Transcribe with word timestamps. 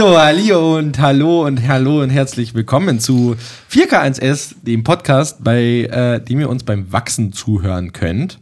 So, 0.00 0.18
hallo 0.18 0.78
und 0.78 0.98
hallo 0.98 1.44
und 1.44 1.68
hallo 1.68 2.00
und 2.00 2.08
herzlich 2.08 2.54
willkommen 2.54 3.00
zu 3.00 3.36
4K1S, 3.70 4.54
dem 4.62 4.82
Podcast, 4.82 5.44
bei 5.44 5.60
äh, 5.60 6.24
dem 6.24 6.40
ihr 6.40 6.48
uns 6.48 6.64
beim 6.64 6.90
Wachsen 6.90 7.34
zuhören 7.34 7.92
könnt. 7.92 8.38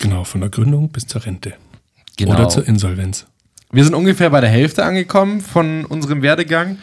Genau, 0.00 0.24
von 0.24 0.42
der 0.42 0.50
Gründung 0.50 0.90
bis 0.90 1.06
zur 1.06 1.24
Rente. 1.24 1.54
Genau. 2.18 2.34
Oder 2.34 2.50
zur 2.50 2.68
Insolvenz. 2.68 3.24
Wir 3.72 3.84
sind 3.84 3.94
ungefähr 3.94 4.28
bei 4.28 4.42
der 4.42 4.50
Hälfte 4.50 4.84
angekommen 4.84 5.40
von 5.40 5.86
unserem 5.86 6.20
Werdegang. 6.20 6.76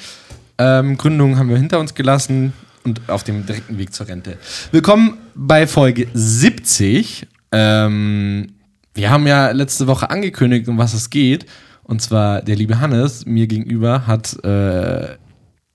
Ähm, 0.58 0.98
Gründung 0.98 1.38
haben 1.38 1.50
wir 1.50 1.58
hinter 1.58 1.80
uns 1.80 1.94
gelassen 1.94 2.54
und 2.84 3.08
auf 3.08 3.24
dem 3.24 3.46
direkten 3.46 3.78
Weg 3.78 3.94
zur 3.94 4.08
Rente. 4.08 4.40
Willkommen 4.72 5.20
bei 5.36 5.68
Folge 5.68 6.08
70. 6.16 7.28
Ähm, 7.52 8.54
wir 8.96 9.12
haben 9.12 9.28
ja 9.28 9.52
letzte 9.52 9.86
Woche 9.86 10.10
angekündigt, 10.10 10.68
um 10.68 10.80
was 10.80 10.96
es 10.96 11.12
geht. 11.12 11.46
Und 11.86 12.02
zwar 12.02 12.42
der 12.42 12.56
liebe 12.56 12.80
Hannes 12.80 13.26
mir 13.26 13.48
gegenüber 13.48 14.08
hat 14.08 14.44
äh, 14.44 15.14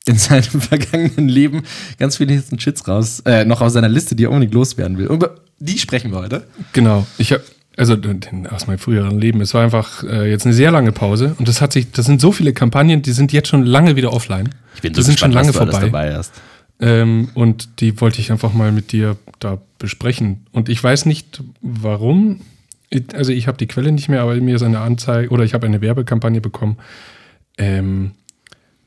in 0.07 0.16
seinem 0.16 0.43
vergangenen 0.61 1.29
Leben 1.29 1.62
ganz 1.98 2.16
viele 2.19 2.35
Hits 2.35 2.52
und 2.52 2.61
Shits 2.61 2.87
raus, 2.87 3.21
äh, 3.25 3.45
noch 3.45 3.61
aus 3.61 3.73
seiner 3.73 3.89
Liste, 3.89 4.15
die 4.15 4.25
er 4.25 4.30
unbedingt 4.30 4.55
loswerden 4.55 4.99
will. 4.99 5.07
Und 5.07 5.16
über 5.16 5.37
die 5.59 5.79
sprechen 5.79 6.11
wir 6.11 6.19
heute. 6.19 6.47
Genau. 6.73 7.07
Ich 7.19 7.33
habe 7.33 7.43
also 7.77 7.97
den, 7.97 8.47
aus 8.49 8.66
meinem 8.66 8.79
früheren 8.79 9.19
Leben. 9.19 9.41
Es 9.41 9.55
war 9.55 9.62
einfach 9.62 10.02
äh, 10.02 10.29
jetzt 10.29 10.45
eine 10.45 10.55
sehr 10.55 10.71
lange 10.71 10.93
Pause 10.93 11.35
und 11.38 11.49
das 11.49 11.61
hat 11.61 11.73
sich, 11.73 11.91
das 11.93 12.07
sind 12.07 12.21
so 12.21 12.33
viele 12.33 12.52
Kampagnen, 12.52 13.02
die 13.02 13.13
sind 13.13 13.33
jetzt 13.33 13.49
schon 13.49 13.65
lange 13.65 13.97
wieder 13.97 14.13
offline. 14.13 14.51
Ich 14.74 14.83
bin 14.83 14.93
die 14.93 15.02
sind 15.02 15.19
schon 15.19 15.33
lange 15.33 15.52
vorbei. 15.52 15.80
dabei 15.80 16.15
hast. 16.15 16.33
Ähm, 16.80 17.29
und 17.35 17.80
die 17.80 18.01
wollte 18.01 18.21
ich 18.21 18.33
einfach 18.33 18.52
mal 18.52 18.73
mit 18.73 18.93
dir 18.93 19.16
da 19.38 19.59
besprechen. 19.79 20.47
Und 20.52 20.69
ich 20.69 20.83
weiß 20.83 21.07
nicht, 21.07 21.43
warum. 21.61 22.41
Also 23.15 23.33
ich 23.33 23.47
habe 23.47 23.57
die 23.59 23.67
Quelle 23.67 23.93
nicht 23.93 24.09
mehr, 24.09 24.23
aber 24.23 24.35
mir 24.37 24.57
ist 24.57 24.62
eine 24.62 24.80
Anzeige 24.80 25.30
oder 25.30 25.45
ich 25.45 25.55
habe 25.55 25.67
eine 25.67 25.80
Werbekampagne 25.80 26.41
bekommen 26.41 26.77
ähm, 27.59 28.13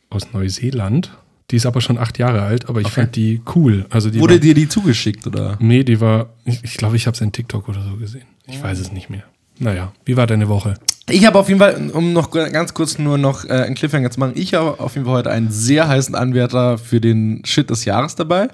aus 0.09 0.33
Neuseeland. 0.33 1.11
Die 1.51 1.57
ist 1.57 1.65
aber 1.65 1.81
schon 1.81 1.97
acht 1.97 2.17
Jahre 2.17 2.41
alt, 2.41 2.67
aber 2.69 2.81
ich 2.81 2.87
Okay. 2.87 3.01
fand 3.01 3.15
die 3.15 3.41
cool. 3.55 3.85
Also 3.89 4.09
die 4.09 4.19
Wurde 4.19 4.35
war, 4.35 4.39
dir 4.39 4.53
die 4.53 4.67
zugeschickt 4.67 5.27
oder? 5.27 5.57
Nee, 5.59 5.83
die 5.83 6.01
war, 6.01 6.29
ich, 6.45 6.63
ich 6.63 6.75
glaube, 6.77 6.95
ich 6.95 7.05
habe 7.05 7.15
es 7.15 7.21
in 7.21 7.31
TikTok 7.31 7.69
oder 7.69 7.81
so 7.83 7.95
gesehen. 7.97 8.25
Ich 8.47 8.61
weiß 8.61 8.79
es 8.79 8.91
nicht 8.91 9.09
mehr. 9.09 9.23
Naja, 9.59 9.93
wie 10.05 10.17
war 10.17 10.25
deine 10.27 10.47
Woche? 10.49 10.73
Ich 11.09 11.25
habe 11.25 11.37
auf 11.37 11.49
jeden 11.49 11.59
Fall, 11.59 11.91
um 11.91 12.13
noch 12.13 12.31
ganz 12.31 12.73
kurz 12.73 12.97
nur 12.97 13.17
noch 13.17 13.43
äh, 13.43 13.49
einen 13.49 13.75
Cliffhanger 13.75 14.09
zu 14.09 14.21
machen, 14.21 14.33
ich 14.35 14.53
habe 14.53 14.79
auf 14.79 14.95
jeden 14.95 15.05
Fall 15.05 15.15
heute 15.15 15.31
einen 15.31 15.51
sehr 15.51 15.89
heißen 15.89 16.15
Anwärter 16.15 16.77
für 16.77 17.01
den 17.01 17.41
Shit 17.45 17.69
des 17.69 17.83
Jahres 17.83 18.15
dabei. 18.15 18.47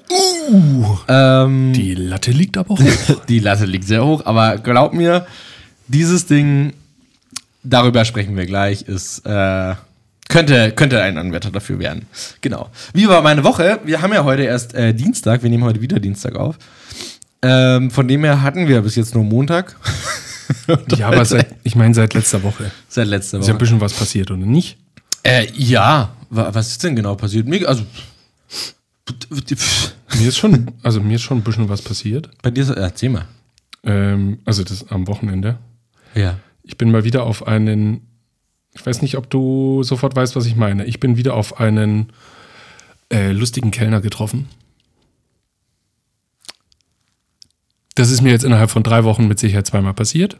Ähm, 1.07 1.73
Die 1.73 1.93
Latte 1.93 2.31
liegt 2.31 2.57
aber 2.57 2.69
hoch. 2.75 2.79
die 3.29 3.39
Latte 3.39 3.65
liegt 3.65 3.85
sehr 3.85 4.03
hoch, 4.03 4.25
aber 4.25 4.57
glaub 4.57 4.93
mir, 4.93 5.27
dieses 5.87 6.25
Ding, 6.25 6.73
darüber 7.63 8.03
sprechen 8.03 8.35
wir 8.35 8.47
gleich, 8.47 8.81
ist, 8.81 9.27
äh, 9.27 9.75
könnte, 10.27 10.71
könnte 10.71 11.03
ein 11.03 11.19
Anwärter 11.19 11.51
dafür 11.51 11.77
werden. 11.77 12.07
Genau. 12.41 12.69
Wie 12.93 13.07
war 13.07 13.21
meine 13.21 13.43
Woche? 13.43 13.79
Wir 13.85 14.01
haben 14.01 14.11
ja 14.11 14.23
heute 14.23 14.41
erst 14.43 14.73
äh, 14.73 14.93
Dienstag, 14.95 15.43
wir 15.43 15.51
nehmen 15.51 15.65
heute 15.65 15.81
wieder 15.81 15.99
Dienstag 15.99 16.35
auf. 16.35 16.55
Ähm, 17.43 17.91
von 17.91 18.07
dem 18.07 18.23
her 18.23 18.41
hatten 18.41 18.67
wir 18.67 18.81
bis 18.81 18.95
jetzt 18.95 19.13
nur 19.13 19.23
Montag. 19.23 19.75
ja, 20.97 21.07
aber 21.07 21.25
seit, 21.25 21.55
ich 21.63 21.75
meine 21.75 21.93
seit 21.93 22.13
letzter 22.13 22.41
Woche. 22.43 22.71
Seit 22.87 23.07
letzter 23.07 23.39
Ist 23.39 23.47
ja 23.47 23.53
ein 23.53 23.55
Woche. 23.55 23.59
bisschen 23.65 23.81
was 23.81 23.93
passiert, 23.93 24.31
oder 24.31 24.45
nicht? 24.45 24.77
Äh, 25.23 25.47
ja, 25.53 26.15
Wa- 26.29 26.49
was 26.53 26.69
ist 26.71 26.83
denn 26.83 26.95
genau 26.95 27.15
passiert? 27.15 27.47
Mir, 27.47 27.67
also, 27.67 27.83
Mir 30.19 30.27
ist 30.27 30.37
schon, 30.37 30.71
also 30.83 31.01
mir 31.01 31.15
ist 31.15 31.21
schon 31.23 31.37
ein 31.39 31.43
bisschen 31.43 31.69
was 31.69 31.81
passiert. 31.81 32.29
bei 32.41 32.51
dir, 32.51 32.61
ist- 32.63 32.69
erzähl 32.69 33.09
mal. 33.09 33.25
Ähm, 33.83 34.39
also 34.45 34.63
das 34.63 34.89
am 34.89 35.07
Wochenende. 35.07 35.57
Ja. 36.15 36.37
Ich 36.63 36.77
bin 36.77 36.91
mal 36.91 37.03
wieder 37.03 37.23
auf 37.23 37.47
einen, 37.47 38.01
ich 38.73 38.85
weiß 38.85 39.01
nicht, 39.01 39.17
ob 39.17 39.29
du 39.29 39.83
sofort 39.83 40.15
weißt, 40.15 40.35
was 40.35 40.45
ich 40.45 40.55
meine. 40.55 40.85
Ich 40.85 40.99
bin 40.99 41.17
wieder 41.17 41.33
auf 41.33 41.59
einen 41.59 42.11
äh, 43.11 43.31
lustigen 43.31 43.71
Kellner 43.71 44.01
getroffen. 44.01 44.47
Das 47.95 48.11
ist 48.11 48.21
mir 48.21 48.31
jetzt 48.31 48.43
innerhalb 48.43 48.69
von 48.69 48.83
drei 48.83 49.03
Wochen 49.03 49.27
mit 49.27 49.39
Sicherheit 49.39 49.67
zweimal 49.67 49.93
passiert. 49.93 50.37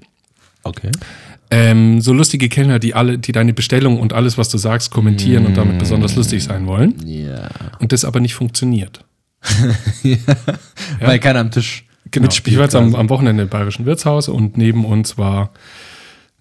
Okay. 0.64 0.92
Ähm, 1.52 2.00
so 2.00 2.14
lustige 2.14 2.48
Kellner, 2.48 2.80
die 2.80 2.94
alle, 2.94 3.18
die 3.18 3.32
deine 3.32 3.54
Bestellung 3.54 4.00
und 4.00 4.14
alles, 4.14 4.38
was 4.38 4.50
du 4.50 4.58
sagst, 4.58 4.92
kommentieren 4.92 5.46
und 5.46 5.58
damit 5.58 5.80
besonders 5.80 6.16
lustig 6.16 6.44
sein 6.44 6.68
wollen. 6.68 6.96
Ja. 7.06 7.50
Und 7.80 7.92
das 7.92 8.06
aber 8.06 8.20
nicht 8.20 8.36
funktioniert. 8.36 9.04
Weil 11.00 11.20
keiner 11.20 11.40
am 11.40 11.52
Tisch 11.52 11.86
Genau. 12.12 12.26
mitspielt. 12.26 12.54
Ich 12.54 12.58
war 12.58 12.66
jetzt 12.66 12.76
am, 12.76 12.96
am 12.96 13.10
Wochenende 13.10 13.44
im 13.44 13.50
Bayerischen 13.50 13.86
Wirtshaus 13.86 14.30
und 14.30 14.58
neben 14.58 14.86
uns 14.86 15.18
war, 15.18 15.52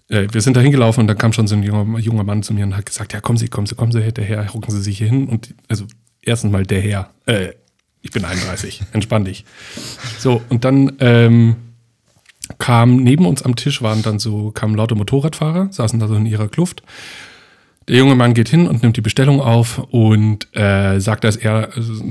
äh, 0.09 0.27
wir 0.31 0.41
sind 0.41 0.57
da 0.57 0.61
hingelaufen 0.61 1.01
und 1.01 1.07
dann 1.07 1.17
kam 1.17 1.33
schon 1.33 1.47
so 1.47 1.55
ein 1.55 1.63
junger, 1.63 1.99
junger 1.99 2.23
Mann 2.23 2.43
zu 2.43 2.53
mir 2.53 2.65
und 2.65 2.75
hat 2.75 2.85
gesagt, 2.85 3.13
ja, 3.13 3.21
kommen 3.21 3.37
Sie, 3.37 3.49
kommen 3.49 3.67
Sie, 3.67 3.75
kommen 3.75 3.91
Sie 3.91 4.01
hinterher, 4.01 4.49
rucken 4.49 4.71
Sie 4.71 4.81
sich 4.81 4.97
hier 4.97 5.09
hin. 5.09 5.27
Und 5.27 5.53
also 5.67 5.85
erstens 6.23 6.51
mal 6.51 6.65
der 6.65 6.81
Herr, 6.81 7.09
äh, 7.27 7.49
ich 8.01 8.11
bin 8.11 8.25
31, 8.25 8.81
entspann 8.93 9.25
dich. 9.25 9.45
So, 10.17 10.41
und 10.49 10.63
dann 10.65 10.93
ähm, 10.99 11.55
kam 12.57 12.97
neben 12.97 13.25
uns 13.25 13.43
am 13.43 13.55
Tisch 13.55 13.81
waren 13.81 14.01
dann 14.01 14.19
so, 14.19 14.51
kamen 14.51 14.75
laute 14.75 14.95
Motorradfahrer, 14.95 15.67
saßen 15.71 15.99
da 15.99 16.07
so 16.07 16.15
in 16.15 16.25
ihrer 16.25 16.47
Kluft. 16.47 16.83
Der 17.87 17.97
junge 17.97 18.15
Mann 18.15 18.35
geht 18.35 18.49
hin 18.49 18.67
und 18.67 18.83
nimmt 18.83 18.97
die 18.97 19.01
Bestellung 19.01 19.41
auf 19.41 19.79
und 19.89 20.47
äh, 20.55 20.99
sagt, 20.99 21.23
dass 21.23 21.35
er, 21.35 21.69
also, 21.75 22.03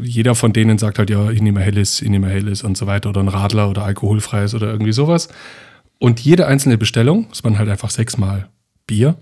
jeder 0.00 0.34
von 0.34 0.54
denen 0.54 0.78
sagt 0.78 0.98
halt, 0.98 1.10
ja, 1.10 1.30
ich 1.30 1.42
nehme 1.42 1.60
Helles, 1.60 2.00
ich 2.00 2.08
nehme 2.08 2.28
Helles 2.28 2.62
und 2.62 2.76
so 2.76 2.86
weiter 2.86 3.10
oder 3.10 3.20
ein 3.20 3.28
Radler 3.28 3.68
oder 3.68 3.84
alkoholfreies 3.84 4.54
oder 4.54 4.70
irgendwie 4.70 4.92
sowas. 4.92 5.28
Und 5.98 6.20
jede 6.20 6.46
einzelne 6.46 6.78
Bestellung, 6.78 7.26
das 7.28 7.44
waren 7.44 7.58
halt 7.58 7.68
einfach 7.68 7.90
sechsmal 7.90 8.48
Bier, 8.86 9.16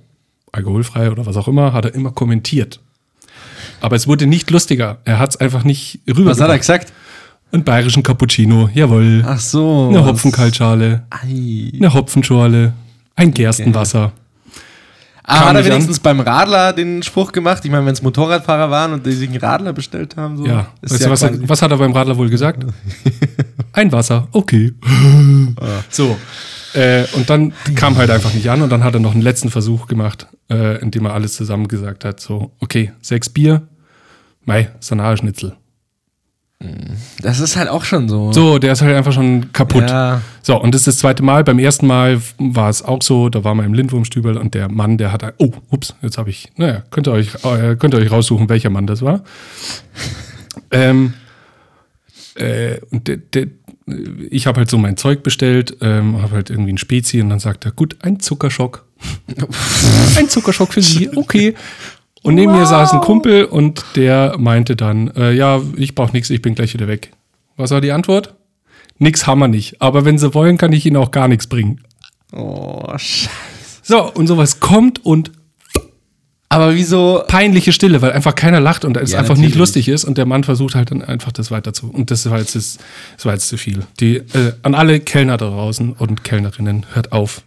alkoholfrei 0.53 1.11
oder 1.11 1.27
was 1.27 1.37
auch 1.37 1.49
immer, 1.49 1.73
hat 1.73 1.85
er 1.85 1.95
immer 1.95 2.13
kommentiert. 2.13 2.81
Aber 3.81 3.97
es 3.97 4.07
wurde 4.07 4.27
nicht 4.27 4.51
lustiger. 4.51 4.99
Er 5.05 5.19
hat 5.19 5.31
es 5.31 5.37
einfach 5.39 5.65
nicht 5.65 6.01
rüber. 6.09 6.31
Was 6.31 6.41
hat 6.41 6.51
er 6.51 6.59
gesagt? 6.59 6.93
Einen 7.53 7.65
bayerischen 7.65 8.03
Cappuccino, 8.03 8.69
jawohl. 8.75 9.25
Ach 9.27 9.41
so. 9.41 9.89
Eine 9.89 10.05
Hopfenkaltschale, 10.05 11.03
Ei. 11.11 11.73
eine 11.77 11.93
Hopfenschorle, 11.93 12.73
ein 13.17 13.35
Gerstenwasser. 13.35 14.13
Ah, 15.25 15.39
Kam 15.39 15.41
hat 15.41 15.47
er 15.49 15.53
nicht 15.55 15.65
an. 15.67 15.73
wenigstens 15.73 15.99
beim 16.01 16.21
Radler 16.21 16.73
den 16.73 17.03
Spruch 17.03 17.33
gemacht? 17.33 17.65
Ich 17.65 17.71
meine, 17.71 17.87
wenn 17.87 17.93
es 17.93 18.03
Motorradfahrer 18.03 18.71
waren 18.71 18.93
und 18.93 19.07
die 19.07 19.13
sich 19.13 19.29
einen 19.29 19.39
Radler 19.39 19.73
bestellt 19.73 20.17
haben, 20.17 20.37
so. 20.37 20.47
Ja, 20.47 20.69
ist 20.83 20.93
weißt 20.93 21.07
du, 21.07 21.11
was, 21.11 21.23
er, 21.23 21.49
was 21.49 21.63
hat 21.63 21.71
er 21.71 21.77
beim 21.79 21.93
Radler 21.93 22.17
wohl 22.17 22.31
gesagt? 22.31 22.65
Ein 23.73 23.93
Wasser, 23.93 24.27
okay. 24.33 24.73
So. 25.89 26.17
Äh, 26.75 27.05
und 27.15 27.31
dann 27.31 27.53
kam 27.75 27.97
halt 27.97 28.11
einfach 28.11 28.33
nicht 28.33 28.49
an 28.51 28.63
und 28.63 28.71
dann 28.71 28.85
hat 28.85 28.95
er 28.95 29.01
noch 29.01 29.13
einen 29.13 29.23
letzten 29.23 29.51
Versuch 29.51 29.87
gemacht, 29.87 30.27
äh, 30.51 30.81
in 30.81 30.91
dem 30.91 31.05
er 31.07 31.15
alles 31.15 31.35
zusammen 31.35 31.69
gesagt 31.69 32.05
hat. 32.05 32.21
So, 32.21 32.53
okay, 32.61 32.93
sechs 33.01 33.29
Bier, 33.29 33.63
Mei, 34.45 34.71
Sanageschnitzel. 34.81 35.57
Das 37.23 37.41
ist 37.41 37.57
halt 37.57 37.71
auch 37.71 37.85
schon 37.85 38.09
so. 38.09 38.33
So, 38.33 38.59
der 38.59 38.73
ist 38.73 38.83
halt 38.83 38.95
einfach 38.95 39.13
schon 39.13 39.51
kaputt. 39.53 39.89
Ja. 39.89 40.21
So, 40.43 40.61
und 40.61 40.75
das 40.75 40.83
ist 40.83 40.89
das 40.89 40.99
zweite 40.99 41.23
Mal. 41.23 41.43
Beim 41.43 41.59
ersten 41.59 41.87
Mal 41.87 42.21
war 42.39 42.69
es 42.69 42.83
auch 42.83 43.03
so, 43.03 43.31
da 43.31 43.45
war 43.45 43.55
man 43.55 43.65
im 43.65 43.73
Lindwurmstübel 43.73 44.37
und 44.37 44.53
der 44.53 44.71
Mann, 44.71 44.99
der 44.99 45.11
hat, 45.11 45.23
oh, 45.39 45.53
ups, 45.71 45.95
jetzt 46.03 46.19
habe 46.19 46.29
ich, 46.29 46.53
naja, 46.57 46.83
könnt 46.91 47.09
ihr 47.09 47.13
euch, 47.13 47.35
äh, 47.45 47.77
könnt 47.77 47.95
ihr 47.95 48.01
euch 48.01 48.11
raussuchen, 48.11 48.51
welcher 48.51 48.69
Mann 48.69 48.87
das 48.87 49.01
war. 49.01 49.23
ähm, 50.71 51.15
äh, 52.35 52.79
und 52.91 53.09
der, 53.09 53.17
der, 53.17 53.47
ich 54.31 54.47
habe 54.47 54.59
halt 54.59 54.71
so 54.71 54.79
mein 54.79 54.97
Zeug 54.97 55.23
bestellt, 55.23 55.77
ähm, 55.81 56.21
habe 56.23 56.37
halt 56.37 56.51
irgendwie 56.51 56.73
ein 56.73 56.79
Spezi 56.79 57.21
und 57.21 57.31
dann 57.31 57.39
sagt 57.39 57.65
er, 57.65 57.73
gut, 57.73 57.97
ein 58.03 58.21
Zuckerschock. 58.21 58.85
ein 60.17 60.29
Zuckerschock 60.29 60.73
für 60.73 60.83
Sie, 60.83 61.11
okay. 61.17 61.55
Und 62.23 62.35
neben 62.35 62.53
mir 62.53 62.67
saß 62.67 62.93
ein 62.93 63.01
Kumpel 63.01 63.45
und 63.45 63.85
der 63.97 64.37
meinte 64.39 64.77
dann, 64.77 65.09
äh, 65.17 65.33
ja, 65.33 65.61
ich 65.77 65.95
brauche 65.95 66.13
nichts, 66.13 66.29
ich 66.31 66.43
bin 66.43 66.55
gleich 66.55 66.75
wieder 66.75 66.87
weg. 66.87 67.13
Was 67.57 67.71
war 67.71 67.81
die 67.81 67.93
Antwort? 67.93 68.35
Nix 68.99 69.27
haben 69.27 69.39
wir 69.39 69.49
nicht. 69.49 69.81
Aber 69.81 70.05
wenn 70.05 70.19
sie 70.19 70.35
wollen, 70.35 70.59
kann 70.59 70.73
ich 70.73 70.85
ihnen 70.85 70.97
auch 70.97 71.11
gar 71.11 71.29
nichts 71.29 71.47
bringen. 71.47 71.81
Oh, 72.33 72.87
scheiße. 72.97 73.31
So, 73.83 74.13
und 74.13 74.27
sowas 74.27 74.61
kommt 74.61 75.05
und 75.05 75.33
Aber 76.53 76.75
wieso? 76.75 77.23
peinliche 77.29 77.73
Stille, 77.73 78.03
weil 78.03 78.11
einfach 78.13 78.35
keiner 78.35 78.59
lacht 78.59 78.85
und 78.85 78.97
es 78.97 79.13
Ja, 79.13 79.19
einfach 79.21 79.31
natürlich. 79.37 79.51
nicht 79.51 79.59
lustig 79.59 79.89
ist 79.89 80.05
und 80.05 80.19
der 80.19 80.27
Mann 80.27 80.43
versucht 80.43 80.75
halt 80.75 80.91
dann 80.91 81.01
einfach 81.01 81.31
das 81.31 81.53
weiter 81.53 81.73
zu. 81.73 81.89
Und 81.91 82.11
das 82.11 82.29
war 82.29 82.39
jetzt, 82.39 82.57
das, 82.57 82.79
das 83.17 83.25
war 83.25 83.35
jetzt 83.35 83.49
zu 83.49 83.57
viel. 83.57 83.85
Die, 84.01 84.17
äh, 84.17 84.53
an 84.63 84.75
alle 84.75 84.99
Kellner 84.99 85.37
da 85.37 85.47
draußen 85.47 85.93
und 85.93 86.25
Kellnerinnen, 86.25 86.87
hört 86.93 87.13
auf, 87.13 87.43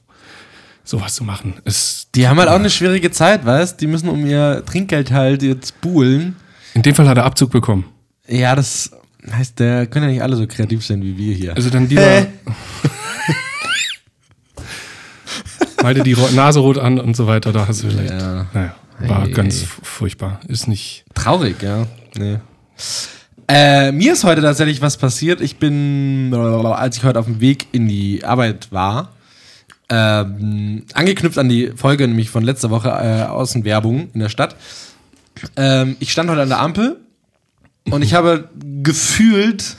sowas 0.85 1.15
zu 1.15 1.25
machen. 1.25 1.55
Es, 1.65 2.07
Die 2.15 2.29
haben 2.29 2.39
halt 2.39 2.47
auch 2.47 2.55
eine 2.55 2.69
schwierige 2.69 3.11
Zeit, 3.11 3.45
weißt? 3.45 3.79
Die 3.81 3.87
müssen 3.87 4.07
um 4.07 4.25
ihr 4.25 4.63
Trinkgeld 4.65 5.11
halt 5.11 5.43
jetzt 5.43 5.81
buhlen. 5.81 6.37
in 6.73 6.81
dem 6.81 6.95
Fall 6.95 7.07
hat 7.09 7.17
er 7.17 7.25
Abzug 7.25 7.51
bekommen. 7.51 7.83
Ja, 8.25 8.55
das 8.55 8.89
heißt, 9.29 9.59
der 9.59 9.85
können 9.87 10.05
ja 10.05 10.11
nicht 10.13 10.21
alle 10.23 10.37
so 10.37 10.47
kreativ 10.47 10.85
sein 10.85 11.01
wie 11.03 11.17
wir 11.17 11.35
hier. 11.35 11.55
Also 11.57 11.69
dann 11.69 11.89
lieber. 11.89 12.01
Hä? 12.01 12.27
mal 15.83 15.93
dir 15.93 16.03
die 16.03 16.15
Nase 16.33 16.59
rot 16.61 16.77
an 16.77 16.99
und 16.99 17.17
so 17.17 17.27
weiter, 17.27 17.51
da 17.51 17.67
hast 17.67 17.83
du 17.83 17.89
vielleicht. 17.89 18.11
Ja. 18.11 18.45
Naja, 18.53 18.75
war 18.99 19.23
Ei, 19.23 19.29
ganz 19.29 19.63
furchtbar. 19.63 20.39
Ist 20.47 20.67
nicht. 20.67 21.05
Traurig, 21.13 21.61
ja. 21.61 21.87
Nee. 22.15 22.37
Äh, 23.47 23.91
mir 23.91 24.13
ist 24.13 24.23
heute 24.23 24.41
tatsächlich 24.41 24.81
was 24.81 24.97
passiert. 24.97 25.41
Ich 25.41 25.57
bin, 25.57 26.33
als 26.33 26.97
ich 26.97 27.03
heute 27.03 27.19
auf 27.19 27.25
dem 27.25 27.41
Weg 27.41 27.67
in 27.71 27.87
die 27.87 28.23
Arbeit 28.23 28.71
war, 28.71 29.09
Ähm, 29.89 30.85
angeknüpft 30.93 31.37
an 31.37 31.49
die 31.49 31.71
Folge 31.75 32.07
nämlich 32.07 32.29
von 32.29 32.43
letzter 32.43 32.69
Woche 32.69 32.89
äh, 32.89 33.23
Außenwerbung 33.23 34.09
in 34.13 34.21
der 34.21 34.29
Stadt. 34.29 34.55
Ähm, 35.57 35.97
ich 35.99 36.11
stand 36.11 36.29
heute 36.29 36.41
an 36.41 36.49
der 36.49 36.61
Ampel 36.61 36.97
und 37.91 38.01
ich 38.01 38.13
habe 38.17 38.49
gefühlt 38.81 39.75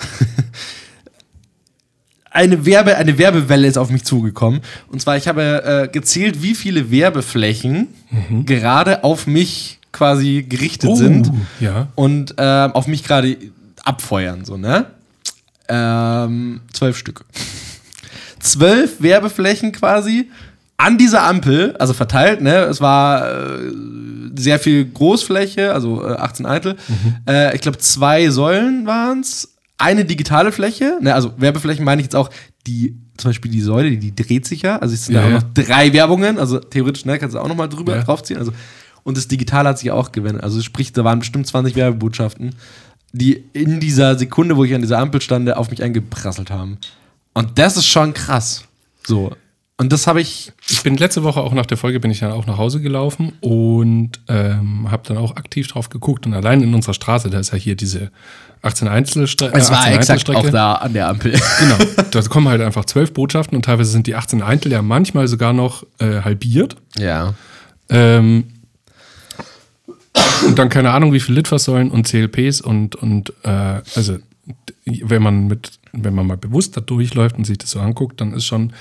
eine, 2.35 2.67
Werbe, 2.67 2.97
eine 2.97 3.17
Werbewelle 3.17 3.67
ist 3.67 3.79
auf 3.79 3.91
mich 3.91 4.05
zugekommen. 4.05 4.61
Und 4.91 5.01
zwar, 5.01 5.17
ich 5.17 5.29
habe 5.29 5.63
äh, 5.65 5.89
gezählt, 5.89 6.43
wie 6.43 6.55
viele 6.55 6.91
Werbeflächen 6.91 7.89
gerade 8.45 9.05
auf 9.05 9.27
mich 9.27 9.79
quasi 9.93 10.45
gerichtet 10.47 10.91
Oh, 10.91 10.97
sind 10.97 11.31
ja. 11.61 11.89
und 11.95 12.35
ähm, 12.37 12.73
auf 12.73 12.87
mich 12.89 13.05
gerade 13.05 13.37
abfeuern, 13.85 14.45
so, 14.45 14.57
ne? 14.57 14.87
Ähm, 15.69 16.61
zwölf 16.73 16.99
Stück. 16.99 17.25
zwölf 18.41 19.01
Werbeflächen 19.01 19.73
quasi 19.73 20.29
an 20.77 20.99
dieser 20.99 21.23
Ampel, 21.23 21.77
also 21.79 21.93
verteilt, 21.95 22.41
ne? 22.41 22.57
Es 22.65 22.81
war 22.81 23.31
äh, 23.31 23.73
sehr 24.37 24.59
viel 24.59 24.85
Großfläche, 24.85 25.73
also 25.73 26.05
äh, 26.05 26.15
18 26.15 26.47
Eitel. 26.47 26.77
Äh, 27.29 27.55
ich 27.55 27.61
glaube, 27.61 27.79
zwei 27.79 28.29
Säulen 28.31 28.87
waren 28.87 29.21
es. 29.21 29.54
Eine 29.76 30.05
digitale 30.05 30.53
Fläche, 30.53 30.99
ne? 31.00 31.15
also 31.15 31.32
Werbeflächen 31.37 31.85
meine 31.85 32.00
ich 32.00 32.06
jetzt 32.06 32.17
auch, 32.17 32.31
die, 32.67 32.97
zum 33.17 33.31
Beispiel 33.31 33.50
die 33.50 33.61
Säule, 33.61 33.91
die, 33.91 34.11
die 34.11 34.15
dreht 34.15 34.47
sich 34.47 34.62
ja. 34.62 34.79
Also 34.79 34.94
es 34.94 35.06
sind 35.06 35.15
Ja, 35.17 35.23
ja, 35.23 35.26
auch 35.26 35.31
ja. 35.32 35.37
noch 35.41 35.53
drei 35.55 35.93
Werbungen, 35.93 36.38
also 36.38 36.59
theoretisch, 36.61 37.05
ne, 37.05 37.19
kannst 37.19 37.35
du 37.35 37.41
auch 37.41 37.49
nochmal 37.49 37.69
drüber 37.69 37.97
Ja. 37.97 38.03
draufziehen. 38.03 38.38
Also, 38.38 38.53
und 39.03 39.17
das 39.17 39.29
Digitale 39.29 39.69
hat 39.69 39.79
sich 39.79 39.91
auch 39.91 40.12
gewendet. 40.12 40.43
Also 40.44 40.62
sprich, 40.62 40.93
da 40.93 41.05
waren 41.05 41.19
bestimmt 41.19 41.47
20 41.47 41.75
Werbebotschaften, 41.76 42.55
die 43.12 43.44
in 43.53 43.81
dieser 43.81 44.17
Sekunde, 44.19 44.56
wo 44.56 44.65
ich 44.65 44.75
an 44.75 44.81
dieser 44.81 44.99
Ampel 44.99 45.21
stande, 45.21 45.56
auf 45.56 45.71
mich 45.71 45.82
eingeprasselt 45.82 46.50
haben. 46.50 46.79
Und 47.35 47.59
das 47.59 47.77
ist 47.77 47.87
schon 47.87 48.15
krass. 48.15 48.65
So. 49.06 49.32
Und 49.76 49.93
das 49.93 50.06
habe 50.06 50.21
ich. 50.21 50.53
Ich 50.69 50.82
bin 50.82 50.97
letzte 50.97 51.25
Woche 51.25 51.41
auch 51.41 51.53
nach 51.53 51.67
der 51.67 51.76
Folge 51.76 51.99
bin 51.99 52.11
ich 52.11 52.21
dann 52.21 52.31
auch 52.31 52.47
nach 52.47 52.59
Hause 52.59 52.81
gelaufen 52.81 53.32
und 53.41 54.12
ähm, 54.29 54.91
habe 54.91 55.03
dann 55.06 55.17
auch 55.17 55.37
aktiv 55.37 55.67
drauf 55.67 55.88
geguckt 55.88 56.26
und 56.26 56.35
allein 56.35 56.62
in 56.62 56.75
unserer 56.75 56.94
Straße, 56.94 57.29
da 57.29 57.41
ist 57.41 57.53
ja 57.53 57.59
hier 57.59 57.75
diese 57.75 58.12
18 58.62 58.87
Einzelstrecke. 58.87 59.59
Es 59.59 59.71
war 59.71 59.91
exakt 59.93 60.31
auch 60.31 60.49
da 60.50 60.75
an 60.75 60.93
der 60.93 61.09
Ampel. 61.09 61.32
Genau, 61.59 61.76
da 62.11 62.23
kommen 62.23 62.49
halt 62.49 62.62
einfach 62.62 62.85
zwölf 62.85 63.12
Botschaften 63.12 63.56
und 63.56 63.65
teilweise 63.65 63.91
sind 63.91 64.06
die 64.06 64.15
18 64.15 64.43
Einzel 64.43 64.71
ja 64.71 64.81
manchmal 64.81 65.29
sogar 65.29 65.53
noch 65.53 65.85
äh, 65.99 66.23
halbiert. 66.23 66.77
ja. 66.99 67.35
Ähm, 67.91 68.44
und 70.47 70.59
dann 70.59 70.69
keine 70.69 70.93
Ahnung, 70.93 71.12
wie 71.12 71.20
viel 71.20 71.35
Litfaßsäulen 71.35 71.91
und 71.91 72.06
CLPs 72.06 72.61
und, 72.61 72.94
und 72.97 73.32
äh, 73.43 73.81
also 73.94 74.19
wenn 74.85 75.23
man 75.23 75.49
mit, 75.49 75.73
wenn 76.02 76.14
man 76.14 76.26
mal 76.26 76.37
bewusst 76.37 76.76
da 76.76 76.81
durchläuft 76.81 77.37
und 77.37 77.44
sich 77.44 77.58
das 77.58 77.70
so 77.70 77.81
anguckt, 77.81 78.20
dann 78.20 78.32
ist 78.32 78.44
schon 78.44 78.73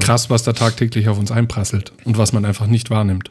krass, 0.00 0.30
was 0.30 0.42
da 0.42 0.52
tagtäglich 0.52 1.08
auf 1.08 1.18
uns 1.18 1.30
einprasselt 1.30 1.92
und 2.04 2.18
was 2.18 2.32
man 2.32 2.44
einfach 2.44 2.66
nicht 2.66 2.90
wahrnimmt. 2.90 3.30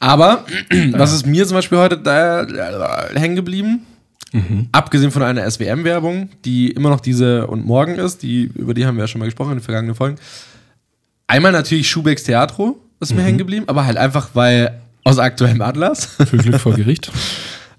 Aber, 0.00 0.44
was 0.92 1.12
ist 1.12 1.26
mir 1.26 1.46
zum 1.46 1.56
Beispiel 1.56 1.78
heute 1.78 1.98
da 1.98 2.46
hängen 3.14 3.36
geblieben? 3.36 3.86
Abgesehen 4.72 5.12
von 5.12 5.22
einer 5.22 5.48
SWM-Werbung, 5.50 6.30
die 6.44 6.70
immer 6.70 6.90
noch 6.90 7.00
diese 7.00 7.46
und 7.46 7.64
morgen 7.64 7.94
ist, 7.94 8.22
die, 8.22 8.50
über 8.54 8.74
die 8.74 8.84
haben 8.84 8.96
wir 8.96 9.04
ja 9.04 9.08
schon 9.08 9.20
mal 9.20 9.24
gesprochen 9.24 9.52
in 9.52 9.58
den 9.58 9.64
vergangenen 9.64 9.94
Folgen. 9.94 10.18
Einmal 11.26 11.52
natürlich 11.52 11.88
Schubecks 11.88 12.24
Theatro 12.24 12.78
ist 13.00 13.14
mir 13.14 13.22
hängen 13.22 13.38
geblieben, 13.38 13.66
aber 13.68 13.86
halt 13.86 13.96
einfach, 13.96 14.30
weil 14.34 14.80
aus 15.04 15.18
aktuellem 15.18 15.62
Anlass. 15.62 16.06
Für 16.06 16.36
Glück 16.36 16.60
vor 16.60 16.74
Gericht. 16.76 17.10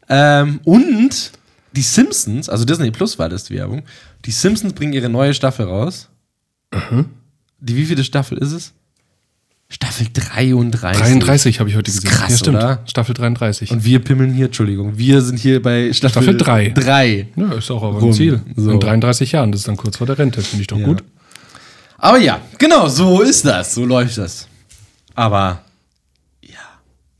ähm, 0.09 0.59
und 0.63 1.31
die 1.73 1.81
Simpsons, 1.81 2.49
also 2.49 2.65
Disney 2.65 2.91
Plus 2.91 3.19
war 3.19 3.29
das 3.29 3.43
die 3.43 3.55
Werbung, 3.55 3.83
die 4.27 4.31
Simpsons 4.31 4.73
bringen 4.73 4.93
ihre 4.93 5.09
neue 5.09 5.33
Staffel 5.33 5.65
raus. 5.65 6.09
Die 7.59 7.75
wievielte 7.75 8.03
Staffel 8.03 8.37
ist 8.37 8.51
es? 8.51 8.73
Staffel 9.69 10.07
33. 10.13 11.01
33 11.01 11.59
habe 11.59 11.69
ich 11.69 11.75
heute 11.75 11.91
gesehen. 11.91 12.09
krass, 12.09 12.29
ja, 12.31 12.37
stimmt. 12.37 12.57
oder? 12.57 12.79
Staffel 12.85 13.13
33. 13.15 13.71
Und 13.71 13.83
wir 13.83 13.99
pimmeln 13.99 14.33
hier, 14.33 14.45
Entschuldigung, 14.45 14.97
wir 14.97 15.21
sind 15.21 15.39
hier 15.39 15.61
bei 15.61 15.91
Staffel, 15.91 16.23
Staffel 16.23 16.37
drei. 16.37 16.69
3. 16.69 17.27
ja, 17.35 17.53
ist 17.53 17.69
auch 17.71 17.83
aber 17.83 18.01
ein 18.01 18.13
Ziel. 18.13 18.41
So. 18.55 18.71
In 18.71 18.79
33 18.79 19.33
Jahren, 19.33 19.51
das 19.51 19.61
ist 19.61 19.67
dann 19.67 19.75
kurz 19.75 19.97
vor 19.97 20.07
der 20.07 20.17
Rente, 20.17 20.41
finde 20.41 20.61
ich 20.61 20.67
doch 20.67 20.77
Ja. 20.77 20.85
gut. 20.85 21.03
Aber 21.97 22.17
ja, 22.19 22.39
genau, 22.59 22.87
so 22.87 23.21
ist 23.21 23.43
das, 23.45 23.73
so 23.75 23.83
läuft 23.83 24.17
das. 24.17 24.47
Aber 25.15 25.63
ja, 26.41 26.59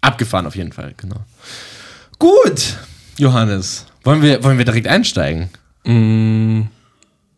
abgefahren 0.01 0.45
auf 0.45 0.55
jeden 0.55 0.71
Fall, 0.71 0.93
genau. 0.95 1.19
Gut, 2.19 2.77
Johannes, 3.17 3.85
wollen 4.03 4.21
wir, 4.21 4.41
wollen 4.43 4.57
wir 4.57 4.65
direkt 4.65 4.87
einsteigen? 4.87 5.49
Mm, 5.83 6.61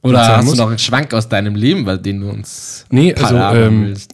Oder 0.01 0.37
hast 0.37 0.45
muss. 0.45 0.55
du 0.55 0.61
noch 0.61 0.69
einen 0.69 0.79
Schwank 0.79 1.13
aus 1.13 1.27
deinem 1.29 1.55
Leben, 1.55 1.85
bei 1.85 1.97
dem 1.97 2.21
du 2.21 2.29
uns 2.29 2.85
Nee, 2.89 3.13
also, 3.15 3.35
ähm, 3.35 3.85
willst? 3.87 4.13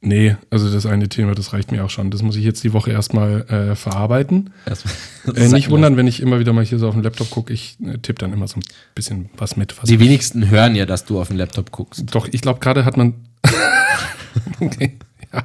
Nee, 0.00 0.36
also 0.48 0.70
das 0.72 0.86
eine 0.86 1.08
Thema, 1.08 1.34
das 1.34 1.52
reicht 1.52 1.72
mir 1.72 1.84
auch 1.84 1.90
schon. 1.90 2.12
Das 2.12 2.22
muss 2.22 2.36
ich 2.36 2.44
jetzt 2.44 2.62
die 2.62 2.72
Woche 2.72 2.92
erstmal 2.92 3.40
äh, 3.48 3.74
verarbeiten. 3.74 4.50
Erstmal- 4.64 4.94
Äh, 5.36 5.48
nicht 5.48 5.70
wundern, 5.70 5.96
wenn 5.96 6.06
ich 6.06 6.22
immer 6.22 6.38
wieder 6.38 6.52
mal 6.52 6.64
hier 6.64 6.78
so 6.78 6.88
auf 6.88 6.94
den 6.94 7.02
Laptop 7.02 7.30
gucke. 7.30 7.52
Ich 7.52 7.76
äh, 7.84 7.98
tippe 7.98 8.20
dann 8.20 8.32
immer 8.32 8.46
so 8.48 8.60
ein 8.60 8.62
bisschen 8.94 9.28
was 9.36 9.56
mit. 9.56 9.76
Was 9.76 9.88
Die 9.88 9.94
ich- 9.94 10.00
wenigsten 10.00 10.48
hören 10.48 10.74
ja, 10.76 10.86
dass 10.86 11.04
du 11.04 11.20
auf 11.20 11.28
den 11.28 11.36
Laptop 11.36 11.72
guckst. 11.72 12.04
Doch, 12.14 12.28
ich 12.30 12.40
glaube, 12.40 12.60
gerade 12.60 12.84
hat 12.84 12.96
man. 12.96 13.14
okay, 14.60 14.96
ja, 15.32 15.42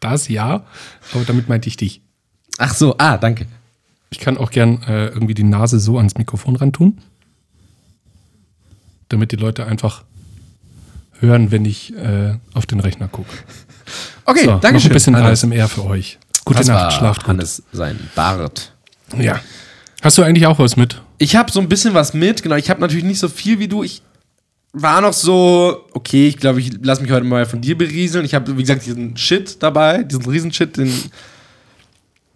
das 0.00 0.28
ja, 0.28 0.64
aber 1.14 1.24
damit 1.26 1.48
meinte 1.48 1.68
ich 1.68 1.76
dich. 1.76 2.02
Ach 2.58 2.74
so, 2.74 2.96
ah, 2.98 3.16
danke. 3.18 3.46
Ich 4.10 4.18
kann 4.18 4.36
auch 4.36 4.50
gern 4.50 4.82
äh, 4.82 5.06
irgendwie 5.06 5.34
die 5.34 5.44
Nase 5.44 5.78
so 5.80 5.96
ans 5.96 6.16
Mikrofon 6.18 6.56
ran 6.56 6.72
tun, 6.72 6.98
damit 9.12 9.32
die 9.32 9.36
Leute 9.36 9.66
einfach 9.66 10.02
hören, 11.20 11.50
wenn 11.50 11.64
ich 11.64 11.94
äh, 11.96 12.34
auf 12.54 12.66
den 12.66 12.80
Rechner 12.80 13.08
gucke. 13.08 13.30
Okay, 14.24 14.44
So, 14.44 14.56
danke 14.58 14.80
schön. 14.80 14.90
ein 14.90 14.94
bisschen 14.94 15.16
Hannes. 15.16 15.44
ASMR 15.44 15.68
für 15.68 15.84
euch. 15.84 16.18
Gute 16.44 16.58
Das 16.58 16.68
Nacht, 16.68 16.92
schlaft 16.94 17.20
gut. 17.22 17.28
Hannes 17.28 17.62
sein 17.72 17.98
Bart. 18.14 18.72
Ja. 19.18 19.40
Hast 20.02 20.18
du 20.18 20.22
eigentlich 20.22 20.46
auch 20.46 20.58
was 20.58 20.76
mit? 20.76 21.00
Ich 21.18 21.36
habe 21.36 21.52
so 21.52 21.60
ein 21.60 21.68
bisschen 21.68 21.94
was 21.94 22.14
mit, 22.14 22.42
genau. 22.42 22.56
Ich 22.56 22.70
habe 22.70 22.80
natürlich 22.80 23.04
nicht 23.04 23.20
so 23.20 23.28
viel 23.28 23.58
wie 23.60 23.68
du. 23.68 23.82
Ich 23.84 24.02
war 24.72 25.00
noch 25.00 25.12
so, 25.12 25.84
okay, 25.92 26.26
ich 26.28 26.38
glaube, 26.38 26.58
ich 26.60 26.72
lasse 26.82 27.02
mich 27.02 27.10
heute 27.12 27.24
mal 27.24 27.46
von 27.46 27.60
dir 27.60 27.76
berieseln. 27.78 28.24
Ich 28.24 28.34
habe, 28.34 28.56
wie 28.56 28.62
gesagt, 28.62 28.84
diesen 28.86 29.16
Shit 29.16 29.62
dabei, 29.62 30.02
diesen 30.02 30.24
Riesenshit, 30.26 30.76
den, 30.76 30.92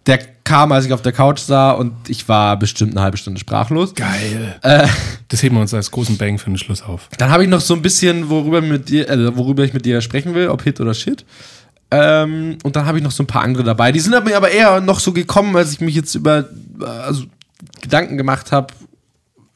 der 0.05 0.19
kam, 0.47 0.71
als 0.71 0.85
ich 0.85 0.93
auf 0.93 1.01
der 1.01 1.11
Couch 1.11 1.39
sah 1.39 1.71
und 1.71 1.93
ich 2.07 2.27
war 2.29 2.57
bestimmt 2.57 2.93
eine 2.93 3.01
halbe 3.01 3.17
Stunde 3.17 3.39
sprachlos. 3.39 3.93
Geil. 3.93 4.55
Äh, 4.61 4.87
Das 5.27 5.43
heben 5.43 5.55
wir 5.55 5.61
uns 5.61 5.73
als 5.73 5.91
großen 5.91 6.17
Bang 6.17 6.37
für 6.37 6.49
den 6.49 6.57
Schluss 6.57 6.81
auf. 6.81 7.09
dann 7.17 7.29
habe 7.29 7.43
ich 7.43 7.49
noch 7.49 7.59
so 7.59 7.73
ein 7.73 7.81
bisschen, 7.81 8.29
worüber, 8.29 8.61
mit 8.61 8.87
dir, 8.89 9.09
äh, 9.09 9.35
worüber 9.35 9.63
ich 9.65 9.73
mit 9.73 9.85
dir 9.85 9.99
sprechen 10.01 10.33
will, 10.33 10.47
ob 10.47 10.61
Hit 10.63 10.79
oder 10.79 10.93
Shit. 10.93 11.25
Ähm, 11.91 12.57
und 12.63 12.75
dann 12.75 12.85
habe 12.85 12.97
ich 12.97 13.03
noch 13.03 13.11
so 13.11 13.23
ein 13.23 13.27
paar 13.27 13.43
andere 13.43 13.63
dabei. 13.63 13.91
Die 13.91 13.99
sind 13.99 14.11
mir 14.25 14.37
aber 14.37 14.49
eher 14.49 14.79
noch 14.79 14.99
so 14.99 15.11
gekommen, 15.11 15.55
als 15.55 15.73
ich 15.73 15.81
mich 15.81 15.95
jetzt 15.95 16.15
über 16.15 16.45
also 16.79 17.23
Gedanken 17.81 18.17
gemacht 18.17 18.51
habe 18.51 18.73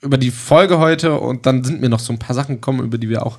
über 0.01 0.17
die 0.17 0.31
Folge 0.31 0.77
heute. 0.77 1.17
Und 1.19 1.45
dann 1.45 1.63
sind 1.63 1.79
mir 1.81 1.89
noch 1.89 1.99
so 1.99 2.11
ein 2.11 2.19
paar 2.19 2.35
Sachen 2.35 2.55
gekommen, 2.55 2.81
über 2.81 2.97
die 2.97 3.09
wir 3.09 3.25
auch 3.25 3.37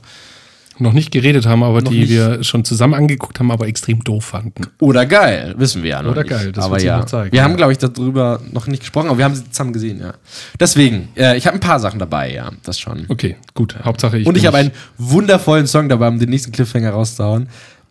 Noch 0.79 0.95
nicht 0.95 1.11
geredet 1.11 1.45
haben, 1.47 1.63
aber 1.63 1.83
Noch 1.83 1.91
die 1.91 2.01
nicht. 2.01 2.11
wir 2.11 2.43
schon 2.43 2.65
zusammen 2.65 2.95
angeguckt 2.95 3.39
haben, 3.39 3.51
aber 3.51 3.67
extrem 3.67 4.03
doof 4.03 4.25
fanden. 4.25 4.67
oder 4.81 5.05
geil, 5.07 5.55
wissen 5.59 5.83
wir 5.83 5.91
ja 5.91 6.03
noch 6.03 6.13
Oder 6.13 6.23
nicht. 6.23 6.31
geil, 6.31 6.51
das 6.53 6.65
aber 6.65 6.77
wird 6.77 6.85
ja, 6.85 6.99
noch 6.99 7.05
zeigen, 7.05 7.31
wir 7.31 7.39
ja. 7.39 7.45
haben 7.45 7.57
glaube 7.57 7.73
ich 7.73 7.79
darüber 7.79 8.41
noch 8.53 8.67
nicht 8.67 8.81
gesprochen, 8.81 9.09
aber 9.09 9.19
wir 9.19 9.25
haben 9.27 9.35
sie 9.35 9.49
zusammen 9.51 9.73
gesehen, 9.75 10.01
ja. 10.01 10.15
Deswegen, 10.59 11.09
äh, 11.17 11.37
ich 11.37 11.47
habe 11.47 11.57
ein 11.57 11.61
paar 11.61 11.79
Sachen 11.79 11.99
dabei, 11.99 12.33
ja, 12.33 12.51
das 12.65 12.81
schon. 12.81 13.05
Okay, 13.09 13.37
gut. 13.55 13.77
Hauptsache 13.85 14.19
ich. 14.19 14.27
Und 14.27 14.37
ich 14.37 14.47
habe 14.47 14.57
einen 14.57 14.71
wundervollen 14.99 15.67
Song 15.67 15.89
dabei, 15.89 16.09
um 16.09 16.19
den 16.19 16.31
nächsten 16.31 16.53
Cliffhanger 16.53 16.91
rauszuhauen. 16.91 17.49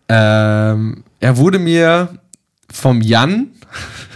Ähm, 0.10 1.04
er 1.20 1.38
wurde 1.38 1.60
mir 1.60 2.10
vom 2.72 3.02
Jan 3.02 3.48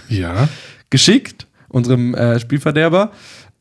Ja. 0.09 0.49
geschickt, 0.89 1.47
unserem 1.69 2.13
äh, 2.15 2.39
Spielverderber, 2.39 3.11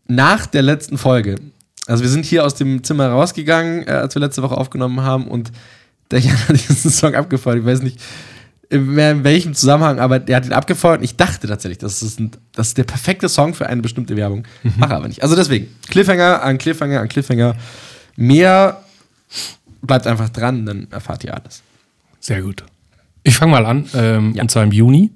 nach 0.07 0.47
der 0.47 0.63
letzten 0.63 0.99
Folge. 0.99 1.37
Also 1.87 2.03
wir 2.03 2.11
sind 2.11 2.25
hier 2.25 2.45
aus 2.45 2.55
dem 2.55 2.83
Zimmer 2.83 3.09
rausgegangen, 3.09 3.87
äh, 3.87 3.91
als 3.91 4.15
wir 4.15 4.21
letzte 4.21 4.43
Woche 4.43 4.57
aufgenommen 4.57 5.03
haben 5.03 5.27
und 5.29 5.53
der 6.11 6.21
Jan 6.21 6.37
hat 6.49 6.57
diesen 6.57 6.91
Song 6.91 7.15
abgefeuert. 7.15 7.59
Ich 7.59 7.65
weiß 7.67 7.83
nicht 7.83 8.01
mehr 8.71 9.13
in 9.13 9.25
welchem 9.25 9.55
Zusammenhang, 9.55 10.01
aber 10.01 10.19
der 10.19 10.37
hat 10.37 10.47
ihn 10.47 10.53
abgefeuert 10.53 10.99
und 10.99 11.05
ich 11.05 11.17
dachte 11.17 11.47
tatsächlich, 11.47 11.79
das 11.79 12.03
ist, 12.03 12.19
ein, 12.19 12.31
das 12.55 12.69
ist 12.69 12.79
der 12.79 12.85
perfekte 12.85 13.29
Song 13.29 13.55
für 13.55 13.67
eine 13.69 13.83
bestimmte 13.83 14.17
Werbung. 14.17 14.45
Mache 14.79 14.97
aber 14.97 15.07
nicht. 15.07 15.23
Also 15.23 15.37
deswegen, 15.37 15.69
Cliffhanger 15.89 16.43
an 16.43 16.59
Cliffhanger 16.59 17.01
an 17.01 17.09
Cliffhanger. 17.09 17.55
Mehr 18.17 18.83
bleibt 19.83 20.07
einfach 20.07 20.31
dran, 20.31 20.65
dann 20.65 20.87
erfahrt 20.91 21.25
ihr 21.25 21.35
alles. 21.35 21.63
Sehr 22.21 22.41
gut. 22.43 22.65
Ich 23.23 23.37
fange 23.37 23.53
mal 23.53 23.67
an, 23.67 23.87
ähm, 23.95 24.33
Ja. 24.35 24.43
und 24.43 24.51
zwar 24.51 24.63
im 24.63 24.73
Juni. 24.73 25.11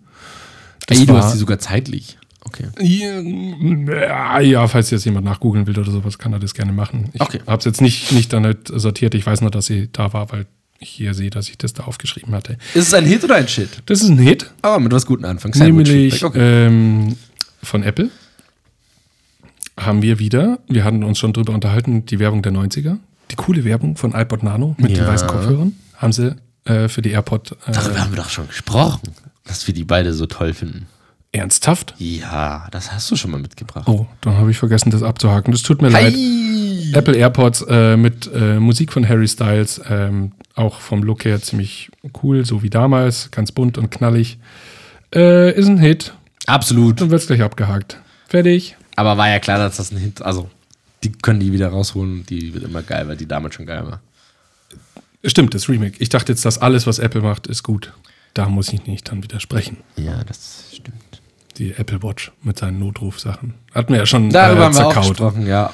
Das 0.87 0.99
Ey, 0.99 1.07
du 1.07 1.17
hast 1.17 1.33
die 1.33 1.39
sogar 1.39 1.59
zeitlich. 1.59 2.18
Okay. 2.49 2.69
Ja, 2.81 4.41
ja, 4.41 4.67
falls 4.69 4.91
jetzt 4.91 5.05
jemand 5.05 5.25
nachgoogeln 5.27 5.67
will 5.67 5.79
oder 5.79 5.91
sowas, 5.91 6.19
kann 6.19 6.33
er 6.33 6.39
das 6.39 6.55
gerne 6.55 6.73
machen. 6.73 7.11
Ich 7.13 7.21
Okay. 7.21 7.41
habe 7.47 7.59
es 7.59 7.65
jetzt 7.65 7.81
nicht, 7.81 8.11
nicht 8.13 8.33
dann 8.33 8.45
halt 8.45 8.69
sortiert. 8.73 9.15
Ich 9.15 9.25
weiß 9.27 9.41
nur, 9.43 9.51
dass 9.51 9.67
sie 9.67 9.89
da 9.93 10.13
war, 10.13 10.33
weil 10.33 10.47
ich 10.81 10.89
hier 10.91 11.13
sehe, 11.15 11.31
dass 11.31 11.49
ich 11.49 11.59
das 11.59 11.73
da 11.75 11.85
aufgeschrieben 11.85 12.35
hatte. 12.35 12.57
Ist 12.75 12.89
es 12.89 12.95
ein 12.95 13.05
Hit 13.05 13.25
oder 13.25 13.35
ein 13.37 13.49
Shit? 13.49 13.83
Das 13.87 14.01
ist 14.03 14.09
ein 14.09 14.19
Hit, 14.19 14.51
Aber 14.63 14.79
mit 14.81 14.93
was 14.93 15.07
Guten 15.07 15.25
Anfang. 15.25 15.51
nämlich 15.57 16.25
Okay. 16.25 16.67
ähm, 16.67 17.17
von 17.63 17.83
Apple. 17.83 18.11
Haben 19.79 20.03
wir 20.03 20.19
wieder, 20.19 20.59
wir 20.69 20.85
hatten 20.85 21.05
uns 21.05 21.19
schon 21.19 21.33
drüber 21.33 21.53
unterhalten, 21.53 22.05
die 22.07 22.19
Werbung 22.19 22.43
der 22.43 22.53
90er. 22.53 22.99
Die 23.31 23.37
coole 23.37 23.65
Werbung 23.65 23.97
von 23.97 24.13
iPod 24.15 24.43
Nano 24.43 24.75
mit 24.79 24.91
Ja. 24.93 24.99
den 24.99 25.07
weißen 25.07 25.29
Kopfhörern. 25.29 25.75
Haben 25.97 26.13
sie 26.13 26.35
äh, 26.65 26.89
für 26.89 27.03
die 27.03 27.11
AirPod. 27.11 27.53
Äh, 27.67 27.73
Darüber 27.73 28.01
haben 28.01 28.11
wir 28.13 28.17
doch 28.17 28.31
schon 28.31 28.49
gesprochen, 28.49 29.11
dass 29.45 29.67
wir 29.67 29.75
die 29.75 29.85
beide 29.85 30.13
so 30.15 30.27
toll 30.27 30.53
finden. 30.55 30.87
Ernsthaft? 31.33 31.95
Ja, 31.99 32.69
das 32.71 32.93
hast 32.93 33.11
du 33.11 33.17
schon 33.17 33.31
mal 33.31 33.41
mitgebracht. 33.41 33.89
Oh, 33.89 34.07
dann 34.21 34.37
habe 34.37 34.51
ich 34.51 34.59
vergessen, 34.59 34.91
das 34.91 35.03
abzuhaken. 35.03 35.53
Das 35.53 35.63
tut 35.63 35.83
mir 35.83 35.89
leid. 35.89 36.15
Hi. 36.15 36.93
Apple 36.95 37.17
AirPods 37.17 37.63
äh, 37.69 37.97
mit 37.97 38.31
äh, 38.33 38.59
Musik 38.59 38.93
von 38.93 39.07
Harry 39.07 39.29
Styles, 39.29 39.81
ähm, 39.89 40.33
auch 40.55 40.81
vom 40.81 41.03
Look 41.03 41.25
her 41.25 41.41
ziemlich 41.41 41.91
cool, 42.23 42.45
so 42.47 42.63
wie 42.63 42.71
damals, 42.71 43.31
ganz 43.31 43.53
bunt 43.53 43.77
und 43.77 43.91
knallig. 43.91 44.39
Äh, 45.15 45.53
ist 45.53 45.69
ein 45.69 45.79
Hit. 45.79 46.15
Absolut. 46.47 47.01
Dann 47.01 47.11
wird's 47.11 47.27
gleich 47.27 47.43
abgehakt. 47.43 48.01
Fertig. 48.27 48.77
Aber 48.97 49.17
war 49.19 49.29
ja 49.29 49.39
klar, 49.39 49.59
dass 49.59 49.77
das 49.77 49.93
ein 49.93 49.99
Hit, 49.99 50.23
also 50.23 50.49
die 51.05 51.13
können 51.13 51.41
die 51.41 51.53
wieder 51.53 51.69
rausholen 51.69 52.27
die 52.27 52.55
wird 52.55 52.65
immer 52.65 52.83
geil, 52.83 53.07
weil 53.07 53.17
die 53.17 53.27
damals 53.27 53.55
schon 53.55 53.67
geil 53.67 53.85
war. 53.87 54.01
Stimmt, 55.25 55.55
das 55.55 55.69
Remake. 55.69 55.97
Ich 55.99 56.09
dachte 56.09 56.33
jetzt, 56.33 56.45
dass 56.45 56.59
alles, 56.59 56.87
was 56.87 56.99
Apple 56.99 57.21
macht, 57.21 57.47
ist 57.47 57.63
gut. 57.63 57.93
Da 58.35 58.49
muss 58.49 58.73
ich 58.73 58.87
nicht 58.87 59.11
dann 59.11 59.23
widersprechen. 59.23 59.79
Ja, 59.97 60.23
das 60.25 60.65
stimmt. 60.73 61.08
Die 61.59 61.73
Apple 61.73 62.03
Watch 62.03 62.31
mit 62.43 62.59
seinen 62.59 62.79
Notrufsachen. 62.79 63.55
Hatten 63.75 63.93
wir 63.93 64.01
ja 64.01 64.07
schon 64.07 64.31
Darüber 64.31 64.61
äh, 64.61 64.65
haben 64.67 64.75
wir 64.75 64.87
auch 64.87 64.93
zerkaut. 64.93 65.09
gesprochen, 65.11 65.43
ja. 65.47 65.73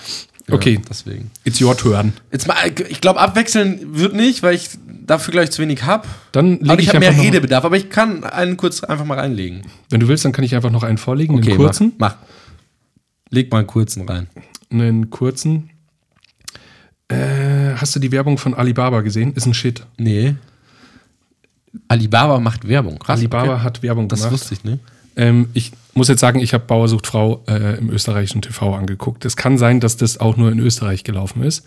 ja. 0.49 0.55
Okay. 0.55 0.81
Deswegen. 0.88 1.31
It's 1.45 1.61
your 1.61 1.76
turn. 1.76 2.12
Jetzt 2.33 2.47
mal, 2.47 2.57
ich 2.88 3.00
glaube, 3.00 3.21
abwechseln 3.21 3.99
wird 3.99 4.14
nicht, 4.14 4.43
weil 4.43 4.55
ich 4.55 4.71
dafür 5.07 5.33
gleich 5.33 5.50
zu 5.50 5.62
wenig 5.62 5.85
habe. 5.85 6.07
Dann 6.33 6.57
Aber 6.57 6.73
lege 6.73 6.83
ich 6.83 6.88
ich 6.88 6.95
habe 6.95 7.00
mehr 7.00 7.19
Redebedarf, 7.19 7.64
aber 7.64 7.76
ich 7.76 7.91
kann 7.91 8.25
einen 8.25 8.57
kurz 8.57 8.83
einfach 8.85 9.05
mal 9.05 9.19
reinlegen. 9.19 9.62
Wenn 9.91 10.00
du 10.00 10.09
willst, 10.09 10.25
dann 10.25 10.33
kann 10.33 10.45
ich 10.45 10.55
einfach 10.55 10.71
noch 10.71 10.83
einen 10.83 10.99
vorlegen, 10.99 11.37
einen 11.43 11.57
kurzen. 11.57 11.93
Mach, 11.99 12.17
mach. 12.17 12.26
Leg 13.31 13.50
mal 13.50 13.59
einen 13.59 13.67
kurzen 13.67 14.09
rein. 14.09 14.29
Einen 14.71 15.11
kurzen. 15.11 15.71
Äh, 17.09 17.75
hast 17.76 17.95
du 17.97 18.00
die 18.00 18.12
Werbung 18.12 18.38
von 18.38 18.55
Alibaba 18.55 19.00
gesehen? 19.03 19.33
Ist 19.35 19.47
ein 19.47 19.55
Shit. 19.55 19.87
Nee. 19.99 20.37
Alibaba 21.88 22.38
macht 22.38 22.67
Werbung. 22.69 22.99
Krass, 22.99 23.19
Alibaba 23.19 23.55
okay. 23.55 23.62
hat 23.62 23.83
Werbung 23.83 24.09
Das 24.09 24.21
gemacht. 24.21 24.33
wusste 24.33 24.55
ich 24.55 24.64
nicht. 24.64 24.81
Ähm, 25.16 25.49
ich 25.54 25.73
muss 25.94 26.09
jetzt 26.09 26.21
sagen, 26.21 26.40
ich 26.40 26.54
habe 26.54 26.64
Bauer 26.64 26.88
sucht 26.88 27.06
Frau 27.06 27.44
äh, 27.47 27.78
im 27.78 27.90
österreichischen 27.90 28.42
TV 28.42 28.75
angeguckt. 28.75 29.25
Es 29.25 29.37
kann 29.37 29.59
sein, 29.59 29.80
dass 29.80 29.97
das 29.97 30.18
auch 30.18 30.37
nur 30.37 30.50
in 30.50 30.59
Österreich 30.59 31.04
gelaufen 31.04 31.42
ist. 31.42 31.66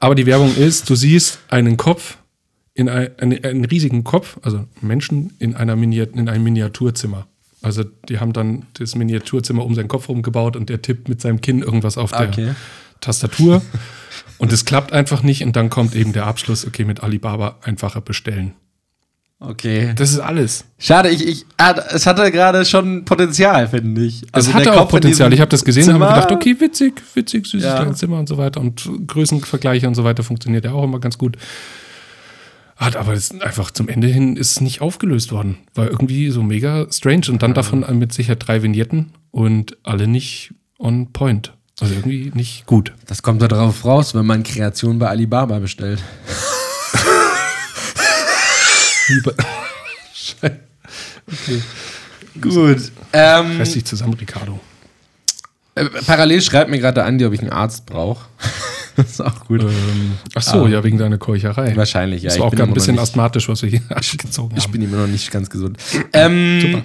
Aber 0.00 0.14
die 0.14 0.26
Werbung 0.26 0.54
ist, 0.56 0.90
du 0.90 0.94
siehst 0.94 1.38
einen 1.48 1.76
Kopf, 1.76 2.18
in 2.74 2.88
ein, 2.88 3.10
einen, 3.18 3.44
einen 3.44 3.64
riesigen 3.64 4.02
Kopf, 4.02 4.38
also 4.42 4.64
Menschen 4.80 5.34
in, 5.38 5.54
einer 5.54 5.76
Miniat 5.76 6.10
in 6.14 6.28
einem 6.28 6.42
Miniaturzimmer. 6.44 7.26
Also 7.62 7.84
die 8.08 8.18
haben 8.18 8.32
dann 8.32 8.66
das 8.74 8.94
Miniaturzimmer 8.94 9.64
um 9.64 9.74
seinen 9.74 9.88
Kopf 9.88 10.08
rumgebaut 10.08 10.56
und 10.56 10.68
der 10.68 10.82
tippt 10.82 11.08
mit 11.08 11.20
seinem 11.20 11.40
Kinn 11.40 11.62
irgendwas 11.62 11.96
auf 11.96 12.10
der 12.10 12.28
Okay. 12.28 12.54
Tastatur. 13.00 13.62
und 14.38 14.52
es 14.52 14.64
klappt 14.64 14.92
einfach 14.92 15.22
nicht 15.22 15.44
und 15.44 15.56
dann 15.56 15.70
kommt 15.70 15.94
eben 15.94 16.12
der 16.12 16.26
Abschluss, 16.26 16.66
okay, 16.66 16.84
mit 16.84 17.02
Alibaba 17.02 17.58
einfacher 17.62 18.00
bestellen. 18.00 18.54
Okay. 19.48 19.92
Das 19.96 20.10
ist 20.10 20.18
alles. 20.20 20.64
Schade, 20.78 21.10
ich, 21.10 21.26
ich, 21.26 21.46
ah, 21.56 21.74
es 21.90 22.06
hatte 22.06 22.30
gerade 22.30 22.64
schon 22.64 23.04
Potenzial, 23.04 23.68
finde 23.68 24.04
ich. 24.04 24.22
Es 24.22 24.28
Also 24.32 24.54
hatte 24.54 24.64
der 24.64 24.74
auch 24.74 24.78
Kopf 24.80 24.90
Potenzial. 24.92 25.32
Ich 25.32 25.40
habe 25.40 25.50
das 25.50 25.64
gesehen 25.64 25.88
und 25.88 26.02
habe 26.02 26.14
gedacht, 26.14 26.32
okay, 26.32 26.56
witzig, 26.58 27.02
witzig, 27.14 27.46
süßes 27.46 27.66
Ja. 27.66 27.76
kleines 27.76 27.98
Zimmer 27.98 28.18
und 28.18 28.28
so 28.28 28.38
weiter. 28.38 28.60
Und 28.60 28.88
Größenvergleiche 29.06 29.86
und 29.86 29.94
so 29.94 30.04
weiter 30.04 30.22
funktioniert 30.22 30.64
ja 30.64 30.72
auch 30.72 30.84
immer 30.84 31.00
ganz 31.00 31.18
gut. 31.18 31.36
Hat 32.76 32.96
aber 32.96 33.12
es 33.12 33.30
einfach 33.40 33.70
zum 33.70 33.88
Ende 33.88 34.08
hin 34.08 34.36
ist 34.36 34.60
nicht 34.60 34.80
aufgelöst 34.80 35.30
worden. 35.30 35.58
War 35.74 35.88
irgendwie 35.88 36.30
so 36.30 36.42
mega 36.42 36.86
strange. 36.90 37.26
Und 37.28 37.42
dann 37.42 37.54
davon 37.54 37.84
mit 37.98 38.12
sicher 38.12 38.36
drei 38.36 38.62
Vignetten 38.62 39.12
und 39.30 39.76
alle 39.84 40.08
nicht 40.08 40.52
on 40.78 41.12
point. 41.12 41.52
Also 41.80 41.94
irgendwie 41.94 42.30
nicht 42.34 42.66
gut. 42.66 42.92
Das 43.06 43.22
kommt 43.22 43.42
da 43.42 43.48
drauf 43.48 43.84
raus, 43.84 44.14
wenn 44.14 44.26
man 44.26 44.42
Kreation 44.42 44.98
bei 44.98 45.08
Alibaba 45.08 45.58
bestellt. 45.58 46.02
Über 49.08 49.32
okay. 51.26 51.62
Gut. 52.40 52.90
Ähm, 53.12 53.58
Reiß 53.58 53.72
dich 53.72 53.84
zusammen, 53.84 54.14
Ricardo. 54.14 54.58
äh, 55.74 55.84
parallel 56.06 56.40
schreibt 56.42 56.70
mir 56.70 56.78
gerade 56.78 57.04
Andi, 57.04 57.24
ob 57.24 57.32
ich 57.32 57.40
einen 57.40 57.50
Arzt 57.50 57.86
brauche. 57.86 58.26
das 58.96 59.06
ist 59.12 59.20
auch 59.20 59.44
gut. 59.46 59.62
Ähm, 59.62 60.12
ach 60.34 60.42
so, 60.42 60.66
ja, 60.66 60.82
wegen 60.82 60.98
deiner 60.98 61.18
Keucherei. 61.18 61.76
Wahrscheinlich, 61.76 62.22
ja. 62.22 62.28
Das 62.28 62.34
Ich 62.36 62.40
war 62.40 62.46
auch 62.46 62.50
bin 62.50 62.58
gerade 62.58 62.70
ein 62.72 62.74
bisschen 62.74 62.94
nicht- 62.94 63.02
asthmatisch, 63.02 63.48
was 63.48 63.62
wir 63.62 63.70
hier 63.70 63.80
gezogen 64.16 64.54
Ich 64.56 64.64
haben. 64.64 64.72
bin 64.72 64.82
immer 64.82 64.96
noch 64.98 65.06
nicht 65.06 65.30
ganz 65.30 65.48
gesund. 65.50 65.78
Ähm, 66.12 66.60
Super. 66.60 66.82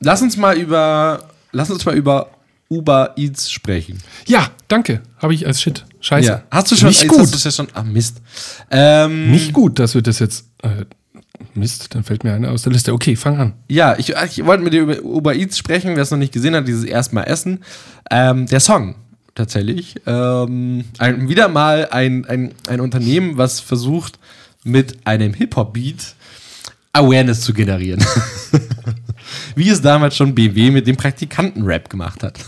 Lass 0.00 0.22
uns 0.22 0.36
mal 0.36 0.56
über, 0.56 1.30
lass 1.52 1.70
uns 1.70 1.84
mal 1.84 1.96
über 1.96 2.30
Uber 2.68 3.12
Eats 3.16 3.50
sprechen. 3.50 4.02
Ja, 4.26 4.50
danke. 4.68 5.00
Habe 5.18 5.34
ich 5.34 5.46
als 5.46 5.62
Shit. 5.62 5.84
Scheiße. 6.00 6.42
Hast 6.50 6.70
du 6.70 6.76
schon? 6.76 6.88
Nicht 6.88 7.08
gut. 7.08 7.20
Hast 7.20 7.44
ja 7.44 7.50
schon. 7.50 7.68
Ah 7.74 7.82
Mist. 7.82 8.20
Ähm, 8.70 9.30
Nicht 9.30 9.52
gut, 9.52 9.78
dass 9.78 9.94
wir 9.94 10.02
das 10.02 10.18
jetzt. 10.18 10.46
Äh, 10.62 10.84
Mist, 11.54 11.94
dann 11.94 12.04
fällt 12.04 12.24
mir 12.24 12.32
einer 12.34 12.50
aus 12.50 12.62
der 12.62 12.72
Liste. 12.72 12.92
Okay, 12.92 13.16
fang 13.16 13.38
an. 13.38 13.52
Ja, 13.68 13.96
ich, 13.98 14.10
ich 14.10 14.44
wollte 14.44 14.62
mit 14.62 14.72
dir 14.72 14.82
über 14.82 15.02
Uber 15.02 15.34
Eats 15.34 15.58
sprechen, 15.58 15.96
wer 15.96 16.02
es 16.02 16.10
noch 16.10 16.18
nicht 16.18 16.32
gesehen 16.32 16.54
hat, 16.54 16.68
dieses 16.68 16.84
erstmal 16.84 17.24
Essen. 17.24 17.60
Ähm, 18.10 18.46
der 18.46 18.60
Song, 18.60 18.94
tatsächlich. 19.34 19.94
Ähm, 20.06 20.84
ein, 20.98 21.28
wieder 21.28 21.48
mal 21.48 21.88
ein, 21.90 22.24
ein, 22.26 22.54
ein 22.68 22.80
Unternehmen, 22.80 23.36
was 23.38 23.60
versucht, 23.60 24.18
mit 24.64 24.98
einem 25.06 25.34
Hip-Hop-Beat 25.34 26.14
Awareness 26.92 27.42
zu 27.42 27.52
generieren. 27.52 28.04
Wie 29.54 29.68
es 29.68 29.80
damals 29.82 30.16
schon 30.16 30.34
BMW 30.34 30.70
mit 30.70 30.86
dem 30.86 30.96
Praktikanten-Rap 30.96 31.90
gemacht 31.90 32.22
hat. 32.22 32.38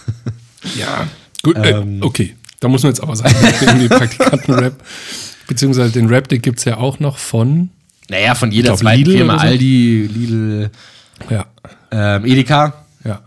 Ja. 0.79 1.07
Gut, 1.43 1.57
äh, 1.57 1.71
Ähm. 1.71 1.99
okay. 2.03 2.35
Da 2.61 2.67
muss 2.67 2.83
man 2.83 2.91
jetzt 2.91 3.01
aber 3.03 3.15
sagen, 3.15 3.35
den 3.79 3.89
Praktikanten-Rap. 3.89 4.83
Beziehungsweise 5.47 5.93
den 5.93 6.09
Rap, 6.09 6.29
den 6.29 6.43
gibt 6.43 6.59
es 6.59 6.65
ja 6.65 6.77
auch 6.79 6.99
noch 6.99 7.19
von. 7.19 7.71
Naja, 8.11 8.35
von 8.35 8.51
jeder 8.51 8.69
glaub, 8.71 8.79
zweiten 8.79 8.99
Lidl 9.05 9.13
Firma, 9.19 9.35
so. 9.35 9.41
Aldi, 9.47 10.11
Lidl, 10.13 10.71
Ja. 11.31 11.47
ähm, 11.91 12.25
Edeka. 12.25 12.75
Ja. 13.05 13.21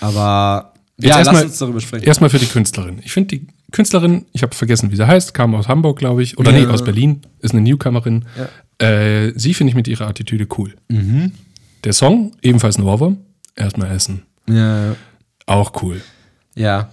Aber 0.00 0.72
Jetzt 0.96 1.08
ja, 1.10 1.16
lass 1.18 1.26
erstmal- 1.26 1.44
uns 1.44 1.58
darüber 1.58 1.80
sprechen. 1.80 2.04
Erstmal 2.04 2.30
für 2.30 2.38
die 2.38 2.46
Künstlerin. 2.46 3.00
Ich 3.04 3.12
finde 3.12 3.36
die 3.38 3.46
Künstlerin, 3.70 4.24
ich 4.32 4.42
habe 4.42 4.54
vergessen, 4.54 4.90
wie 4.90 4.96
sie 4.96 5.06
heißt, 5.06 5.34
kam 5.34 5.54
aus 5.54 5.68
Hamburg, 5.68 5.98
glaube 5.98 6.22
ich. 6.22 6.38
Oder 6.38 6.52
Ja. 6.52 6.66
nee, 6.66 6.72
aus 6.72 6.82
Berlin, 6.84 7.20
ist 7.40 7.52
eine 7.52 7.60
Newcomerin. 7.60 8.24
Äh, 8.78 9.32
sie 9.36 9.54
finde 9.54 9.70
ich 9.70 9.74
mit 9.76 9.86
ihrer 9.88 10.06
Attitüde 10.08 10.46
cool. 10.56 10.74
Mhm. 10.88 11.32
Der 11.84 11.92
Song, 11.92 12.32
ebenfalls 12.42 12.78
ein 12.78 12.84
Ohrwurm. 12.84 13.18
Erstmal 13.54 13.90
essen. 13.94 14.22
Ja, 14.48 14.94
Auch 15.46 15.82
cool. 15.82 16.00
ja. 16.54 16.88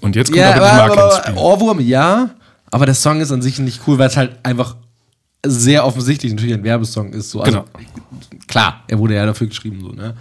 Und 0.00 0.14
jetzt 0.14 0.28
kommt 0.28 0.38
Ja, 0.38 0.50
aber 0.54 0.58
die 0.88 0.92
aber, 0.92 1.02
aber, 1.04 1.22
Spiel. 1.22 1.34
Ohrwurm, 1.36 1.80
ja. 1.80 2.30
Aber 2.70 2.86
der 2.86 2.94
Song 2.94 3.20
ist 3.20 3.32
an 3.32 3.42
sich 3.42 3.58
nicht 3.58 3.80
cool, 3.86 3.98
weil 3.98 4.08
es 4.08 4.16
halt 4.16 4.36
einfach 4.44 4.76
sehr 5.46 5.84
offensichtlich 5.86 6.32
natürlich 6.32 6.54
ein 6.54 6.64
Werbesong 6.64 7.12
ist. 7.12 7.30
So. 7.30 7.40
Also, 7.42 7.64
Klar, 8.46 8.82
er 8.88 8.98
wurde 8.98 9.14
ja 9.14 9.26
dafür 9.26 9.46
geschrieben, 9.46 9.80
so, 9.80 9.88
ne? 9.92 10.14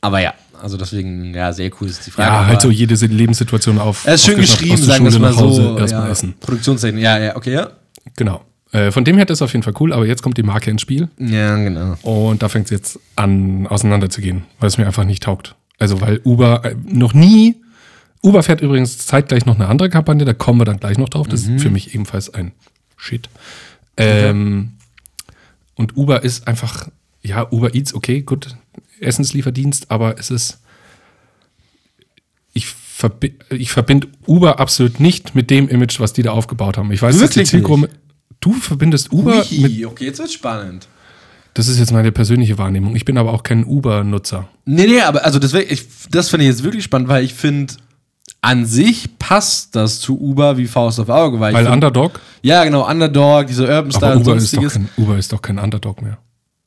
Aber 0.00 0.20
ja, 0.20 0.32
also 0.62 0.76
deswegen, 0.76 1.34
ja, 1.34 1.52
sehr 1.52 1.70
cool 1.80 1.88
ist 1.88 2.06
die 2.06 2.10
Frage. 2.12 2.30
Ja, 2.30 2.46
halt 2.46 2.60
so 2.60 2.70
jede 2.70 2.94
Lebenssituation 2.94 3.78
auf. 3.78 4.06
Er 4.06 4.14
ist 4.14 4.24
schön 4.24 4.36
geschrieben, 4.40 4.76
sagen 4.76 5.04
wir 5.04 5.10
es 5.10 5.18
mal 5.18 5.34
Hause, 5.36 5.62
so. 5.62 5.78
Erstmal 5.78 6.04
ja. 6.06 6.10
essen. 6.12 6.34
Produktionstechnik, 6.40 7.02
ja, 7.02 7.18
ja, 7.18 7.36
okay, 7.36 7.52
ja. 7.54 7.70
Genau. 8.16 8.42
Äh, 8.70 8.90
von 8.92 9.04
dem 9.04 9.16
her 9.16 9.24
ist 9.24 9.30
das 9.30 9.42
auf 9.42 9.52
jeden 9.52 9.62
Fall 9.62 9.74
cool, 9.80 9.92
aber 9.92 10.06
jetzt 10.06 10.22
kommt 10.22 10.36
die 10.36 10.42
Marke 10.42 10.70
ins 10.70 10.82
Spiel 10.82 11.08
Ja, 11.18 11.56
genau. 11.56 11.96
und 12.02 12.42
da 12.42 12.48
fängt 12.48 12.66
es 12.66 12.70
jetzt 12.70 13.00
an, 13.16 13.66
auseinanderzugehen, 13.66 14.44
weil 14.60 14.68
es 14.68 14.78
mir 14.78 14.86
einfach 14.86 15.04
nicht 15.04 15.22
taugt. 15.24 15.56
Also, 15.78 16.00
weil 16.00 16.20
Uber 16.24 16.64
äh, 16.64 16.74
noch 16.86 17.12
nie. 17.14 17.56
Uber 18.22 18.42
fährt 18.42 18.60
übrigens 18.60 18.98
zeitgleich 19.06 19.46
noch 19.46 19.54
eine 19.56 19.68
andere 19.68 19.88
Kampagne, 19.90 20.24
da 20.24 20.32
kommen 20.32 20.60
wir 20.60 20.64
dann 20.64 20.78
gleich 20.80 20.98
noch 20.98 21.08
drauf. 21.08 21.26
Das 21.28 21.46
Mhm. 21.46 21.56
ist 21.56 21.62
für 21.62 21.70
mich 21.70 21.94
ebenfalls 21.94 22.32
ein 22.34 22.52
Shit. 22.96 23.28
Ähm, 23.98 24.72
Und 25.74 25.96
Uber 25.96 26.24
ist 26.24 26.48
einfach, 26.48 26.88
ja, 27.22 27.50
Uber 27.52 27.74
Eats, 27.74 27.94
okay, 27.94 28.22
gut, 28.22 28.56
Essenslieferdienst, 29.00 29.90
aber 29.90 30.18
es 30.18 30.30
ist. 30.30 30.60
Ich, 32.52 32.66
verbi 32.66 33.34
ich 33.50 33.70
verbinde 33.70 34.08
Uber 34.26 34.58
absolut 34.58 34.98
nicht 34.98 35.34
mit 35.34 35.50
dem 35.50 35.68
Image, 35.68 36.00
was 36.00 36.12
die 36.12 36.22
da 36.22 36.32
aufgebaut 36.32 36.76
haben. 36.76 36.90
Ich 36.90 37.00
weiß, 37.00 37.18
dass 37.18 37.30
die 37.30 37.36
Wirklich 37.36 37.50
Zielgruppe. 37.50 37.90
Du 38.40 38.52
verbindest 38.54 39.12
Uber 39.12 39.36
mit. 39.50 39.52
Ui, 39.52 39.86
okay, 39.86 40.06
jetzt 40.06 40.18
wird's 40.18 40.32
spannend. 40.32 40.88
Das 41.54 41.66
ist 41.68 41.78
jetzt 41.78 41.92
meine 41.92 42.12
persönliche 42.12 42.56
Wahrnehmung. 42.58 42.94
Ich 42.94 43.04
bin 43.04 43.18
aber 43.18 43.32
auch 43.32 43.42
kein 43.42 43.64
Uber-Nutzer. 43.64 44.48
Nee, 44.64 44.86
nee, 44.86 45.00
aber 45.00 45.24
also 45.24 45.38
das, 45.40 45.52
das 46.10 46.30
finde 46.30 46.44
ich 46.44 46.50
jetzt 46.50 46.62
wirklich 46.62 46.84
spannend, 46.84 47.08
weil 47.08 47.24
ich 47.24 47.34
finde, 47.34 47.74
an 48.40 48.64
sich 48.64 49.17
passt 49.28 49.76
das 49.76 50.00
zu 50.00 50.18
Uber 50.18 50.56
wie 50.56 50.66
Faust 50.66 50.98
auf 51.00 51.10
Auge. 51.10 51.38
Weil, 51.38 51.52
Weil 51.52 51.64
find, 51.64 51.74
Underdog, 51.74 52.18
Ja, 52.42 52.64
genau, 52.64 52.88
Underdog, 52.88 53.46
diese 53.46 53.64
Urban 53.64 53.90
Style 53.92 54.06
aber 54.12 54.16
und 54.20 54.22
Uber 54.26 54.36
ist, 54.36 54.56
doch 54.56 54.62
sonstiges. 54.62 54.72
kein, 54.94 55.04
Uber 55.04 55.18
ist 55.18 55.32
doch 55.32 55.42
kein 55.42 55.58
Underdog 55.58 56.00
mehr. 56.00 56.16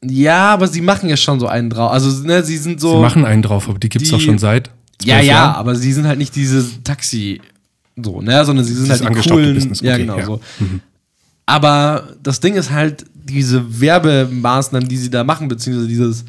Ja, 0.03 0.53
aber 0.53 0.67
sie 0.67 0.81
machen 0.81 1.09
ja 1.09 1.17
schon 1.17 1.39
so 1.39 1.47
einen 1.47 1.69
drauf. 1.71 1.91
Also, 1.91 2.23
ne, 2.23 2.43
sie 2.43 2.57
sind 2.57 2.79
so. 2.79 2.97
Sie 2.97 3.01
machen 3.01 3.25
einen 3.25 3.41
drauf, 3.41 3.67
aber 3.67 3.79
die 3.79 3.89
gibt 3.89 4.03
es 4.03 4.09
die- 4.09 4.15
doch 4.15 4.21
schon 4.21 4.37
seit. 4.37 4.67
ja, 5.03 5.15
zwölf 5.15 5.27
ja, 5.27 5.33
Jahren. 5.33 5.55
aber 5.55 5.75
sie 5.75 5.91
sind 5.91 6.05
halt 6.05 6.19
nicht 6.19 6.35
diese 6.35 6.63
Taxi, 6.83 7.41
so, 7.95 8.21
ne, 8.21 8.45
sondern 8.45 8.63
sie 8.65 8.73
sind 8.75 8.85
Dieses 8.85 9.03
halt 9.03 9.25
die 9.25 9.29
coolen. 9.29 9.55
Business, 9.55 9.81
Ja, 9.81 9.93
okay, 9.93 10.01
genau 10.03 10.17
ja. 10.19 10.25
so. 10.25 10.39
Aber 11.47 12.07
das 12.21 12.39
Ding 12.39 12.53
ist 12.55 12.69
halt, 12.71 13.05
diese 13.13 13.79
Werbemaßnahmen, 13.81 14.87
die 14.87 14.97
sie 14.97 15.09
da 15.09 15.23
machen, 15.23 15.47
beziehungsweise 15.47 15.87
dieses, 15.87 16.25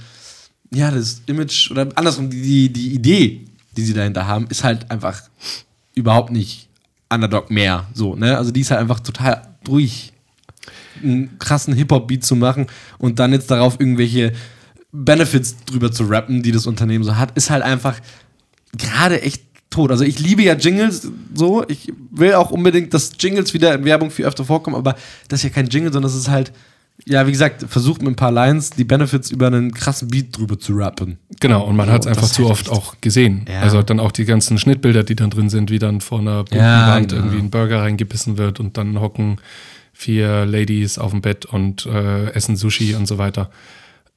ja, 0.72 0.90
das 0.90 1.20
Image 1.26 1.70
oder 1.70 1.88
andersrum, 1.94 2.30
die, 2.30 2.70
die 2.72 2.94
Idee, 2.94 3.44
die 3.76 3.82
sie 3.82 3.94
dahinter 3.94 4.26
haben, 4.26 4.46
ist 4.48 4.64
halt 4.64 4.90
einfach 4.90 5.20
überhaupt 5.94 6.30
nicht 6.30 6.68
Underdog 7.12 7.50
mehr. 7.50 7.86
So, 7.94 8.14
ne? 8.14 8.36
Also 8.36 8.50
die 8.50 8.60
ist 8.60 8.70
halt 8.70 8.80
einfach 8.80 9.00
total 9.00 9.42
durch. 9.64 10.12
einen 11.02 11.38
krassen 11.38 11.74
Hip-Hop-Beat 11.74 12.24
zu 12.24 12.36
machen 12.36 12.66
und 12.98 13.18
dann 13.18 13.32
jetzt 13.32 13.50
darauf 13.50 13.80
irgendwelche 13.80 14.32
Benefits 14.92 15.56
drüber 15.64 15.90
zu 15.90 16.04
rappen, 16.04 16.42
die 16.42 16.52
das 16.52 16.66
Unternehmen 16.66 17.02
so 17.02 17.16
hat, 17.16 17.36
ist 17.36 17.50
halt 17.50 17.62
einfach 17.62 17.98
gerade 18.76 19.22
echt 19.22 19.42
tot. 19.70 19.90
Also 19.90 20.04
ich 20.04 20.18
liebe 20.18 20.42
ja 20.42 20.54
Jingles 20.54 21.10
so. 21.34 21.64
Ich 21.68 21.92
will 22.10 22.34
auch 22.34 22.50
unbedingt, 22.50 22.92
dass 22.92 23.12
Jingles 23.18 23.54
wieder 23.54 23.74
in 23.74 23.84
Werbung 23.84 24.10
viel 24.10 24.26
öfter 24.26 24.44
vorkommen, 24.44 24.76
aber 24.76 24.94
das 25.28 25.40
ist 25.40 25.44
ja 25.44 25.50
kein 25.50 25.66
Jingle, 25.66 25.92
sondern 25.92 26.10
das 26.10 26.18
ist 26.18 26.28
halt, 26.28 26.52
ja, 27.06 27.26
wie 27.26 27.32
gesagt, 27.32 27.64
versucht 27.68 28.00
mit 28.02 28.12
ein 28.12 28.16
paar 28.16 28.30
Lines 28.32 28.70
die 28.70 28.84
Benefits 28.84 29.30
über 29.30 29.48
einen 29.48 29.72
krassen 29.72 30.08
Beat 30.08 30.36
drüber 30.36 30.58
zu 30.58 30.74
rappen. 30.74 31.18
Genau, 31.40 31.64
und 31.66 31.74
man 31.76 31.90
hat 31.90 32.02
es 32.02 32.06
einfach 32.06 32.22
das 32.22 32.30
ist 32.30 32.36
zu 32.36 32.46
oft 32.48 32.68
echt- 32.68 32.70
auch 32.70 32.94
gesehen. 33.00 33.44
Ja. 33.48 33.60
Also 33.60 33.82
dann 33.82 33.98
auch 34.00 34.12
die 34.12 34.24
ganzen 34.24 34.58
Schnittbilder, 34.58 35.02
die 35.02 35.16
dann 35.16 35.30
drin 35.30 35.50
sind, 35.50 35.70
wie 35.70 35.78
dann 35.80 36.00
vor 36.00 36.20
einer 36.20 36.44
bunten 36.44 36.56
Ja, 36.58 36.88
Wand 36.88 37.08
genau. 37.08 37.22
irgendwie 37.22 37.38
ein 37.40 37.50
Burger 37.50 37.80
reingebissen 37.82 38.38
wird 38.38 38.60
und 38.60 38.76
dann 38.76 39.00
hocken 39.00 39.38
vier 39.92 40.46
Ladies 40.46 40.98
auf 40.98 41.10
dem 41.10 41.20
Bett 41.22 41.44
und 41.44 41.86
äh, 41.86 42.30
essen 42.32 42.56
Sushi 42.56 42.94
und 42.94 43.06
so 43.06 43.18
weiter. 43.18 43.50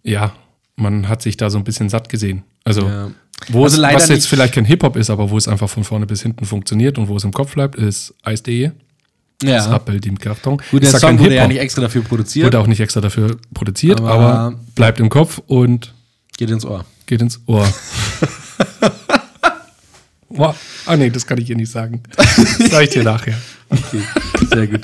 Ja, 0.04 0.34
man 0.76 1.08
hat 1.10 1.22
sich 1.22 1.38
da 1.38 1.50
so 1.50 1.58
ein 1.58 1.64
bisschen 1.64 1.90
satt 1.90 2.10
gesehen. 2.10 2.44
Also, 2.64 2.88
Ja. 2.88 3.12
wo 3.50 3.64
Also 3.64 3.76
es, 3.76 3.82
leider 3.82 3.96
was 3.96 4.08
jetzt 4.10 4.18
nicht- 4.20 4.28
vielleicht 4.30 4.54
kein 4.54 4.66
Hip-Hop 4.66 4.96
ist, 4.96 5.10
aber 5.10 5.30
wo 5.30 5.38
es 5.38 5.48
einfach 5.48 5.70
von 5.70 5.84
vorne 5.84 6.06
bis 6.06 6.22
hinten 6.22 6.46
funktioniert 6.46 6.98
und 6.98 7.08
wo 7.08 7.18
es 7.18 7.24
im 7.24 7.32
Kopf 7.34 7.54
bleibt, 7.56 7.76
ist 7.76 8.14
Eis.de. 8.24 8.72
Das 9.40 9.66
Ja. 9.66 9.72
rappelt 9.72 10.06
im 10.06 10.18
Karton. 10.18 10.62
Gut, 10.72 10.84
der 10.84 10.98
Song 10.98 11.20
wurde 11.20 11.36
ja 11.36 11.48
nicht 11.48 11.60
extra 11.60 11.82
dafür 11.82 12.02
produziert. 12.04 12.46
Wurde 12.46 12.60
auch 12.60 12.68
nicht 12.68 12.80
extra 12.80 13.02
dafür 13.02 13.38
produziert, 13.54 14.00
Aber- 14.00 14.12
aber, 14.14 14.54
bleibt 14.76 15.00
im 15.00 15.10
Kopf 15.10 15.42
und 15.48 15.94
Geht 16.38 16.50
ins 16.52 16.66
Ohr. 16.66 16.86
geht 17.06 17.22
ins 17.22 17.40
Ohr. 17.46 17.68
Boah. 20.30 20.56
Ah 20.86 20.98
nee, 20.98 21.10
das 21.10 21.26
kann 21.26 21.38
ich 21.38 21.48
hier 21.48 21.56
nicht 21.56 21.72
sagen. 21.72 22.02
Das 22.16 22.70
sag 22.72 22.84
ich 22.84 22.90
dir 22.90 23.04
nachher. 23.04 23.36
Okay, 23.70 24.02
sehr 24.54 24.68
gut. 24.68 24.82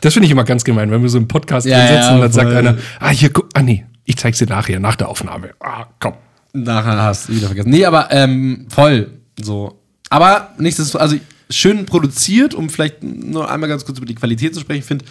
Das 0.00 0.12
finde 0.12 0.26
ich 0.26 0.30
immer 0.32 0.44
ganz 0.44 0.62
gemein, 0.64 0.90
wenn 0.90 1.02
wir 1.02 1.08
so 1.08 1.18
im 1.18 1.26
Podcast 1.28 1.66
Ja, 1.66 1.80
sitzen 1.80 1.94
ja, 1.94 2.14
und 2.14 2.20
dann 2.20 2.32
sagt 2.32 2.52
einer, 2.52 2.78
ah 3.00 3.08
hier, 3.10 3.30
guck, 3.30 3.48
ah 3.54 3.62
nee, 3.62 3.84
ich 4.04 4.16
zeig's 4.16 4.38
dir 4.38 4.46
nachher, 4.46 4.78
nach 4.80 4.96
der 4.96 5.08
Aufnahme. 5.08 5.50
Ah, 5.60 5.86
komm. 6.00 6.14
Nachher 6.52 6.96
hast 7.02 7.28
du 7.28 7.34
wieder 7.34 7.46
vergessen. 7.48 7.70
Nee, 7.70 7.84
aber 7.84 8.10
ähm, 8.12 8.66
voll 8.68 9.10
so. 9.42 9.80
Aber 10.10 10.50
nichtsdestotrotz, 10.58 11.02
also 11.02 11.16
schön 11.56 11.86
produziert, 11.86 12.54
um 12.54 12.68
vielleicht 12.70 13.02
nur 13.02 13.50
einmal 13.50 13.68
ganz 13.68 13.84
kurz 13.84 13.98
über 13.98 14.06
die 14.06 14.14
Qualität 14.14 14.54
zu 14.54 14.60
sprechen. 14.60 14.80
Ich 14.80 14.86
finde 14.86 15.04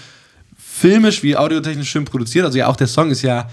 filmisch 0.58 1.24
wie 1.24 1.38
audiotechnisch 1.38 1.90
schön 1.90 2.06
produziert. 2.06 2.46
Also 2.46 2.58
ja, 2.58 2.68
auch 2.68 2.76
der 2.76 2.88
Song 2.88 3.12
ist 3.12 3.22
ja 3.22 3.50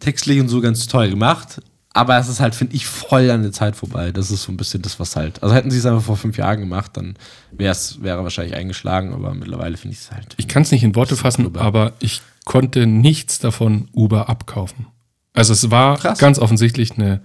textlich 0.00 0.40
und 0.40 0.48
so 0.48 0.60
ganz 0.60 0.86
toll 0.86 1.10
gemacht. 1.10 1.60
Aber 1.94 2.16
es 2.18 2.28
ist 2.28 2.40
halt, 2.40 2.54
finde 2.54 2.74
ich, 2.74 2.86
voll 2.86 3.30
an 3.30 3.42
der 3.42 3.52
Zeit 3.52 3.76
vorbei. 3.76 4.12
Das 4.12 4.30
ist 4.30 4.44
so 4.44 4.52
ein 4.52 4.56
bisschen 4.56 4.80
das, 4.80 4.98
was 4.98 5.14
halt. 5.14 5.42
Also 5.42 5.54
hätten 5.54 5.70
sie 5.70 5.76
es 5.76 5.84
einfach 5.84 6.02
vor 6.02 6.16
fünf 6.16 6.38
Jahren 6.38 6.60
gemacht, 6.60 6.92
dann 6.94 7.16
wär's, 7.50 8.00
wäre 8.00 8.22
wahrscheinlich 8.22 8.54
eingeschlagen. 8.54 9.12
Aber 9.12 9.34
mittlerweile 9.34 9.76
finde 9.76 9.94
ich 9.94 10.00
es 10.00 10.10
halt. 10.10 10.34
Ich 10.38 10.48
kann 10.48 10.62
es 10.62 10.72
nicht 10.72 10.84
in 10.84 10.94
Worte 10.94 11.16
fassen, 11.16 11.44
Uber. 11.44 11.60
aber 11.60 11.92
ich 12.00 12.22
konnte 12.44 12.86
nichts 12.86 13.40
davon 13.40 13.88
Uber 13.92 14.30
abkaufen. 14.30 14.86
Also 15.34 15.52
es 15.52 15.70
war 15.70 15.98
Krass. 15.98 16.18
ganz 16.18 16.38
offensichtlich 16.38 16.92
eine, 16.92 17.20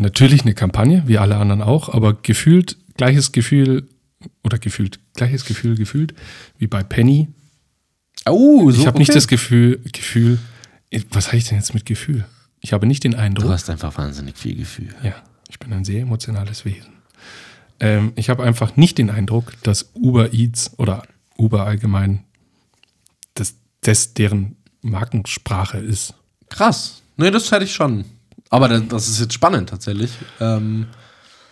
natürlich 0.00 0.42
eine 0.42 0.54
Kampagne, 0.54 1.02
wie 1.06 1.18
alle 1.18 1.36
anderen 1.36 1.62
auch, 1.62 1.88
aber 1.88 2.14
gefühlt 2.14 2.76
gleiches 2.96 3.32
Gefühl 3.32 3.88
oder 4.42 4.58
gefühlt 4.58 4.98
gleiches 5.14 5.44
Gefühl 5.44 5.76
gefühlt 5.76 6.14
wie 6.58 6.66
bei 6.66 6.82
Penny. 6.82 7.28
Oh, 8.26 8.70
so. 8.70 8.80
Ich 8.80 8.86
habe 8.86 8.98
nicht 8.98 9.10
okay. 9.10 9.16
das 9.16 9.28
Gefühl, 9.28 9.80
Gefühl, 9.92 10.38
was 11.10 11.28
habe 11.28 11.36
ich 11.36 11.44
denn 11.44 11.58
jetzt 11.58 11.74
mit 11.74 11.86
Gefühl? 11.86 12.26
Ich 12.60 12.72
habe 12.72 12.86
nicht 12.86 13.04
den 13.04 13.12
Du 13.12 13.18
Eindruck, 13.18 13.50
hast 13.50 13.70
einfach 13.70 13.96
wahnsinnig 13.96 14.36
viel 14.36 14.56
Gefühl. 14.56 14.94
ja, 15.02 15.14
ich 15.48 15.58
bin 15.58 15.72
ein 15.72 15.84
sehr 15.84 16.02
emotionales 16.02 16.64
Wesen. 16.64 16.92
Ähm, 17.80 18.12
ich 18.16 18.28
habe 18.28 18.42
einfach 18.42 18.76
nicht 18.76 18.98
den 18.98 19.10
Eindruck, 19.10 19.52
dass 19.62 19.90
Uber 19.94 20.32
Eats 20.32 20.72
oder 20.78 21.04
Uber 21.36 21.64
allgemein 21.64 22.24
das, 23.34 23.54
das 23.82 24.14
deren 24.14 24.56
Markensprache 24.82 25.78
ist. 25.78 26.14
Krass. 26.48 27.02
Nee, 27.16 27.30
das 27.30 27.50
hätte 27.52 27.64
ich 27.64 27.72
schon. 27.72 28.04
Aber 28.50 28.68
das, 28.68 29.08
ist 29.08 29.20
jetzt 29.20 29.34
spannend 29.34 29.68
tatsächlich. 29.68 30.10
Ähm, 30.40 30.86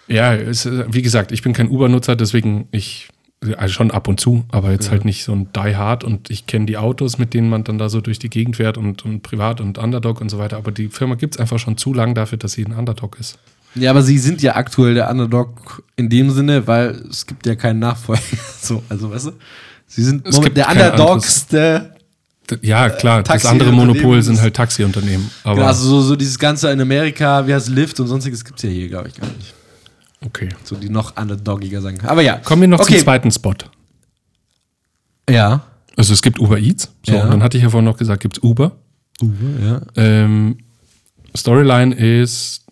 Ja, 0.09 0.35
es, 0.35 0.67
wie 0.67 1.03
gesagt, 1.03 1.33
ich 1.33 1.43
bin 1.43 1.53
kein 1.53 1.69
Uber-Nutzer, 1.69 2.17
deswegen 2.17 2.69
ich 2.71 3.09
also 3.57 3.73
schon 3.73 3.91
ab 3.91 4.09
und 4.09 4.19
zu, 4.19 4.45
aber 4.51 4.71
jetzt 4.71 4.91
halt 4.91 5.05
nicht 5.05 5.25
so 5.25 5.33
ein 5.33 5.49
Die 5.55 5.77
Hard 5.77 6.05
und 6.05 6.31
ich 6.31 6.47
kenne 6.47 6.67
die 6.67 6.79
Autos, 6.79 7.19
mit 7.19 7.35
denen 7.35 7.49
man 7.49 7.65
dann 7.65 7.79
da 7.79 7.89
so 7.89 8.01
durch 8.01 8.19
die 8.19 8.31
Gegend 8.31 8.57
fährt 8.57 8.79
und, 8.79 9.05
und 9.05 9.23
privat 9.23 9.61
und 9.61 9.79
Underdog 9.79 10.21
und 10.21 10.31
so 10.31 10.39
weiter, 10.39 10.57
aber 10.57 10.73
die 10.73 10.89
Firma 10.89 11.17
gibt 11.17 11.35
es 11.35 11.41
einfach 11.41 11.59
schon 11.59 11.77
zu 11.77 11.93
lang 11.93 12.15
dafür, 12.15 12.39
dass 12.39 12.53
sie 12.53 12.65
ein 12.65 12.73
Underdog 12.73 13.19
ist. 13.21 13.39
ja, 13.75 13.91
aber 13.91 14.03
sie 14.03 14.19
sind 14.19 14.43
ja 14.43 14.57
aktuell 14.57 14.95
der 14.95 15.11
Underdog 15.11 15.83
in 15.97 16.09
dem 16.09 16.31
Sinne, 16.31 16.67
weil 16.67 17.03
es 17.11 17.27
gibt 17.27 17.47
ja 17.47 17.55
keinen 17.55 17.79
Nachfolger. 17.79 18.23
so, 18.61 18.83
also 18.89 19.11
weißt 19.11 19.27
du? 19.27 19.33
Sie 19.87 20.03
sind 20.03 20.27
der 20.57 20.69
Underdogste. 20.69 21.96
Ja, 22.63 22.91
klar, 22.91 23.23
das 23.23 23.43
Taxi- 23.43 23.49
andere 23.49 23.73
Monopol 23.73 24.23
sind 24.23 24.41
halt 24.41 24.55
Taxiunternehmen. 24.55 25.31
Aber 25.45 25.57
Genau, 25.57 25.67
also 25.67 25.89
so, 25.89 26.01
so 26.01 26.17
dieses 26.17 26.39
Ganze 26.39 26.71
in 26.71 26.81
Amerika, 26.81 27.47
wie 27.47 27.55
heißt 27.55 27.69
Lyft 27.69 27.99
und 28.01 28.07
sonstiges 28.07 28.45
gibt 28.45 28.59
es 28.59 28.63
ja 28.65 28.71
hier, 28.71 28.89
glaube 28.89 29.09
ich, 29.09 29.15
gar 29.15 29.27
nicht. 29.27 29.55
okay. 30.25 30.49
So 30.65 30.77
die 30.77 30.89
noch 30.89 31.17
underdogiger 31.17 31.81
sagen. 31.81 31.99
Aber 32.05 32.23
ja. 32.23 32.37
Kommen 32.39 32.63
wir 32.63 32.69
noch 32.69 32.81
okay. 32.81 32.95
zum 32.95 33.03
zweiten 33.03 33.31
Spot. 33.31 33.55
Ja. 35.29 35.63
Also 35.97 36.13
es 36.13 36.23
gibt 36.23 36.39
Uber 36.39 36.59
Eats. 36.59 36.91
So, 37.05 37.13
Ja. 37.15 37.25
und 37.25 37.31
dann 37.31 37.43
hatte 37.43 37.57
ich 37.57 37.63
ja 37.65 37.71
vorhin 37.71 37.85
noch 37.87 37.97
gesagt, 37.97 38.23
gibt 38.23 38.39
es 38.39 38.43
Uber. 38.43 38.73
ja. 39.21 39.81
Ähm, 39.97 40.59
Storyline 41.37 41.95
ist, 41.95 42.65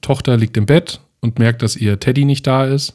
Tochter 0.00 0.36
liegt 0.36 0.56
im 0.56 0.66
Bett 0.66 1.00
und 1.20 1.38
merkt, 1.38 1.62
dass 1.62 1.76
ihr 1.76 1.98
Teddy 2.00 2.24
nicht 2.24 2.46
da 2.46 2.64
ist. 2.64 2.94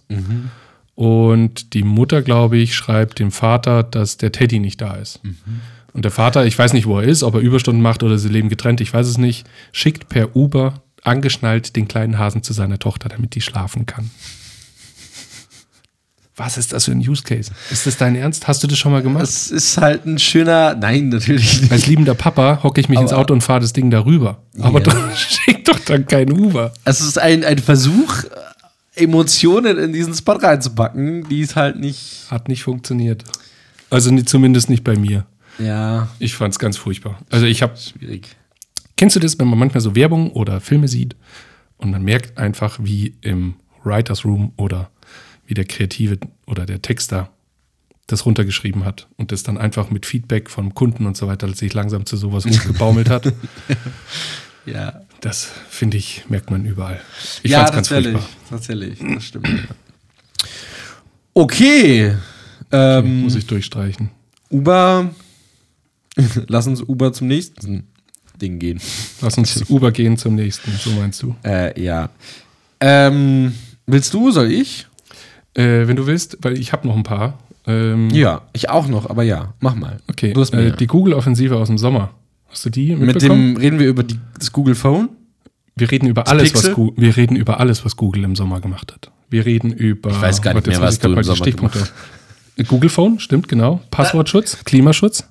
Und 0.95 1.73
die 1.73 1.83
Mutter, 1.83 2.21
glaube 2.21 2.57
ich, 2.57 2.75
schreibt 2.75 3.19
dem 3.19 3.31
Vater, 3.31 3.83
dass 3.83 4.17
der 4.17 4.31
Teddy 4.31 4.60
nicht 4.60 4.81
da 4.81 4.95
ist. 4.95 5.19
Und 5.97 6.03
der 6.03 6.12
Vater, 6.12 6.45
ich 6.45 6.57
weiß 6.57 6.73
nicht, 6.73 6.86
wo 6.86 6.99
er 6.99 7.07
ist, 7.07 7.23
ob 7.23 7.33
er 7.33 7.41
Überstunden 7.41 7.81
macht 7.81 8.03
oder 8.03 8.19
sie 8.19 8.29
leben 8.29 8.49
getrennt, 8.49 8.81
ich 8.81 8.93
weiß 8.93 9.07
es 9.07 9.17
nicht, 9.17 9.47
schickt 9.71 10.10
per 10.10 10.36
Uber 10.36 10.83
angeschnallt 11.01 11.75
den 11.75 11.88
kleinen 11.88 12.19
Hasen 12.19 12.43
zu 12.43 12.53
seiner 12.53 12.77
Tochter, 12.77 13.10
damit 13.10 13.33
die 13.33 13.41
schlafen 13.41 13.88
kann. 13.88 14.12
Was 16.36 16.55
ist 16.60 16.71
das 16.71 16.86
für 16.86 16.91
ein 16.91 16.99
Use 16.99 17.23
Case? 17.23 17.51
Ist 17.71 17.88
das 17.88 17.97
dein 17.97 18.15
Ernst? 18.15 18.47
Hast 18.47 18.62
du 18.62 18.67
das 18.67 18.77
schon 18.77 18.91
mal 18.91 19.01
gemacht? 19.01 19.23
Das 19.23 19.49
ist 19.49 19.77
halt 19.77 20.05
ein 20.05 20.19
schöner. 20.19 20.75
Nein, 20.75 21.10
natürlich 21.10 21.62
nicht. 21.63 21.71
Als 21.71 21.88
liebender 21.88 22.13
Papa 22.13 22.60
hocke 22.62 22.79
ich 22.79 22.89
mich 22.89 22.99
ins 22.99 23.12
Aber- 23.12 23.21
Auto 23.21 23.33
und 23.33 23.41
fahre 23.41 23.62
das 23.62 23.73
Ding 23.73 23.89
darüber. 23.89 24.43
Aber 24.60 24.77
Ja. 24.79 24.86
dann 24.86 25.10
schick 25.15 25.65
doch 25.65 25.79
dann 25.79 26.05
kein 26.05 26.31
Uber. 26.31 26.73
Es 26.86 27.01
ist 27.01 27.17
ein, 27.17 27.43
ein 27.43 27.57
Versuch, 27.57 28.23
Emotionen 28.93 29.79
in 29.79 29.93
diesen 29.93 30.13
Spot 30.13 30.33
reinzupacken, 30.33 31.27
die 31.27 31.41
es 31.41 31.55
halt 31.55 31.79
nicht. 31.79 32.25
Hat 32.29 32.49
nicht 32.49 32.62
funktioniert. 32.62 33.23
Also 33.89 34.15
zumindest 34.21 34.69
nicht 34.69 34.83
bei 34.83 34.95
mir. 34.95 35.25
Ja, 35.60 36.08
Ich 36.20 36.36
fand 36.36 36.54
es 36.54 36.60
ganz 36.60 36.78
furchtbar. 36.78 37.20
Also 37.30 37.46
ich 37.46 37.62
habe, 37.62 37.76
schwierig. 37.78 38.36
kennst 38.96 39.15
du 39.15 39.20
das, 39.20 39.39
wenn 39.39 39.48
man 39.48 39.58
manchmal 39.60 39.82
so 39.82 39.96
Werbung 39.96 40.32
oder 40.32 40.62
Filme 40.62 40.88
sieht 40.88 41.15
und 41.78 41.91
man 41.91 42.04
merkt 42.04 42.38
einfach, 42.38 42.80
wie 42.82 43.15
im 43.22 43.56
Writers 43.84 44.24
Room 44.26 44.54
oder 44.58 44.89
wie 45.46 45.54
der 45.54 45.65
Kreative 45.65 46.17
oder 46.46 46.65
der 46.65 46.82
Texter 46.82 47.30
das 48.08 48.26
runtergeschrieben 48.26 48.86
hat 48.86 49.08
und 49.17 49.32
das 49.32 49.43
dann 49.43 49.58
einfach 49.58 49.89
mit 49.89 50.06
Feedback 50.06 50.50
vom 50.50 50.74
Kunden 50.74 51.06
und 51.06 51.17
so 51.17 51.28
weiter 51.28 51.54
sich 51.54 51.74
langsam 51.74 52.06
zu 52.06 52.15
sowas 52.17 52.43
gebaumelt 52.65 53.10
hat. 53.10 53.34
Ja, 54.65 55.02
Das 55.22 55.52
finde 55.70 55.98
ich, 55.98 56.24
merkt 56.30 56.52
man 56.52 56.65
überall. 56.65 57.02
Ich 57.43 57.52
ja 57.52 57.60
fand's 57.65 57.74
ganz 57.74 57.88
tatsächlich. 57.89 58.22
Tatsächlich, 58.50 59.00
das 59.15 59.24
stimmt. 59.24 59.48
ja. 59.50 59.63
Okay. 61.34 62.15
Ähm, 62.72 63.22
Muss 63.22 63.36
ich 63.36 63.46
durchstreichen. 63.48 64.10
Uber. 64.50 65.13
Lass 66.47 66.67
uns 66.67 66.82
Uber 66.82 67.13
zum 67.13 67.27
nächsten 67.27 67.88
Ding 68.41 68.60
gehen. 68.60 68.80
Lass 69.21 69.38
uns 69.38 69.63
Uber 69.69 69.91
gehen 69.91 70.17
zum 70.17 70.36
nächsten, 70.36 70.71
so 70.77 70.91
meinst 70.91 71.21
du. 71.23 71.36
Äh, 71.43 71.80
ja. 71.82 72.10
Ähm, 72.80 73.53
willst 73.86 74.13
du, 74.13 74.32
soll 74.32 74.51
ich? 74.51 74.88
Äh, 75.56 75.88
wenn 75.88 75.95
du 75.95 76.06
willst, 76.08 76.38
weil 76.41 76.58
ich 76.60 76.71
habe 76.73 76.88
noch 76.88 76.95
ein 76.95 77.03
paar. 77.03 77.39
Ähm, 77.65 78.10
Ja, 78.12 78.43
ich 78.53 78.69
auch 78.69 78.88
noch, 78.88 79.10
aber 79.10 79.23
ja, 79.23 79.53
mach 79.60 79.75
mal. 79.75 79.97
Okay, 80.10 80.34
Du 80.34 80.41
hast 80.41 80.53
äh, 80.53 80.71
die 80.75 80.88
Google-Offensive 80.88 81.56
aus 81.58 81.67
dem 81.67 81.77
Sommer. 81.77 82.12
Hast 82.49 82.63
du 82.65 82.69
die 82.69 82.95
Mit 82.95 83.21
dem 83.21 83.58
reden 83.58 83.80
wir 83.80 83.88
über 83.88 84.03
die, 84.03 84.19
das 84.39 84.51
Google 84.53 84.75
Phone. 84.75 85.10
wir 85.75 85.91
reden 85.91 86.08
über 86.08 86.27
alles, 86.27 86.53
was? 86.53 86.71
Gu- 86.73 86.93
wir 86.95 87.17
reden 87.17 87.36
über 87.36 87.60
alles, 87.60 87.84
was 87.84 87.95
Google 87.97 88.23
im 88.23 88.36
Sommer 88.36 88.62
gemacht 88.62 88.93
hat. 88.93 89.12
Wir 89.30 89.45
reden 89.45 89.71
über. 89.73 90.12
Ich 90.12 90.21
weiß 90.21 90.41
gar 90.41 90.53
nicht 90.53 90.65
jetzt 90.67 90.77
mehr, 90.80 90.88
was 90.88 90.99
du 90.99 91.12
im 91.12 91.23
Sommer 91.23 91.38
Stichpunkte- 91.38 91.89
Google 92.67 92.89
Phone, 92.89 93.19
stimmt, 93.19 93.47
genau. 93.49 93.82
Passwortschutz, 93.91 94.63
Klimaschutz. 94.63 95.27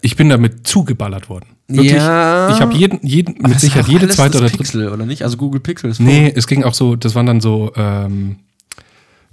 Ich 0.00 0.16
bin 0.16 0.28
damit 0.28 0.66
zugeballert 0.66 1.28
worden. 1.28 1.46
Wirklich. 1.68 1.92
Ja. 1.92 2.50
Ich 2.50 2.60
habe 2.60 2.74
jeden, 2.74 2.98
jeden, 3.06 3.36
mit 3.40 3.60
Sicherheit 3.60 3.88
jede 3.88 4.08
zweite 4.08 4.38
oder 4.38 4.46
dritte. 4.48 4.58
Pixel, 4.58 4.88
oder 4.88 5.06
nicht? 5.06 5.22
Also 5.22 5.36
Google 5.36 5.60
Pixel 5.60 5.90
ist 5.90 6.00
Nee, 6.00 6.32
es 6.34 6.46
ging 6.46 6.64
auch 6.64 6.74
so, 6.74 6.96
das 6.96 7.14
waren 7.14 7.26
dann 7.26 7.40
so 7.40 7.72
ähm, 7.76 8.36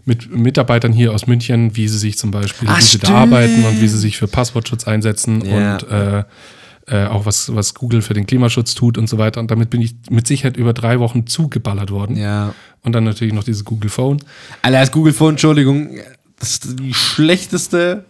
mit 0.05 0.32
Mitarbeitern 0.34 0.93
hier 0.93 1.12
aus 1.13 1.27
München, 1.27 1.75
wie 1.75 1.88
sie 1.88 1.97
sich 1.97 2.17
zum 2.17 2.32
Beispiel, 2.32 2.69
Ah, 2.69 2.77
wie 2.77 2.84
sie 2.84 2.99
da 2.99 3.10
arbeiten 3.10 3.65
und 3.65 3.82
wie 3.82 3.88
sie 3.88 3.97
sich 3.97 4.17
für 4.17 4.27
Passwortschutz 4.27 4.86
einsetzen 4.88 5.43
Ja. 5.43 5.75
und 5.77 5.89
äh, 5.89 6.23
äh, 6.88 7.05
auch 7.08 7.25
was, 7.25 7.53
was 7.53 7.73
Google 7.75 8.01
für 8.01 8.13
den 8.13 8.25
Klimaschutz 8.25 8.73
tut 8.73 8.97
und 8.97 9.08
so 9.08 9.17
weiter. 9.17 9.39
Und 9.39 9.51
damit 9.51 9.69
bin 9.69 9.82
ich 9.82 9.95
mit 10.10 10.25
Sicherheit 10.27 10.58
über 10.58 10.73
drei 10.73 10.99
Wochen 10.99 11.27
zugeballert 11.27 11.91
worden. 11.91 12.15
Ja. 12.15 12.53
Und 12.84 12.93
dann 12.93 13.03
natürlich 13.03 13.34
noch 13.34 13.43
dieses 13.43 13.65
Google 13.65 13.89
Phone. 13.89 14.17
Alter, 14.62 14.79
das 14.79 14.91
Google 14.91 15.13
Phone, 15.13 15.32
Entschuldigung, 15.32 15.97
das 16.39 16.51
ist 16.51 16.79
die 16.79 16.93
schlechteste 16.93 18.05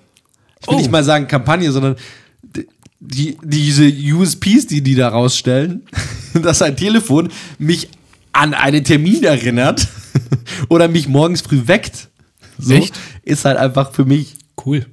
ich 0.62 0.68
will 0.68 0.76
Oh. 0.76 0.78
nicht 0.78 0.92
mal 0.92 1.04
sagen 1.04 1.28
Kampagne, 1.28 1.72
sondern 1.72 1.96
die, 2.44 2.68
die, 3.00 3.38
diese 3.44 3.86
USPs, 4.14 4.68
die 4.68 4.82
die 4.82 4.96
da 4.96 5.10
rausstellen, 5.10 5.84
dass 6.34 6.62
ein 6.62 6.76
Telefon 6.76 7.30
mich 7.58 7.90
an 8.34 8.54
einen 8.54 8.84
Termin 8.84 9.24
erinnert 9.24 9.88
oder 10.70 10.88
mich 10.88 11.08
morgens 11.08 11.42
früh 11.42 11.62
weckt. 11.66 12.10
So, 12.58 12.74
Echt? 12.74 12.94
Ist 13.24 13.46
halt 13.46 13.58
einfach 13.58 13.94
für 13.94 14.06
mich 14.06 14.36
Cool. 14.66 14.86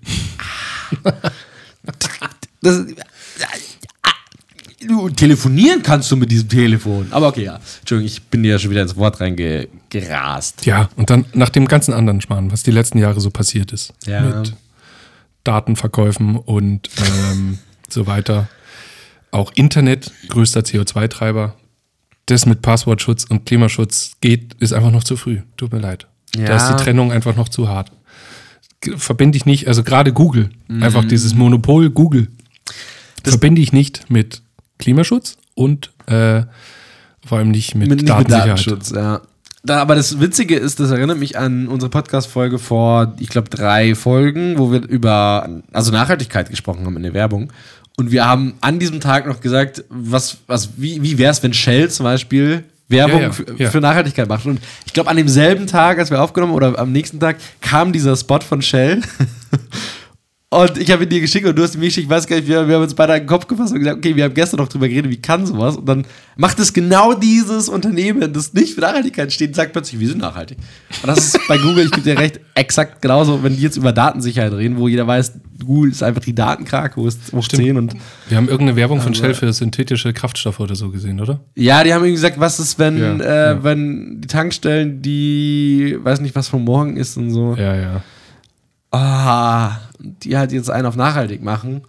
Das, 2.62 2.84
du, 4.88 5.08
telefonieren 5.10 5.82
kannst 5.82 6.10
du 6.10 6.16
mit 6.16 6.32
diesem 6.32 6.48
Telefon. 6.48 7.06
Aber 7.10 7.28
okay, 7.28 7.44
ja. 7.44 7.60
Entschuldigung, 7.80 8.06
ich 8.06 8.22
bin 8.24 8.42
dir 8.42 8.52
ja 8.52 8.58
schon 8.58 8.70
wieder 8.72 8.82
ins 8.82 8.96
Wort 8.96 9.20
reingerast. 9.20 10.66
Ja, 10.66 10.88
und 10.96 11.10
dann 11.10 11.26
nach 11.32 11.50
dem 11.50 11.68
ganzen 11.68 11.94
anderen 11.94 12.20
Schmarrn, 12.20 12.50
was 12.50 12.64
die 12.64 12.72
letzten 12.72 12.98
Jahre 12.98 13.20
so 13.20 13.30
passiert 13.30 13.72
ist. 13.72 13.92
Ja. 14.04 14.20
Mit 14.22 14.54
Datenverkäufen 15.46 16.36
und 16.36 16.88
ähm, 16.98 17.58
so 17.88 18.06
weiter. 18.06 18.48
Auch 19.30 19.52
Internet, 19.54 20.12
größter 20.28 20.60
CO2-Treiber. 20.60 21.54
Das 22.26 22.44
mit 22.46 22.60
Passwortschutz 22.62 23.24
und 23.24 23.46
Klimaschutz 23.46 24.12
geht, 24.20 24.54
ist 24.54 24.72
einfach 24.72 24.90
noch 24.90 25.04
zu 25.04 25.16
früh. 25.16 25.40
Tut 25.56 25.72
mir 25.72 25.78
leid. 25.78 26.06
Da 26.32 26.40
Ja. 26.42 26.56
ist 26.56 26.68
die 26.68 26.82
Trennung 26.82 27.12
einfach 27.12 27.36
noch 27.36 27.48
zu 27.48 27.68
hart. 27.68 27.92
Verbinde 28.96 29.36
ich 29.36 29.46
nicht, 29.46 29.68
also 29.68 29.82
gerade 29.82 30.12
Google, 30.12 30.50
Mhm. 30.68 30.82
einfach 30.82 31.04
dieses 31.04 31.34
Monopol 31.34 31.90
Google, 31.90 32.28
verbinde 33.24 33.60
ich 33.62 33.72
nicht 33.72 34.10
mit 34.10 34.42
Klimaschutz 34.78 35.38
und 35.54 35.92
äh, 36.06 36.42
vor 37.24 37.38
allem 37.38 37.50
nicht 37.50 37.74
mit, 37.74 37.88
Mit, 37.88 38.02
nicht 38.02 38.02
mit 38.02 38.10
Datensicherheit. 38.10 38.48
Datenschutz, 38.50 38.90
ja. 38.90 39.20
Da, 39.66 39.80
aber 39.80 39.96
das 39.96 40.20
Witzige 40.20 40.56
ist, 40.56 40.78
das 40.78 40.92
erinnert 40.92 41.18
mich 41.18 41.36
an 41.36 41.66
unsere 41.66 41.90
Podcast-Folge 41.90 42.60
vor, 42.60 43.14
ich 43.18 43.28
glaube, 43.28 43.50
drei 43.50 43.96
Folgen, 43.96 44.58
wo 44.58 44.70
wir 44.70 44.86
über 44.86 45.48
also 45.72 45.90
Nachhaltigkeit 45.90 46.48
gesprochen 46.48 46.86
haben 46.86 46.96
in 46.96 47.02
der 47.02 47.14
Werbung. 47.14 47.52
Und 47.96 48.12
wir 48.12 48.26
haben 48.26 48.54
an 48.60 48.78
diesem 48.78 49.00
Tag 49.00 49.26
noch 49.26 49.40
gesagt, 49.40 49.82
was, 49.88 50.36
was, 50.46 50.70
wie, 50.76 51.02
wie 51.02 51.18
wäre 51.18 51.32
es, 51.32 51.42
wenn 51.42 51.52
Shell 51.52 51.90
zum 51.90 52.04
Beispiel 52.04 52.62
Werbung 52.88 53.20
Ja, 53.20 53.26
ja, 53.26 53.32
für, 53.32 53.56
ja. 53.56 53.70
für 53.70 53.80
Nachhaltigkeit 53.80 54.28
macht. 54.28 54.46
Und 54.46 54.60
ich 54.84 54.92
glaube, 54.92 55.10
an 55.10 55.16
demselben 55.16 55.66
Tag, 55.66 55.98
als 55.98 56.10
wir 56.10 56.22
aufgenommen 56.22 56.52
oder 56.52 56.78
am 56.78 56.92
nächsten 56.92 57.18
Tag, 57.18 57.38
kam 57.60 57.92
dieser 57.92 58.14
Spot 58.14 58.40
von 58.40 58.62
Shell. 58.62 59.02
Und 60.56 60.78
ich 60.78 60.90
habe 60.90 61.02
ihn 61.04 61.08
dir 61.10 61.20
geschickt 61.20 61.46
und 61.46 61.56
du 61.58 61.62
hast 61.62 61.76
mir 61.76 61.84
geschickt, 61.86 62.04
ich 62.06 62.10
weiß 62.10 62.26
gar 62.26 62.36
nicht, 62.36 62.48
wir, 62.48 62.66
wir 62.66 62.76
haben 62.76 62.82
uns 62.82 62.94
beide 62.94 63.12
an 63.12 63.18
den 63.20 63.26
Kopf 63.26 63.46
gefasst 63.46 63.72
und 63.72 63.80
gesagt, 63.80 63.98
okay, 63.98 64.16
wir 64.16 64.24
haben 64.24 64.32
gestern 64.34 64.58
noch 64.58 64.68
drüber 64.68 64.88
geredet, 64.88 65.10
wie 65.10 65.20
kann 65.20 65.44
sowas? 65.44 65.76
Und 65.76 65.86
dann 65.86 66.06
macht 66.36 66.58
es 66.58 66.72
genau 66.72 67.12
dieses 67.14 67.68
Unternehmen, 67.68 68.32
das 68.32 68.54
nicht 68.54 68.74
für 68.74 68.80
Nachhaltigkeit 68.80 69.32
steht, 69.32 69.48
und 69.50 69.54
sagt 69.54 69.72
plötzlich, 69.72 70.00
wir 70.00 70.08
sind 70.08 70.18
nachhaltig. 70.20 70.56
Und 71.02 71.08
das 71.08 71.18
ist 71.34 71.40
bei 71.48 71.58
Google, 71.58 71.84
ich 71.84 71.90
gebe 71.90 72.02
dir 72.02 72.18
recht, 72.18 72.40
exakt 72.54 73.02
genauso, 73.02 73.42
wenn 73.42 73.54
die 73.54 73.62
jetzt 73.62 73.76
über 73.76 73.92
Datensicherheit 73.92 74.52
reden, 74.52 74.78
wo 74.78 74.88
jeder 74.88 75.06
weiß, 75.06 75.32
Google 75.64 75.90
ist 75.90 76.02
einfach 76.02 76.22
die 76.22 76.34
Datenkrake, 76.34 76.96
wo 76.96 77.06
es 77.06 77.18
hoch 77.32 77.46
10 77.48 77.76
und 77.76 77.94
Wir 78.28 78.36
haben 78.38 78.48
irgendeine 78.48 78.76
Werbung 78.76 79.00
von 79.00 79.12
Also- 79.12 79.24
Shell 79.24 79.34
für 79.34 79.52
synthetische 79.52 80.12
Kraftstoffe 80.12 80.60
oder 80.60 80.74
so 80.74 80.90
gesehen, 80.90 81.20
oder? 81.20 81.40
ja, 81.54 81.82
die 81.84 81.92
haben 81.92 82.00
irgendwie 82.02 82.12
gesagt, 82.14 82.38
was 82.40 82.60
ist, 82.60 82.78
wenn, 82.78 82.98
Ja, 82.98 83.16
äh, 83.16 83.46
ja. 83.56 83.62
wenn 83.64 84.20
die 84.20 84.28
Tankstellen, 84.28 85.02
die, 85.02 85.96
weiß 86.02 86.20
nicht, 86.20 86.34
was 86.34 86.48
von 86.48 86.64
morgen 86.64 86.96
ist 86.96 87.16
und 87.16 87.30
so. 87.30 87.54
Ja, 87.58 87.74
ja. 87.74 88.02
Ah, 88.96 89.80
die 89.98 90.36
halt 90.36 90.52
jetzt 90.52 90.70
einen 90.70 90.86
auf 90.86 90.96
nachhaltig 90.96 91.42
machen. 91.42 91.82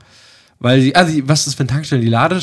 Weil 0.60 0.82
die, 0.82 0.96
also 0.96 1.14
die, 1.14 1.28
was 1.28 1.48
ist, 1.48 1.58
wenn 1.60 1.68
Tankstellen 1.68 2.04
die 2.04 2.10
Lade, 2.10 2.40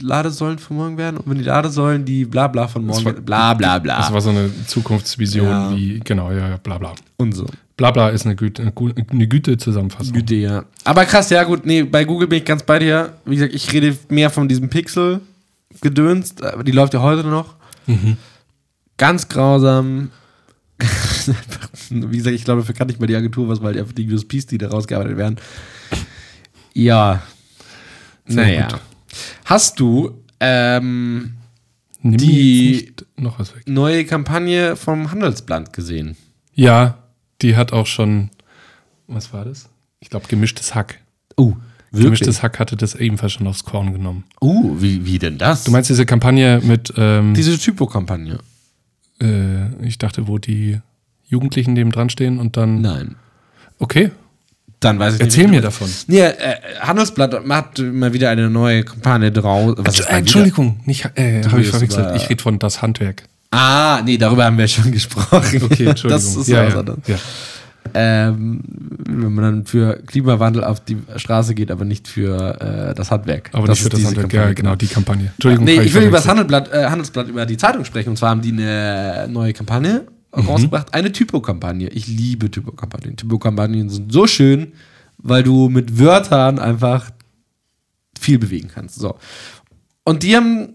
Ladesäulen 0.00 0.58
von 0.58 0.76
morgen 0.76 0.96
werden 0.96 1.16
und 1.18 1.28
wenn 1.30 1.38
die 1.38 1.44
Ladesäulen 1.44 2.04
die 2.04 2.24
bla 2.24 2.48
bla 2.48 2.66
von 2.66 2.84
morgen 2.84 3.04
war- 3.04 3.12
werden, 3.12 3.24
bla 3.24 3.54
bla 3.54 3.78
bla 3.78 3.98
Das 3.98 4.12
war 4.12 4.20
so 4.20 4.30
eine 4.30 4.50
Zukunftsvision, 4.66 5.46
Ja. 5.48 5.76
wie, 5.76 6.00
genau, 6.00 6.30
ja, 6.32 6.48
ja, 6.50 6.56
bla 6.56 6.78
bla. 6.78 6.94
und 7.18 7.32
so. 7.32 7.46
Bla 7.76 7.90
bla 7.90 8.08
ist 8.10 8.26
eine 8.26 8.36
Güte, 8.36 8.62
eine, 8.62 9.26
Güte-Zusammenfassung. 9.28 10.12
Güte, 10.12 10.34
ja. 10.36 10.64
Aber 10.84 11.04
krass, 11.04 11.30
ja 11.30 11.42
gut, 11.44 11.64
nee, 11.66 11.82
bei 11.82 12.04
Google 12.04 12.28
bin 12.28 12.38
ich 12.38 12.44
ganz 12.44 12.62
bei 12.62 12.78
dir. 12.78 13.12
Wie 13.24 13.36
gesagt, 13.36 13.54
ich 13.54 13.72
rede 13.72 13.96
mehr 14.08 14.30
von 14.30 14.46
diesem 14.48 14.68
Pixel-Gedöns, 14.68 16.40
aber 16.42 16.64
die 16.64 16.72
läuft 16.72 16.94
ja 16.94 17.00
heute 17.00 17.26
noch. 17.26 17.54
Ganz 18.98 19.28
grausam. 19.28 20.10
Wie 21.90 22.16
gesagt, 22.16 22.34
ich 22.36 22.44
glaube, 22.44 22.60
dafür 22.62 22.74
kann 22.74 22.86
nicht 22.88 23.00
mal 23.00 23.06
die 23.06 23.16
Agentur 23.16 23.48
was, 23.48 23.62
weil 23.62 23.74
die 23.74 23.80
einfach 23.80 23.92
die 23.92 24.10
USPs, 24.12 24.46
die 24.46 24.58
da 24.58 24.68
rausgearbeitet 24.68 25.16
werden. 25.16 25.36
Ja. 26.74 27.22
Naja. 28.26 28.68
gut. 28.68 28.80
Hast 29.44 29.80
du 29.80 30.22
ähm, 30.40 31.34
Die- 32.02 32.92
neue 33.66 34.04
Kampagne 34.04 34.76
vom 34.76 35.10
Handelsblatt 35.10 35.72
gesehen? 35.72 36.16
Ja, 36.54 36.98
die 37.42 37.56
hat 37.56 37.72
auch 37.72 37.86
schon, 37.86 38.30
was 39.06 39.32
war 39.32 39.44
das? 39.44 39.68
Ich 40.00 40.10
glaube, 40.10 40.26
gemischtes 40.28 40.74
Hack. 40.74 40.98
Oh, 41.36 41.54
Gemischtes 41.92 42.42
Hack 42.42 42.58
hatte 42.58 42.74
das 42.76 42.94
ebenfalls 42.94 43.32
schon 43.34 43.46
aufs 43.46 43.64
Korn 43.64 43.92
genommen. 43.92 44.24
Oh, 44.40 44.76
wie, 44.78 45.04
wie 45.04 45.18
denn 45.18 45.36
das? 45.36 45.64
Du 45.64 45.70
meinst 45.70 45.90
diese 45.90 46.06
Kampagne 46.06 46.60
mit, 46.64 46.92
ähm, 46.96 47.34
diese 47.34 47.58
Typo-Kampagne? 47.58 48.38
äh, 49.20 49.86
ich 49.86 49.98
dachte, 49.98 50.26
wo 50.26 50.38
die 50.38 50.80
Jugendlichen 51.32 51.72
neben 51.72 51.90
dran 51.90 52.08
stehen 52.10 52.38
und 52.38 52.56
dann. 52.56 52.80
Nein. 52.82 53.16
Okay, 53.80 54.10
Dann 54.78 54.98
weiß 55.00 55.14
ich 55.16 55.20
erzähl 55.20 55.44
nicht. 55.44 55.52
mir 55.52 55.60
davon. 55.62 55.88
Nee, 56.06 56.20
äh, 56.20 56.56
Handelsblatt 56.80 57.34
hat 57.48 57.78
mal 57.80 58.12
wieder 58.12 58.30
eine 58.30 58.48
neue 58.48 58.84
Kampagne 58.84 59.32
draus. 59.32 59.74
Entschuldigung, 60.08 60.78
nicht, 60.84 61.04
äh, 61.16 61.42
habe 61.44 61.60
ich 61.62 61.68
verwechselt. 61.68 62.14
Ich 62.16 62.28
rede 62.30 62.40
von 62.42 62.58
das 62.60 62.80
Handwerk. 62.82 63.24
Ah, 63.50 64.00
nee, 64.04 64.16
darüber 64.18 64.44
haben 64.44 64.56
wir 64.58 64.68
schon 64.68 64.92
gesprochen. 64.92 65.36
Okay, 65.64 65.86
Entschuldigung. 65.86 66.10
Das 66.10 66.36
ist 66.36 66.48
ja, 66.48 66.64
was 66.66 66.72
ja, 66.74 66.78
anderes. 66.80 66.98
ja. 67.08 67.16
Ähm, 67.94 68.60
wenn 69.08 69.34
man 69.34 69.44
dann 69.44 69.66
für 69.66 70.00
Klimawandel 70.06 70.62
auf 70.64 70.80
die 70.80 70.96
Straße 71.16 71.54
geht, 71.54 71.70
aber 71.70 71.84
nicht 71.84 72.06
für 72.08 72.90
äh, 72.90 72.94
das 72.94 73.10
Handwerk. 73.10 73.50
Aber 73.52 73.66
das 73.66 73.78
nicht 73.78 73.82
für 73.84 73.90
das 73.90 74.04
Handwerk. 74.06 74.30
Kampagne, 74.30 74.48
Ja, 74.48 74.54
genau, 74.54 74.76
die 74.76 74.86
Kampagne. 74.86 75.32
Entschuldigung, 75.34 75.64
Nee, 75.66 75.78
hab 75.78 75.84
ich 75.84 75.92
will 75.94 76.04
über 76.04 76.16
das. 76.18 76.28
Handelsblatt, 76.28 76.72
äh, 76.72 76.86
Handelsblatt 76.86 77.28
über 77.28 77.44
die 77.44 77.56
Zeitung 77.56 77.84
sprechen. 77.84 78.10
Und 78.10 78.16
zwar 78.16 78.30
haben 78.30 78.40
die 78.40 78.52
eine 78.52 79.26
neue 79.28 79.52
Kampagne 79.52 80.02
Mhm. 80.34 80.46
rausgebracht. 80.46 80.94
Eine 80.94 81.12
Typo-Kampagne. 81.12 81.88
Ich 81.88 82.06
liebe 82.06 82.50
Typo-Kampagnen. 82.50 83.16
Typo-Kampagnen 83.16 83.88
sind 83.90 84.12
so 84.12 84.26
schön, 84.26 84.72
weil 85.18 85.42
du 85.42 85.68
mit 85.68 85.98
Wörtern 85.98 86.58
einfach 86.58 87.10
viel 88.18 88.38
bewegen 88.38 88.70
kannst. 88.72 88.96
So. 88.96 89.16
Und 90.04 90.22
die 90.22 90.36
haben, 90.36 90.74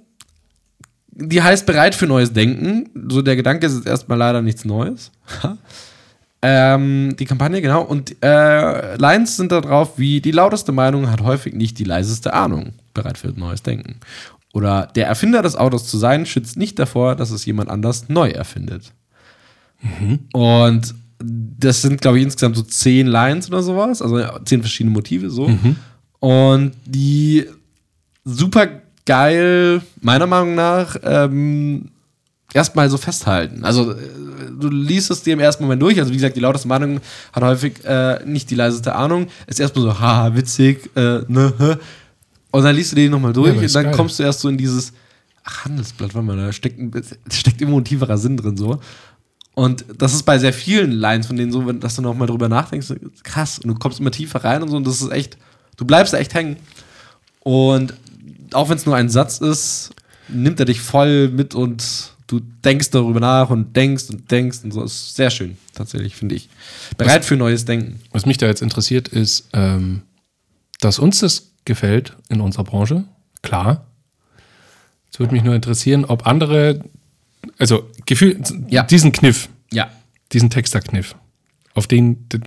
die 1.11 1.41
heißt 1.41 1.65
bereit 1.65 1.95
für 1.95 2.07
neues 2.07 2.33
Denken. 2.33 2.89
So 3.09 3.21
der 3.21 3.35
Gedanke 3.35 3.65
ist 3.65 3.75
jetzt 3.75 3.87
erstmal 3.87 4.17
leider 4.17 4.41
nichts 4.41 4.65
Neues. 4.65 5.11
ähm, 6.41 7.15
die 7.17 7.25
Kampagne, 7.25 7.61
genau. 7.61 7.81
Und 7.81 8.15
äh, 8.23 8.95
Lines 8.97 9.37
sind 9.37 9.51
da 9.51 9.61
drauf 9.61 9.97
wie 9.97 10.21
die 10.21 10.31
lauteste 10.31 10.71
Meinung 10.71 11.09
hat 11.09 11.21
häufig 11.21 11.53
nicht 11.55 11.79
die 11.79 11.83
leiseste 11.83 12.33
Ahnung. 12.33 12.73
Bereit 12.93 13.17
für 13.17 13.29
neues 13.29 13.63
Denken. 13.63 13.99
Oder 14.53 14.87
der 14.95 15.07
Erfinder 15.07 15.41
des 15.41 15.55
Autos 15.55 15.87
zu 15.87 15.97
sein, 15.97 16.25
schützt 16.25 16.57
nicht 16.57 16.79
davor, 16.79 17.15
dass 17.15 17.31
es 17.31 17.45
jemand 17.45 17.69
anders 17.69 18.09
neu 18.09 18.29
erfindet. 18.29 18.93
Und 20.33 20.93
das 21.19 21.81
sind, 21.81 22.01
glaube 22.01 22.17
ich, 22.19 22.23
insgesamt 22.25 22.55
so 22.55 22.61
zehn 22.63 23.07
Lines 23.07 23.47
oder 23.49 23.63
sowas, 23.63 24.01
also 24.01 24.19
ja, 24.19 24.39
zehn 24.45 24.61
verschiedene 24.61 24.93
Motive 24.93 25.29
so. 25.29 25.47
Und 26.19 26.73
die 26.85 27.45
super 28.23 28.67
geil, 29.05 29.81
meiner 30.01 30.27
Meinung 30.27 30.55
nach, 30.55 30.95
ähm, 31.03 31.89
erstmal 32.53 32.89
so 32.89 32.97
festhalten. 32.97 33.63
Also, 33.63 33.91
äh, 33.93 33.95
du 34.59 34.69
liest 34.69 35.09
es 35.11 35.23
dir 35.23 35.33
im 35.33 35.39
ersten 35.39 35.63
Moment 35.63 35.81
durch. 35.81 35.97
Also, 35.99 36.11
wie 36.11 36.15
gesagt, 36.17 36.35
die 36.35 36.39
lauteste 36.41 36.67
Meinung 36.67 36.99
hat 37.33 37.43
häufig 37.43 37.83
äh, 37.85 38.23
nicht 38.25 38.49
die 38.49 38.55
leiseste 38.55 38.93
Ahnung. 38.95 39.27
Ist 39.47 39.59
erstmal 39.59 39.83
so, 39.85 39.99
haha, 39.99 40.35
witzig, 40.35 40.89
äh, 40.95 41.21
ne, 41.27 41.53
hä. 41.57 41.75
Und 42.51 42.63
dann 42.63 42.75
liest 42.75 42.91
du 42.91 42.95
den 42.95 43.11
nochmal 43.11 43.33
durch 43.33 43.51
aber 43.51 43.61
und 43.61 43.75
dann 43.75 43.83
geil. 43.85 43.93
kommst 43.93 44.19
du 44.19 44.23
erst 44.23 44.39
so 44.41 44.49
in 44.49 44.57
dieses, 44.57 44.91
ach, 45.43 45.65
Handelsblatt, 45.65 46.13
warte 46.15 46.25
mal, 46.25 46.37
da 46.37 46.51
steckt, 46.51 46.79
ein- 46.79 46.91
steckt 47.31 47.61
immer 47.61 47.77
ein 47.77 47.85
tieferer 47.85 48.17
Sinn 48.17 48.37
drin 48.37 48.57
so. 48.57 48.79
Und 49.57 49.85
das 49.97 50.13
ist 50.13 50.21
bei 50.21 50.37
sehr 50.37 50.53
vielen 50.53 50.91
Lines 50.91 51.25
von 51.25 51.35
denen 51.35 51.51
so, 51.51 51.71
dass 51.71 51.95
du 51.95 52.03
noch 52.03 52.13
mal 52.13 52.27
drüber 52.27 52.47
nachdenkst, 52.47 52.93
krass, 53.23 53.57
und 53.57 53.69
du 53.69 53.73
kommst 53.73 53.99
immer 53.99 54.11
tiefer 54.11 54.43
rein 54.43 54.61
und 54.61 54.69
so, 54.69 54.77
und 54.77 54.85
das 54.85 55.01
ist 55.01 55.11
echt, 55.11 55.35
du 55.77 55.83
bleibst 55.83 56.13
da 56.13 56.19
echt 56.19 56.35
hängen. 56.35 56.57
Und 57.39 57.95
auch 58.53 58.69
wenn 58.69 58.77
es 58.77 58.85
nur 58.85 58.95
ein 58.95 59.09
Satz 59.09 59.39
ist, 59.39 59.95
nimmt 60.27 60.59
er 60.59 60.67
dich 60.67 60.79
voll 60.79 61.29
mit 61.29 61.55
und 61.55 61.83
du 62.27 62.39
denkst 62.63 62.91
darüber 62.91 63.19
nach 63.19 63.49
und 63.49 63.75
denkst 63.75 64.11
und 64.11 64.29
denkst 64.29 64.59
und 64.63 64.73
so. 64.73 64.83
Ist 64.83 65.15
sehr 65.15 65.31
schön, 65.31 65.57
tatsächlich, 65.73 66.15
finde 66.15 66.35
ich. 66.35 66.49
Bereit 66.95 67.25
für 67.25 67.35
neues 67.35 67.65
Denken. 67.65 67.99
Was 68.11 68.27
mich 68.27 68.37
da 68.37 68.45
jetzt 68.45 68.61
interessiert, 68.61 69.07
ist, 69.07 69.49
ähm, 69.53 70.03
dass 70.81 70.99
uns 70.99 71.21
das 71.21 71.53
gefällt 71.65 72.15
in 72.29 72.41
unserer 72.41 72.63
Branche. 72.63 73.05
Klar. 73.41 73.87
Es 75.11 75.19
würde 75.19 75.33
mich 75.33 75.43
nur 75.43 75.55
interessieren, 75.55 76.05
ob 76.05 76.27
andere, 76.27 76.79
also 77.57 77.89
Gefühl, 78.05 78.39
Ja. 78.69 78.83
diesen 78.83 79.11
Kniff, 79.11 79.49
Ja. 79.71 79.89
diesen 80.33 80.49
Texterkniff, 80.49 81.15
auf 81.73 81.87
den, 81.87 82.27
den, 82.29 82.41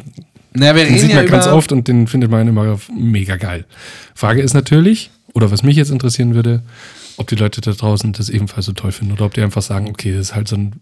Na, 0.52 0.72
den 0.72 0.98
sieht 0.98 1.10
ja 1.10 1.16
man 1.16 1.24
über, 1.26 1.32
ganz 1.32 1.46
oft 1.46 1.72
und 1.72 1.86
den 1.88 2.06
findet 2.06 2.30
man 2.30 2.46
immer 2.48 2.78
mega 2.96 3.36
geil. 3.36 3.64
Frage 4.14 4.42
ist 4.42 4.54
natürlich, 4.54 5.10
oder 5.34 5.50
was 5.50 5.62
mich 5.62 5.76
jetzt 5.76 5.90
interessieren 5.90 6.34
würde, 6.34 6.62
ob 7.16 7.28
die 7.28 7.36
Leute 7.36 7.60
da 7.60 7.72
draußen 7.72 8.12
das 8.12 8.28
ebenfalls 8.28 8.66
so 8.66 8.72
toll 8.72 8.92
finden 8.92 9.12
oder 9.12 9.26
ob 9.26 9.34
die 9.34 9.42
einfach 9.42 9.62
sagen, 9.62 9.88
okay, 9.88 10.12
das 10.12 10.28
ist 10.30 10.34
halt 10.34 10.48
so 10.48 10.56
ein, 10.56 10.76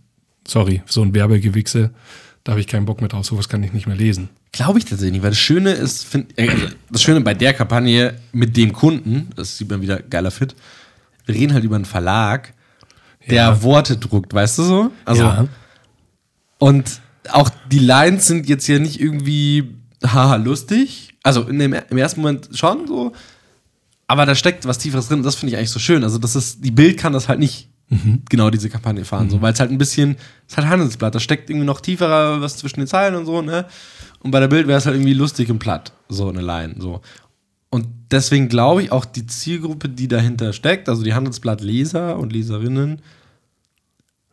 sorry, 0.47 0.83
so 0.87 1.03
ein 1.03 1.15
Werbegewichse, 1.15 1.91
Da 2.45 2.53
habe 2.53 2.61
ich 2.61 2.67
keinen 2.69 2.87
Bock 2.87 3.01
mehr 3.03 3.09
drauf. 3.11 3.27
Sowas 3.27 3.49
kann 3.51 3.63
ich 3.63 3.75
nicht 3.75 3.87
mehr 3.87 3.97
lesen. 3.97 4.31
Glaube 4.53 4.79
ich 4.79 4.87
tatsächlich 4.87 5.13
nicht, 5.15 5.23
weil 5.23 5.31
das 5.33 5.39
Schöne 5.41 5.73
ist, 5.73 6.07
find, 6.07 6.39
äh, 6.39 6.49
also 6.49 6.69
das 6.91 7.03
Schöne 7.03 7.21
bei 7.21 7.35
der 7.35 7.53
Kampagne 7.53 8.15
mit 8.33 8.57
dem 8.57 8.73
Kunden, 8.73 9.29
das 9.37 9.59
sieht 9.59 9.69
man 9.69 9.83
wieder 9.83 9.99
geiler 10.01 10.31
Fit, 10.31 10.55
wir 11.27 11.35
reden 11.35 11.53
halt 11.53 11.65
über 11.65 11.77
einen 11.77 11.85
Verlag, 11.85 12.55
der 13.31 13.43
Ja. 13.45 13.63
Worte 13.63 13.97
druckt, 13.97 14.35
weißt 14.35 14.59
du 14.59 14.63
so? 14.63 14.91
Also, 15.05 15.23
Ja. 15.23 15.47
Und 16.59 17.01
auch 17.31 17.51
die 17.71 17.79
Lines 17.79 18.27
sind 18.27 18.49
jetzt 18.49 18.67
hier 18.67 18.81
nicht 18.81 19.01
irgendwie 19.01 19.75
haha 20.05 20.37
lustig. 20.37 21.15
Also 21.23 21.43
dem, 21.43 21.61
im 21.73 21.99
ersten 21.99 22.21
Moment 22.21 22.49
schon 22.53 22.87
so. 22.87 23.13
Aber 24.07 24.25
da 24.27 24.35
steckt 24.35 24.67
was 24.67 24.79
Tieferes 24.79 25.09
drin. 25.09 25.23
Das 25.23 25.35
finde 25.35 25.53
ich 25.53 25.59
eigentlich 25.59 25.71
so 25.71 25.79
schön. 25.79 26.03
Also 26.03 26.19
das 26.19 26.35
ist, 26.35 26.65
die 26.65 26.71
Bild 26.71 26.99
kann 26.99 27.13
das 27.13 27.29
halt 27.29 27.39
nicht 27.41 27.69
genau 28.29 28.51
diese 28.51 28.69
Kampagne 28.69 29.05
fahren. 29.05 29.31
So, 29.31 29.41
weil 29.41 29.53
es 29.53 29.61
halt 29.61 29.71
ein 29.71 29.79
bisschen, 29.79 30.17
es 30.47 30.53
ist 30.53 30.57
halt 30.59 30.69
Handelsblatt. 30.69 31.15
Da 31.15 31.21
steckt 31.21 31.49
irgendwie 31.49 31.67
noch 31.67 31.81
tieferer 31.81 32.41
was 32.41 32.57
zwischen 32.57 32.81
den 32.81 32.87
Zeilen 32.87 33.15
und 33.15 33.25
so, 33.27 33.41
ne? 33.43 33.65
Und 34.21 34.31
bei 34.31 34.41
der 34.41 34.49
Bild 34.49 34.67
wäre 34.67 34.79
es 34.79 34.85
halt 34.87 34.97
irgendwie 34.97 35.15
lustig 35.15 35.51
und 35.51 35.59
platt. 35.59 35.93
So 36.09 36.29
eine 36.29 36.41
Line. 36.43 36.75
So. 36.79 37.01
Und 37.71 37.87
deswegen 38.11 38.49
glaube 38.49 38.83
ich 38.83 38.93
auch 38.93 39.05
die 39.05 39.27
Zielgruppe, 39.27 39.89
die 39.89 40.09
dahinter 40.09 40.53
steckt, 40.53 40.89
also 40.89 41.03
die 41.03 41.13
Handelsblatt-Leser 41.15 42.19
und 42.19 42.33
Leserinnen, 42.33 43.01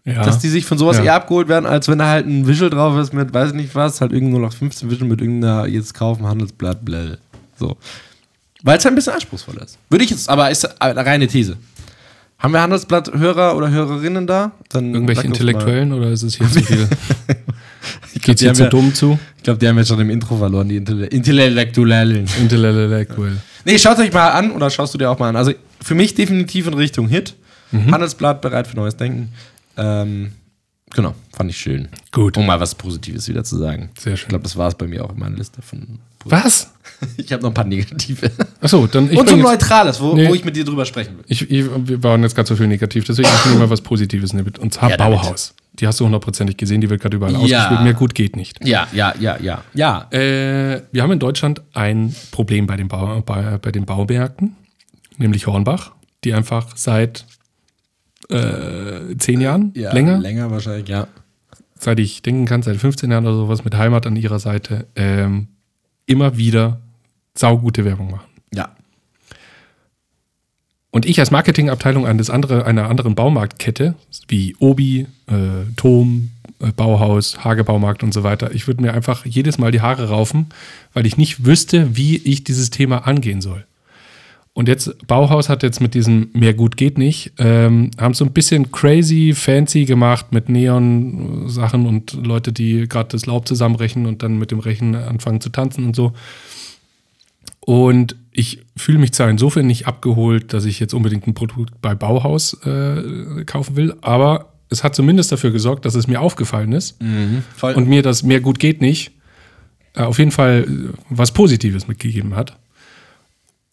Ja. 0.06 0.24
dass 0.24 0.40
die 0.40 0.50
sich 0.50 0.66
von 0.66 0.78
sowas 0.78 0.98
Ja. 0.98 1.04
eher 1.04 1.14
abgeholt 1.16 1.48
werden, 1.48 1.66
als 1.66 1.88
wenn 1.88 1.98
da 1.98 2.08
halt 2.08 2.28
ein 2.28 2.48
Visual 2.48 2.70
drauf 2.70 2.98
ist 2.98 3.14
mit, 3.14 3.34
weiß 3.34 3.50
ich 3.50 3.56
nicht 3.56 3.76
was, 3.76 4.00
halt 4.02 4.14
irgendwo 4.14 4.38
noch 4.40 4.54
15 4.54 4.90
Visual 4.90 5.10
mit 5.10 5.20
irgendeiner 5.20 5.68
jetzt 5.68 5.94
kaufen, 5.94 6.26
Handelsblatt, 6.28 6.86
bläh. 6.86 7.18
So. 7.60 7.76
Weil 8.64 8.78
es 8.78 8.86
halt 8.86 8.94
ein 8.94 8.96
bisschen 8.96 9.14
anspruchsvoll 9.14 9.58
ist. 9.58 9.78
Würde 9.90 10.06
ich 10.06 10.12
jetzt, 10.12 10.30
aber 10.30 10.50
ist 10.50 10.82
eine 10.82 11.06
reine 11.06 11.28
These. 11.28 11.58
Haben 12.46 12.54
wir 12.54 12.62
Handelsblatt-Hörer 12.62 13.58
oder 13.58 13.72
Hörerinnen 13.72 14.28
da? 14.28 14.52
Dann 14.70 14.94
Irgendwelche 14.94 15.24
Intellektuellen 15.24 15.92
oder 15.92 16.12
ist 16.12 16.22
es 16.22 16.36
hier 16.36 16.48
zu 16.48 16.62
viel? 16.62 16.78
Mal. 17.28 17.38
Geht's 18.22 18.40
die 18.40 18.46
hier 18.46 18.54
zu 18.54 18.64
ja- 18.66 18.70
dumm 18.70 18.94
zu? 18.94 19.18
Ich 19.38 19.42
glaube, 19.42 19.58
die 19.58 19.68
haben 19.68 19.80
jetzt 19.80 19.88
schon 19.88 20.00
im 20.00 20.12
Intro 20.12 20.38
verloren, 20.38 20.70
die 20.70 20.76
Intelle 20.76 21.08
Intellektuellen. 21.08 22.28
Intellektuell. 22.40 23.38
Nee, 23.66 23.80
schaut 23.80 23.98
euch 23.98 24.14
mal 24.14 24.30
an 24.30 24.52
oder 24.52 24.70
schaust 24.70 24.94
du 24.94 25.00
dir 25.00 25.10
auch 25.10 25.18
mal 25.18 25.30
an. 25.30 25.36
Also 25.38 25.54
für 25.82 25.96
mich 25.96 26.14
definitiv 26.14 26.68
in 26.68 26.76
Richtung 26.76 27.08
Hit. 27.08 27.34
Mhm. 27.72 27.92
Handelsblatt 27.92 28.42
bereit 28.42 28.68
für 28.68 28.76
neues 28.76 28.96
Denken. 28.96 29.30
Ähm, 29.76 30.34
genau, 30.94 31.16
fand 31.36 31.50
ich 31.50 31.58
schön. 31.58 31.88
Gut. 32.12 32.38
Um 32.38 32.46
mal 32.46 32.60
was 32.60 32.76
Positives 32.76 33.28
wieder 33.28 33.44
zu 33.44 33.58
sagen. 33.58 33.90
Sehr 33.98 34.18
schön. 34.18 34.26
Ich 34.26 34.30
glaube, 34.30 34.44
das 34.44 34.56
war 34.56 34.68
es 34.68 34.76
bei 34.76 34.86
mir 34.86 35.04
auch 35.04 35.14
in 35.14 35.18
meiner 35.18 35.36
Liste 35.36 35.64
von. 35.64 35.98
Was? 36.26 36.72
Ich 37.18 37.32
habe 37.34 37.44
noch 37.44 37.50
ein 37.52 37.54
paar 37.54 37.66
negative. 37.66 38.32
Achso, 38.62 38.88
dann 38.88 39.12
ich 39.12 39.18
Und 39.20 39.28
so 39.30 39.36
Neutrales, 39.36 40.00
wo, 40.00 40.14
Nee. 40.16 40.30
wo 40.30 40.34
ich 40.34 40.46
mit 40.46 40.56
dir 40.56 40.64
drüber 40.64 40.86
sprechen 40.86 41.18
will. 41.18 41.26
ich, 41.28 41.42
ich, 41.52 41.66
Wir 41.88 42.02
waren 42.04 42.24
jetzt 42.24 42.36
gerade 42.36 42.48
so 42.48 42.56
viel 42.56 42.68
negativ, 42.68 43.04
deswegen 43.04 43.28
ich 43.28 43.46
nehme 43.48 43.60
mal 43.60 43.70
was 43.70 43.82
Positives 43.82 44.32
mit. 44.32 44.58
Und 44.60 44.74
zwar 44.74 44.92
Ja. 44.92 44.98
Bauhaus. 44.98 45.54
Die 45.74 45.88
hast 45.88 46.00
du 46.00 46.06
hundertprozentig 46.06 46.56
gesehen, 46.56 46.80
die 46.80 46.90
wird 46.90 47.02
gerade 47.02 47.18
überall 47.18 47.34
Ja. 47.34 47.40
ausgespielt. 47.40 47.82
Mehr 47.82 47.94
gut 47.94 48.16
geht 48.16 48.38
nicht. 48.38 48.66
Ja, 48.66 48.88
ja, 48.94 49.14
ja, 49.20 49.38
ja. 49.42 49.62
Ja. 49.74 50.08
Äh, 50.12 50.84
wir 50.94 51.04
haben 51.04 51.12
in 51.12 51.20
Deutschland 51.20 51.62
ein 51.74 52.16
Problem 52.32 52.66
bei 52.66 52.78
den, 52.78 52.88
Bau, 52.88 53.22
bei, 53.26 53.58
bei 53.58 53.72
den 53.72 53.86
Baumärkten, 53.86 54.56
nämlich 55.18 55.48
Hornbach, 55.48 55.92
die 56.24 56.34
einfach 56.34 56.78
seit 56.78 57.26
äh, 58.30 59.16
zehn 59.18 59.42
Jahren, 59.42 59.74
ja 59.76 59.92
länger, 59.94 60.18
Länger 60.18 60.50
wahrscheinlich, 60.50 60.88
ja. 60.88 61.08
seit 61.78 62.00
ich 62.00 62.22
denken 62.22 62.46
kann, 62.46 62.62
seit 62.64 62.78
15 62.78 63.12
Jahren 63.12 63.26
oder 63.26 63.36
sowas 63.36 63.64
mit 63.66 63.76
Heimat 63.76 64.08
an 64.08 64.16
ihrer 64.16 64.40
Seite, 64.40 64.88
ähm, 64.96 65.50
immer 66.06 66.38
wieder 66.38 66.80
saugute 67.36 67.86
Werbung 67.86 68.12
machen. 68.12 68.30
Ja. 68.54 68.70
Und 70.92 71.06
ich 71.06 71.20
als 71.20 71.32
Marketingabteilung 71.32 72.06
eines 72.06 72.30
andere, 72.30 72.66
einer 72.66 72.90
anderen 72.90 73.16
Baumarktkette, 73.16 73.96
wie 74.28 74.56
Obi, 74.60 75.08
äh, 75.28 75.34
Tom, 75.76 76.32
äh, 76.60 76.72
Bauhaus, 76.72 77.44
Hagebaumarkt 77.44 78.02
und 78.02 78.14
so 78.14 78.24
weiter, 78.24 78.54
ich 78.54 78.68
würde 78.68 78.82
mir 78.82 78.94
einfach 78.94 79.26
jedes 79.26 79.58
Mal 79.58 79.72
die 79.72 79.82
Haare 79.82 80.08
raufen, 80.08 80.48
weil 80.94 81.06
ich 81.06 81.18
nicht 81.18 81.46
wüsste, 81.46 81.98
wie 81.98 82.16
ich 82.18 82.46
dieses 82.46 82.70
Thema 82.70 83.06
angehen 83.08 83.42
soll. 83.42 83.66
Und 84.56 84.70
jetzt, 84.70 85.06
Bauhaus 85.06 85.50
hat 85.50 85.64
jetzt 85.64 85.82
mit 85.82 85.94
diesem 85.96 86.30
Mehr 86.32 86.54
gut 86.54 86.78
geht 86.78 86.98
nicht, 86.98 87.34
ähm, 87.40 87.92
haben 88.00 88.14
so 88.14 88.24
ein 88.24 88.32
bisschen 88.32 88.72
crazy, 88.72 89.34
fancy 89.36 89.84
gemacht 89.84 90.28
mit 90.32 90.48
Neon-Sachen 90.48 91.86
und 91.86 92.14
Leute, 92.14 92.54
die 92.54 92.88
gerade 92.88 93.10
das 93.10 93.26
Laub 93.26 93.50
zusammenrechnen 93.50 94.06
und 94.06 94.24
dann 94.24 94.40
mit 94.40 94.52
dem 94.52 94.60
Rechen 94.60 94.96
anfangen 94.96 95.42
zu 95.42 95.50
tanzen 95.50 95.84
und 95.84 95.94
so. 95.94 96.14
Und 97.60 98.16
ich 98.32 98.62
fühle 98.78 98.98
mich 98.98 99.12
zwar 99.12 99.30
insofern 99.30 99.68
nicht 99.68 99.88
abgeholt, 99.88 100.54
dass 100.54 100.64
ich 100.64 100.80
jetzt 100.80 100.94
unbedingt 100.94 101.28
ein 101.28 101.34
Produkt 101.34 101.82
bei 101.82 101.94
Bauhaus 101.94 102.54
äh, 102.66 103.44
kaufen 103.46 103.76
will, 103.76 103.94
aber 104.00 104.54
es 104.70 104.86
hat 104.86 104.96
zumindest 104.96 105.34
dafür 105.34 105.52
gesorgt, 105.52 105.84
dass 105.84 105.96
es 105.96 106.08
mir 106.08 106.22
aufgefallen 106.22 106.72
ist 106.72 106.98
Voll. 107.58 107.74
und 107.74 107.90
mir 107.90 108.04
das 108.04 108.24
mehr 108.24 108.40
gut 108.40 108.60
geht 108.60 108.80
nicht, 108.80 109.12
äh, 109.96 110.04
auf 110.04 110.18
jeden 110.18 110.32
Fall 110.32 110.66
äh, 110.66 110.98
was 111.10 111.34
Positives 111.34 111.90
mitgegeben 111.90 112.38
hat. 112.38 112.58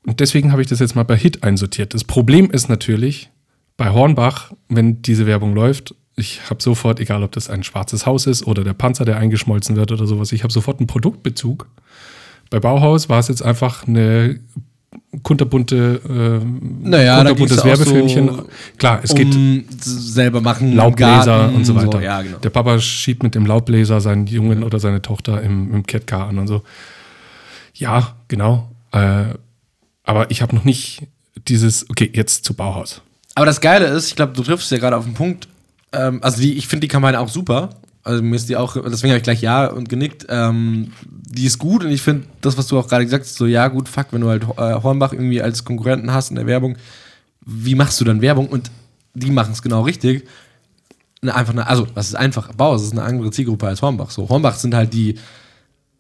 Und 0.07 0.21
deswegen 0.21 0.53
habe 0.53 0.63
ich 0.63 0.69
das 0.69 0.81
jetzt 0.81 0.97
mal 0.97 1.05
bei 1.05 1.17
Hit 1.17 1.43
einsortiert. 1.45 1.95
Das 1.95 2.05
Problem 2.05 2.51
ist 2.51 2.69
natürlich 2.69 3.31
bei 3.77 3.91
Hornbach, 3.91 4.53
wenn 4.69 5.03
diese 5.03 5.27
Werbung 5.27 5.55
läuft, 5.55 5.95
ich 6.15 6.41
habe 6.51 6.63
sofort, 6.63 7.01
egal 7.01 7.23
ob 7.23 7.33
das 7.33 7.49
ein 7.49 7.63
schwarzes 7.63 8.05
Haus 8.05 8.27
ist 8.27 8.47
oder 8.47 8.65
der 8.65 8.75
Panzer, 8.75 9.05
der 9.05 9.17
eingeschmolzen 9.17 9.77
wird 9.77 9.93
oder 9.93 10.07
sowas, 10.07 10.33
ich 10.33 10.43
habe 10.43 10.53
sofort 10.53 10.79
einen 10.79 10.87
Produktbezug. 10.87 11.67
Bei 12.51 12.61
Bauhaus 12.61 13.09
war 13.09 13.19
es 13.19 13.29
jetzt 13.29 13.43
einfach 13.43 13.87
eine 13.87 14.39
kunterbunte, 15.23 16.01
äh, 16.07 16.45
Naja, 16.87 17.17
kunterbuntes 17.17 17.57
ja 17.59 17.65
Werbefilmchen. 17.65 18.29
so 18.29 18.47
Klar, 18.77 19.01
es 19.03 19.15
geht 19.15 19.35
um 19.35 19.65
selber 19.79 20.43
machen, 20.43 20.75
Laubbläser 20.75 21.51
und 21.53 21.65
so 21.65 21.75
weiter. 21.75 22.03
ja, 22.03 22.21
genau. 22.21 22.39
Der 22.39 22.51
Papa 22.51 22.79
schiebt 22.79 23.23
mit 23.23 23.35
dem 23.35 23.47
Laubbläser 23.47 24.01
seinen 24.03 24.27
Jungen 24.27 24.65
oder 24.65 24.79
seine 24.79 25.01
Tochter 25.01 25.43
im, 25.43 25.75
im 25.75 25.87
Catcar 25.87 26.29
an 26.29 26.39
und 26.39 26.47
so. 26.47 26.63
Ja, 27.75 28.17
genau. 28.29 28.71
Äh, 28.93 29.35
aber 30.05 30.31
ich 30.31 30.43
habe 30.43 30.55
noch 30.55 30.65
nicht 30.65 31.07
dieses, 31.49 31.89
okay, 31.91 32.11
jetzt 32.13 32.45
zu 32.45 32.55
Bauhaus. 32.55 33.03
Aber 33.35 33.47
das 33.47 33.61
Geile 33.61 33.87
ist, 33.87 34.09
ich 34.09 34.17
glaube, 34.17 34.33
du 34.33 34.43
triffst 34.43 34.71
ja 34.71 34.79
gerade 34.79 34.97
auf 34.97 35.05
den 35.05 35.15
Punkt. 35.15 35.49
Ähm, 35.93 36.21
also 36.23 36.41
die, 36.41 36.55
ich 36.55 36.67
finde 36.67 36.87
die 36.87 36.89
Kampagne 36.89 37.19
auch 37.19 37.29
super. 37.29 37.71
Also 38.05 38.23
mir 38.23 38.35
ist 38.35 38.49
die 38.49 38.57
auch, 38.57 38.75
deswegen 38.75 39.13
habe 39.13 39.19
ich 39.19 39.23
gleich 39.23 39.43
ja 39.43 39.67
und 39.67 39.89
genickt. 39.89 40.27
Ähm, 40.29 40.93
die 41.09 41.47
ist 41.47 41.59
gut 41.59 41.85
und 41.85 41.91
ich 41.91 42.03
finde 42.03 42.27
das, 42.41 42.59
was 42.59 42.67
du 42.67 42.79
auch 42.79 42.89
gerade 42.89 43.05
gesagt 43.05 43.25
hast, 43.25 43.37
so 43.37 43.47
ja 43.47 43.69
gut, 43.69 43.89
fuck, 43.89 44.09
wenn 44.11 44.23
du 44.23 44.29
halt 44.29 44.43
äh, 44.43 44.83
Hornbach 44.83 45.13
irgendwie 45.13 45.41
als 45.41 45.65
Konkurrenten 45.65 46.13
hast 46.13 46.31
in 46.31 46.37
der 46.37 46.47
Werbung, 46.47 46.77
wie 47.45 47.75
machst 47.75 48.01
du 48.01 48.05
dann 48.05 48.21
Werbung? 48.21 48.49
Und 48.49 48.71
die 49.15 49.31
machen 49.31 49.53
es 49.53 49.63
genau 49.63 49.83
richtig. 49.83 50.27
Eine, 51.23 51.35
einfach 51.35 51.53
eine, 51.53 51.67
also 51.67 51.87
was 51.95 52.09
ist 52.09 52.17
einfach? 52.17 52.53
Bauhaus 52.53 52.83
ist 52.83 52.93
eine 52.93 53.03
andere 53.03 53.31
Zielgruppe 53.31 53.69
als 53.69 53.83
Hornbach. 53.83 54.11
So 54.11 54.29
Hornbach 54.29 54.57
sind 54.57 54.75
halt 54.75 54.93
die. 54.93 55.15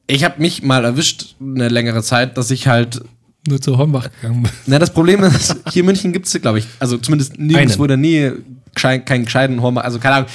Ich 0.09 0.25
habe 0.25 0.41
mich 0.41 0.62
mal 0.62 0.85
erwischt 0.85 1.37
eine 1.41 1.69
längere 1.69 2.03
Zeit, 2.03 2.37
dass 2.37 2.51
ich 2.51 2.67
halt 2.67 3.03
Nur 3.49 3.61
zu 3.61 3.77
Hornbach 3.77 4.09
gegangen. 4.21 4.49
na, 4.67 4.79
das 4.79 4.93
Problem 4.93 5.23
ist, 5.25 5.57
hier 5.71 5.81
in 5.81 5.87
München 5.87 6.13
gibt 6.13 6.27
es, 6.27 6.41
glaube 6.41 6.61
ich, 6.61 6.67
also 6.79 6.97
zumindest 6.99 7.39
nirgendwo 7.39 7.85
in 7.85 7.89
der 7.89 7.97
Nähe 7.97 8.39
keinen 8.75 9.25
gescheiten 9.25 9.61
Hornbach, 9.61 9.85
also 9.85 9.99
keine 9.99 10.17
Ahnung. 10.17 10.29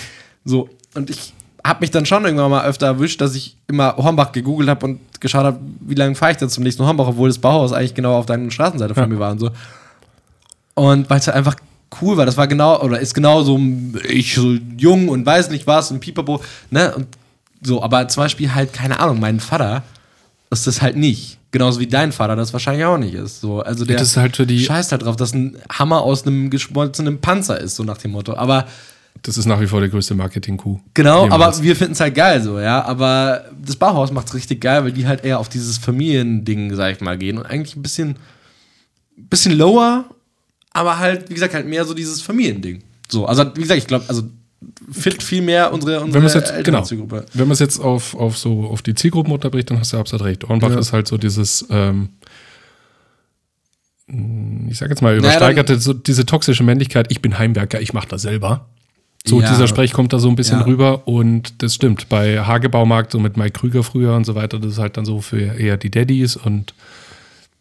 So, 0.45 0.69
und 0.93 1.09
ich 1.09 1.33
habe 1.65 1.81
mich 1.81 1.91
dann 1.91 2.05
schon 2.05 2.23
irgendwann 2.25 2.51
mal 2.51 2.65
öfter 2.65 2.85
erwischt, 2.87 3.19
dass 3.21 3.35
ich 3.35 3.57
immer 3.67 3.95
Hornbach 3.97 4.31
gegoogelt 4.31 4.69
habe 4.69 4.85
und 4.85 4.99
geschaut 5.19 5.43
habe, 5.43 5.59
wie 5.81 5.95
lange 5.95 6.15
fahre 6.15 6.31
ich 6.33 6.37
denn 6.37 6.49
zum 6.49 6.63
nächsten 6.63 6.85
Hornbach, 6.85 7.07
obwohl 7.07 7.29
das 7.29 7.39
Bauhaus 7.39 7.73
eigentlich 7.73 7.93
genau 7.93 8.17
auf 8.17 8.25
deiner 8.25 8.49
Straßenseite 8.51 8.93
von 8.93 9.03
Ja. 9.03 9.07
mir 9.07 9.19
war 9.19 9.31
und 9.31 9.39
so. 9.39 9.51
Und 10.75 11.09
weil 11.09 11.19
es 11.19 11.27
halt 11.27 11.35
einfach 11.37 11.55
cool 12.01 12.17
war, 12.17 12.25
das 12.25 12.37
war 12.37 12.47
genau, 12.47 12.81
oder 12.81 12.99
ist 12.99 13.13
genau 13.13 13.41
so, 13.43 13.59
ich 14.07 14.35
so 14.35 14.55
jung 14.77 15.09
und 15.09 15.25
weiß 15.25 15.49
nicht 15.49 15.65
was 15.65 15.91
und 15.91 15.99
pipapo, 15.99 16.41
ne, 16.69 16.93
und 16.95 17.07
so, 17.61 17.81
aber 17.81 18.07
zum 18.07 18.23
Beispiel 18.23 18.53
halt, 18.53 18.73
keine 18.73 18.99
Ahnung, 18.99 19.19
mein 19.19 19.39
Vater 19.39 19.83
ist 20.51 20.67
das 20.67 20.81
halt 20.81 20.95
nicht. 20.95 21.36
Genauso 21.51 21.79
wie 21.79 21.87
dein 21.87 22.11
Vater 22.11 22.35
das 22.35 22.51
wahrscheinlich 22.53 22.83
auch 22.85 22.97
nicht 22.97 23.13
ist. 23.13 23.39
So, 23.41 23.61
also 23.61 23.85
der 23.85 23.97
Das 23.97 24.09
ist 24.09 24.17
halt 24.17 24.35
für 24.35 24.45
die- 24.45 24.59
scheißt 24.63 24.91
halt 24.91 25.03
drauf, 25.03 25.15
dass 25.15 25.33
ein 25.33 25.57
Hammer 25.71 26.01
aus 26.01 26.27
einem 26.27 26.49
geschmolzenen 26.49 27.19
Panzer 27.21 27.59
ist, 27.59 27.75
so 27.77 27.83
nach 27.83 27.97
dem 27.97 28.11
Motto. 28.11 28.35
Aber 28.35 28.67
Das 29.23 29.37
ist 29.37 29.45
nach 29.45 29.59
wie 29.61 29.65
vor 29.67 29.79
der 29.79 29.89
größte 29.89 30.13
Marketing-Coup. 30.13 30.79
genau, 30.93 31.23
Jemals. 31.23 31.57
aber 31.57 31.63
wir 31.63 31.75
finden 31.75 31.93
es 31.93 31.99
halt 31.99 32.13
geil 32.15 32.41
so, 32.43 32.59
ja. 32.59 32.83
Aber 32.83 33.45
das 33.65 33.75
Bauhaus 33.75 34.11
macht 34.11 34.27
es 34.27 34.33
richtig 34.35 34.61
geil, 34.61 34.83
weil 34.83 34.91
die 34.91 35.07
halt 35.07 35.23
eher 35.23 35.39
auf 35.39 35.49
dieses 35.49 35.77
Familiending, 35.77 36.75
sag 36.75 36.91
ich 36.95 37.01
mal, 37.01 37.17
gehen 37.17 37.37
und 37.37 37.45
eigentlich 37.45 37.75
ein 37.75 37.81
bisschen, 37.81 38.17
bisschen 39.15 39.57
lower, 39.57 40.05
aber 40.71 40.99
halt, 40.99 41.29
wie 41.29 41.33
gesagt, 41.33 41.53
halt 41.53 41.65
mehr 41.65 41.85
so 41.85 41.93
dieses 41.93 42.21
Familiending. 42.21 42.83
So, 43.09 43.25
also 43.25 43.45
wie 43.55 43.61
gesagt, 43.61 43.79
ich 43.79 43.87
glaube, 43.87 44.05
also 44.07 44.23
fit 44.91 45.21
viel 45.21 45.41
mehr 45.41 45.71
unsere, 45.71 45.99
unsere 46.01 46.13
Wenn 46.15 46.21
man 46.21 46.27
es 46.27 46.33
jetzt, 46.33 46.49
ältere 46.49 46.63
genau, 46.63 46.81
Zielgruppe. 46.83 47.25
wenn 47.33 47.47
man 47.47 47.53
es 47.53 47.59
jetzt 47.59 47.79
auf, 47.79 48.15
auf 48.15 48.37
so 48.37 48.65
auf 48.65 48.81
die 48.81 48.95
Zielgruppen 48.95 49.31
unterbricht, 49.31 49.69
dann 49.69 49.79
hast 49.79 49.93
du 49.93 49.97
absolut 49.97 50.25
recht. 50.25 50.47
Hornbach 50.47 50.71
Ja. 50.71 50.79
ist 50.79 50.93
halt 50.93 51.07
so 51.07 51.17
dieses, 51.17 51.65
ähm, 51.69 52.09
ich 54.69 54.77
sag 54.77 54.89
jetzt 54.89 55.01
mal, 55.01 55.09
Naja, 55.17 55.19
übersteigerte, 55.19 55.79
so 55.79 55.93
diese 55.93 56.25
toxische 56.25 56.63
Männlichkeit, 56.63 57.07
ich 57.11 57.21
bin 57.21 57.37
Heimwerker, 57.37 57.81
ich 57.81 57.93
mache 57.93 58.07
das 58.07 58.21
selber. 58.21 58.67
So, 59.25 59.41
Ja. 59.41 59.49
dieser 59.49 59.67
Sprech 59.67 59.91
kommt 59.91 60.13
da 60.13 60.19
so 60.19 60.29
ein 60.29 60.35
bisschen 60.37 60.59
Ja. 60.59 60.65
rüber 60.65 61.07
und 61.07 61.61
das 61.61 61.75
stimmt. 61.75 62.07
Bei 62.07 62.39
Hagebaumarkt, 62.45 63.11
so 63.11 63.19
mit 63.19 63.35
Mike 63.35 63.51
Krüger 63.59 63.83
früher 63.83 64.15
und 64.15 64.23
so 64.25 64.35
weiter, 64.35 64.59
das 64.59 64.73
ist 64.73 64.77
halt 64.79 64.95
dann 64.95 65.03
so 65.05 65.19
für 65.19 65.39
eher 65.59 65.75
die 65.75 65.91
Daddies 65.91 66.37
und 66.37 66.73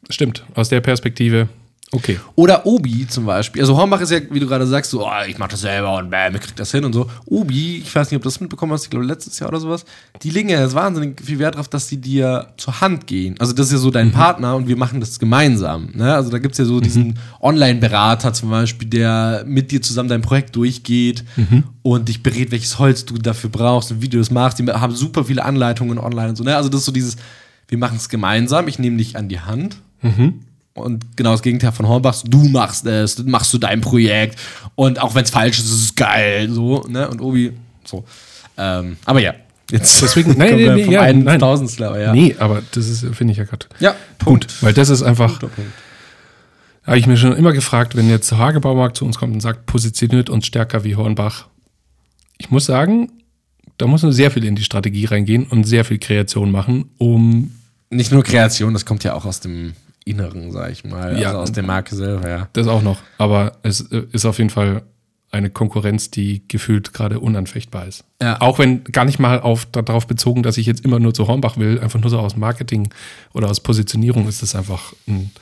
stimmt, 0.08 0.44
aus 0.54 0.68
der 0.68 0.80
Perspektive 0.80 1.48
Okay. 1.92 2.18
Oder 2.34 2.66
Obi 2.66 3.06
zum 3.06 3.26
Beispiel. 3.26 3.62
Also 3.62 3.76
Hornbach 3.76 4.00
ist 4.00 4.10
ja, 4.10 4.18
wie 4.30 4.40
du 4.40 4.46
gerade 4.48 4.66
sagst, 4.66 4.90
so, 4.90 5.06
oh, 5.06 5.10
ich 5.28 5.38
mach 5.38 5.46
das 5.46 5.60
selber 5.60 5.96
und 5.96 6.10
bam, 6.10 6.34
ich 6.34 6.40
krieg 6.40 6.56
das 6.56 6.72
hin 6.72 6.84
und 6.84 6.92
so. 6.92 7.08
Obi, 7.26 7.78
ich 7.78 7.94
weiß 7.94 8.10
nicht, 8.10 8.16
ob 8.16 8.22
du 8.22 8.26
das 8.26 8.40
mitbekommen 8.40 8.72
hast, 8.72 8.84
ich 8.84 8.90
glaube 8.90 9.06
letztes 9.06 9.38
Jahr 9.38 9.50
oder 9.50 9.60
sowas, 9.60 9.84
die 10.22 10.30
legen 10.30 10.48
ja 10.48 10.60
jetzt 10.60 10.74
wahnsinnig 10.74 11.20
viel 11.22 11.38
Wert 11.38 11.54
darauf, 11.54 11.68
dass 11.68 11.86
sie 11.86 11.98
dir 11.98 12.48
zur 12.56 12.80
Hand 12.80 13.06
gehen. 13.06 13.36
Also 13.38 13.52
das 13.52 13.66
ist 13.66 13.72
ja 13.72 13.78
so 13.78 13.92
dein 13.92 14.10
Partner 14.10 14.56
und 14.56 14.66
wir 14.66 14.76
machen 14.76 14.98
das 14.98 15.20
gemeinsam. 15.20 15.90
Ne? 15.94 16.12
Also 16.12 16.30
da 16.30 16.38
gibt 16.38 16.52
es 16.52 16.58
ja 16.58 16.64
so 16.64 16.80
diesen 16.80 17.20
Online-Berater 17.40 18.32
zum 18.32 18.50
Beispiel, 18.50 18.88
der 18.88 19.44
mit 19.46 19.70
dir 19.70 19.80
zusammen 19.80 20.08
dein 20.08 20.22
Projekt 20.22 20.56
durchgeht 20.56 21.24
und 21.82 22.08
dich 22.08 22.20
berät, 22.20 22.50
welches 22.50 22.80
Holz 22.80 23.04
du 23.04 23.16
dafür 23.16 23.50
brauchst 23.50 23.92
und 23.92 24.02
wie 24.02 24.08
du 24.08 24.18
das 24.18 24.32
machst. 24.32 24.58
Die 24.58 24.66
haben 24.66 24.94
super 24.94 25.24
viele 25.26 25.44
Anleitungen 25.44 25.98
online 25.98 26.30
und 26.30 26.36
so. 26.36 26.42
Ne? 26.42 26.56
Also 26.56 26.68
das 26.68 26.80
ist 26.80 26.86
so 26.86 26.92
dieses, 26.92 27.16
wir 27.68 27.78
machen 27.78 27.96
es 27.96 28.08
gemeinsam, 28.08 28.66
ich 28.66 28.80
nehme 28.80 28.96
dich 28.96 29.16
an 29.16 29.28
die 29.28 29.38
Hand. 29.38 29.76
Und 30.76 31.16
genau 31.16 31.32
das 31.32 31.42
Gegenteil 31.42 31.72
von 31.72 31.88
Hornbachs, 31.88 32.22
du 32.22 32.44
machst 32.48 32.86
es, 32.86 33.18
machst 33.24 33.52
du 33.52 33.58
dein 33.58 33.80
Projekt 33.80 34.38
und 34.74 35.00
auch 35.00 35.14
wenn 35.14 35.24
es 35.24 35.30
falsch 35.30 35.58
ist, 35.58 35.66
ist 35.66 35.82
es 35.84 35.94
geil, 35.94 36.50
so, 36.50 36.84
ne? 36.88 37.08
Und 37.08 37.20
Obi, 37.20 37.52
so. 37.84 38.04
Ähm, 38.58 38.96
aber 39.06 39.20
ja, 39.20 39.34
jetzt 39.70 40.02
Deswegen- 40.02 40.34
nein, 40.38 40.50
kommen 40.50 40.74
nee, 40.76 40.86
nee, 40.86 40.92
ja, 40.92 41.12
nein. 41.12 41.38
Tausendstel, 41.40 41.86
aber 41.86 41.98
ja. 42.00 42.12
Nee, 42.12 42.36
aber 42.38 42.62
das 42.72 42.88
ist, 42.88 43.04
finde 43.14 43.32
ich 43.32 43.38
ja 43.38 43.44
gerade 43.44 43.66
Ja, 43.80 43.94
gut, 44.24 44.46
weil 44.60 44.72
das 44.74 44.88
ist 44.90 45.02
einfach, 45.02 45.38
Punkt. 45.40 45.54
habe 46.84 46.98
ich 46.98 47.06
mir 47.06 47.16
schon 47.16 47.32
immer 47.34 47.52
gefragt, 47.52 47.96
wenn 47.96 48.08
jetzt 48.10 48.32
Hagebaumarkt 48.32 48.96
zu 48.98 49.04
uns 49.06 49.16
kommt 49.18 49.32
und 49.34 49.40
sagt, 49.40 49.66
positioniert 49.66 50.28
uns 50.30 50.46
stärker 50.46 50.84
wie 50.84 50.94
Hornbach. 50.96 51.46
Ich 52.38 52.50
muss 52.50 52.66
sagen, 52.66 53.10
da 53.78 53.86
muss 53.86 54.02
man 54.02 54.12
sehr 54.12 54.30
viel 54.30 54.44
in 54.44 54.56
die 54.56 54.64
Strategie 54.64 55.06
reingehen 55.06 55.44
und 55.44 55.64
sehr 55.64 55.84
viel 55.86 55.98
Kreation 55.98 56.50
machen, 56.50 56.90
um 56.98 57.52
Nicht 57.90 58.12
nur 58.12 58.22
Kreation, 58.22 58.72
das 58.74 58.84
kommt 58.84 59.04
ja 59.04 59.14
auch 59.14 59.24
aus 59.24 59.40
dem 59.40 59.72
Inneren, 60.06 60.52
sag 60.52 60.70
ich 60.70 60.84
mal, 60.84 61.18
Ja. 61.20 61.28
also 61.28 61.40
aus 61.40 61.52
der 61.52 61.64
Marke 61.64 61.94
selber, 61.96 62.28
ja. 62.30 62.48
das 62.54 62.68
auch 62.68 62.80
noch. 62.82 62.98
Aber 63.18 63.52
es 63.62 63.80
äh, 63.92 64.04
ist 64.12 64.24
auf 64.24 64.38
jeden 64.38 64.50
Fall 64.50 64.82
eine 65.32 65.50
Konkurrenz, 65.50 66.10
die 66.10 66.46
gefühlt 66.48 66.94
gerade 66.94 67.18
unanfechtbar 67.20 67.86
ist. 67.86 68.04
Ja. 68.22 68.40
Auch 68.40 68.58
wenn 68.60 68.84
gar 68.84 69.04
nicht 69.04 69.18
mal 69.18 69.40
auf, 69.40 69.66
darauf 69.66 70.06
bezogen, 70.06 70.42
dass 70.44 70.56
ich 70.56 70.64
jetzt 70.66 70.84
immer 70.84 71.00
nur 71.00 71.12
zu 71.12 71.26
Hornbach 71.26 71.58
will, 71.58 71.80
einfach 71.80 72.00
nur 72.00 72.08
so 72.08 72.20
aus 72.20 72.36
Marketing 72.36 72.88
oder 73.34 73.50
aus 73.50 73.58
Positionierung 73.60 74.28
ist 74.28 74.40
das 74.42 74.54
einfach 74.54 74.94
ein 75.08 75.32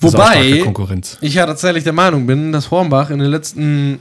Wobei- 0.00 0.60
Konkurrenz. 0.64 1.18
Ich 1.20 1.34
ja 1.34 1.44
tatsächlich 1.46 1.84
der 1.84 1.92
Meinung 1.92 2.26
bin, 2.26 2.52
dass 2.52 2.70
Hornbach 2.70 3.10
in 3.10 3.18
den 3.18 3.30
letzten 3.30 3.98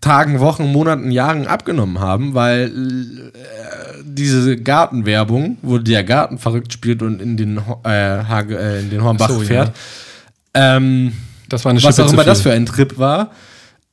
Tagen, 0.00 0.40
Wochen, 0.40 0.70
Monaten, 0.70 1.10
Jahren 1.10 1.46
abgenommen 1.46 1.98
haben, 2.00 2.34
weil 2.34 2.66
äh, 2.66 4.02
diese 4.04 4.56
Gartenwerbung, 4.56 5.58
wo 5.62 5.78
der 5.78 6.04
Garten 6.04 6.38
verrückt 6.38 6.72
spielt 6.72 7.02
und 7.02 7.20
in 7.20 7.36
den, 7.36 7.58
äh, 7.84 7.90
Hage, 7.90 8.58
äh, 8.58 8.80
in 8.80 8.90
den 8.90 9.02
Hornbach 9.02 9.28
Ach 9.30 9.34
so, 9.34 9.40
ja. 9.40 9.46
fährt, 9.46 9.72
ähm, 10.54 11.12
Das 11.48 11.64
war 11.64 11.70
eine 11.70 11.82
was 11.82 11.98
auch 11.98 12.12
immer 12.12 12.24
das 12.24 12.42
für 12.42 12.52
ein 12.52 12.66
Trip 12.66 12.98
war. 12.98 13.30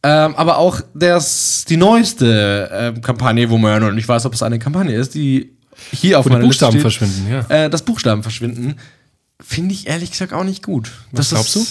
Ähm, 0.04 0.36
aber 0.36 0.60
auch 0.60 0.82
das, 0.94 1.66
die 1.68 1.78
neueste 1.78 2.70
ähm, 2.72 3.02
Kampagne, 3.02 3.50
wo 3.50 3.58
man 3.58 3.72
ja 3.72 3.80
noch 3.80 3.92
nicht 3.92 4.08
weiß, 4.08 4.26
ob 4.28 4.34
es 4.34 4.44
eine 4.44 4.60
Kampagne 4.60 4.96
ist, 4.96 5.16
die 5.16 5.56
hier 5.92 6.20
auf 6.20 6.26
Wo 6.26 6.30
die 6.30 6.36
meiner 6.36 6.48
Liste 6.48 6.66
Buchstaben 6.66 6.74
steht, 6.74 6.82
verschwinden, 6.82 7.32
ja. 7.32 7.66
äh, 7.66 7.70
das 7.70 7.82
Buchstaben 7.82 8.22
verschwinden, 8.22 8.76
finde 9.42 9.74
ich 9.74 9.88
ehrlich 9.88 10.12
gesagt 10.12 10.32
auch 10.34 10.44
nicht 10.44 10.62
gut. 10.64 10.92
Was 11.12 11.30
das 11.30 11.30
glaubst 11.30 11.56
du? 11.56 11.66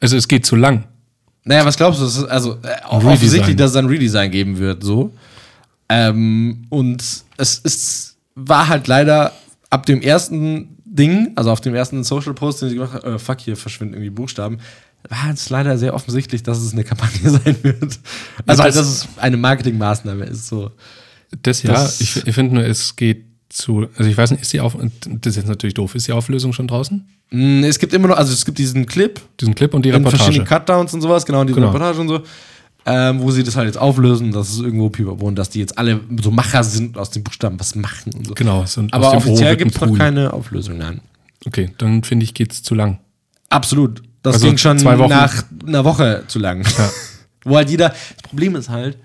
Also 0.00 0.16
es 0.16 0.28
geht 0.28 0.46
zu 0.46 0.56
lang. 0.56 0.84
Naja, 1.44 1.64
was 1.64 1.76
glaubst 1.76 2.00
du? 2.00 2.26
Also 2.26 2.54
äh, 2.62 2.84
offensichtlich, 2.88 3.56
dass 3.56 3.70
es 3.72 3.76
ein 3.76 3.86
Redesign 3.86 4.30
geben 4.30 4.58
wird, 4.58 4.82
so. 4.82 5.12
Ähm, 5.88 6.64
und 6.70 7.02
es 7.36 7.58
ist, 7.58 8.16
war 8.34 8.68
halt 8.68 8.86
leider 8.86 9.32
ab 9.70 9.84
dem 9.86 10.00
ersten 10.00 10.68
Ding, 10.84 11.32
also 11.36 11.50
auf 11.50 11.60
dem 11.60 11.74
ersten 11.74 12.02
Social 12.04 12.32
Post, 12.34 12.62
den 12.62 12.68
sie 12.70 12.76
gemacht 12.76 12.94
haben, 12.94 13.14
äh, 13.14 13.18
fuck, 13.18 13.40
hier 13.40 13.56
verschwinden 13.56 13.94
irgendwie 13.94 14.10
Buchstaben, 14.10 14.58
war 15.08 15.30
es 15.32 15.50
leider 15.50 15.76
sehr 15.76 15.92
offensichtlich, 15.94 16.42
dass 16.42 16.58
es 16.58 16.72
eine 16.72 16.84
Kampagne 16.84 17.28
sein 17.30 17.56
wird. 17.62 17.98
Also, 18.46 18.62
halt, 18.62 18.74
das- 18.74 18.76
dass 18.76 18.86
es 18.86 19.08
eine 19.18 19.36
Marketingmaßnahme 19.36 20.24
ist, 20.24 20.46
so. 20.48 20.70
Das 21.42 21.62
ja, 21.62 21.72
Das- 21.72 22.00
ich, 22.00 22.26
ich 22.26 22.34
finde 22.34 22.54
nur, 22.54 22.64
es 22.64 22.96
geht 22.96 23.26
zu, 23.50 23.86
also 23.98 24.10
ich 24.10 24.16
weiß 24.16 24.30
nicht, 24.30 24.40
ist 24.42 24.52
die 24.52 24.60
auf, 24.60 24.76
das 25.04 25.30
ist 25.32 25.36
jetzt 25.36 25.48
natürlich 25.48 25.74
doof, 25.74 25.94
ist 25.94 26.08
die 26.08 26.12
Auflösung 26.12 26.52
schon 26.54 26.66
draußen? 26.68 27.06
Mm, 27.34 27.64
Es 27.64 27.78
gibt 27.78 27.92
immer 27.92 28.08
noch, 28.08 28.16
also 28.16 28.32
es 28.32 28.44
gibt 28.44 28.58
diesen 28.58 28.86
Clip, 28.86 29.20
Diesen 29.40 29.54
Clip 29.54 29.72
und 29.74 29.84
die 29.84 29.90
Reportage. 29.90 30.44
Cutdowns 30.44 30.94
und 30.94 31.00
sowas, 31.00 31.24
genau, 31.26 31.42
diese 31.44 31.54
Genau. 31.56 31.68
Reportage 31.68 32.00
und 32.00 32.08
so, 32.08 32.22
ähm, 32.86 33.20
wo 33.20 33.30
sie 33.30 33.42
das 33.42 33.56
halt 33.56 33.66
jetzt 33.66 33.78
auflösen, 33.78 34.30
dass 34.30 34.50
es 34.50 34.58
irgendwo 34.60 34.90
pipapo 34.90 35.26
und 35.26 35.36
dass 35.36 35.50
die 35.50 35.58
jetzt 35.60 35.76
alle 35.78 36.00
so 36.22 36.30
Macher 36.30 36.62
sind 36.62 36.96
und 36.96 36.98
aus 36.98 37.10
den 37.10 37.24
Buchstaben 37.24 37.58
was 37.58 37.74
machen 37.74 38.12
und 38.14 38.26
so. 38.28 38.34
Genau, 38.34 38.62
aus 38.62 38.78
Aber 38.90 39.14
offiziell 39.14 39.56
gibt 39.56 39.74
es 39.74 39.80
noch 39.80 39.96
keine 39.96 40.32
Auflösung, 40.32 40.78
nein. 40.78 41.00
Okay, 41.46 41.70
dann 41.78 42.04
finde 42.04 42.24
ich, 42.24 42.34
geht's 42.34 42.62
zu 42.62 42.74
lang. 42.74 42.98
Absolut. 43.50 44.02
Das 44.22 44.34
Also 44.36 44.46
ging 44.46 44.56
schon 44.58 44.78
zwei 44.78 44.98
Wochen. 44.98 45.10
nach 45.10 45.44
einer 45.66 45.84
Woche 45.84 46.24
zu 46.28 46.38
lang. 46.38 46.62
Ja. 46.78 46.90
Wo 47.44 47.56
halt 47.56 47.68
jeder, 47.68 47.90
das 47.90 48.22
Problem 48.22 48.56
ist 48.56 48.68
halt, 48.70 48.96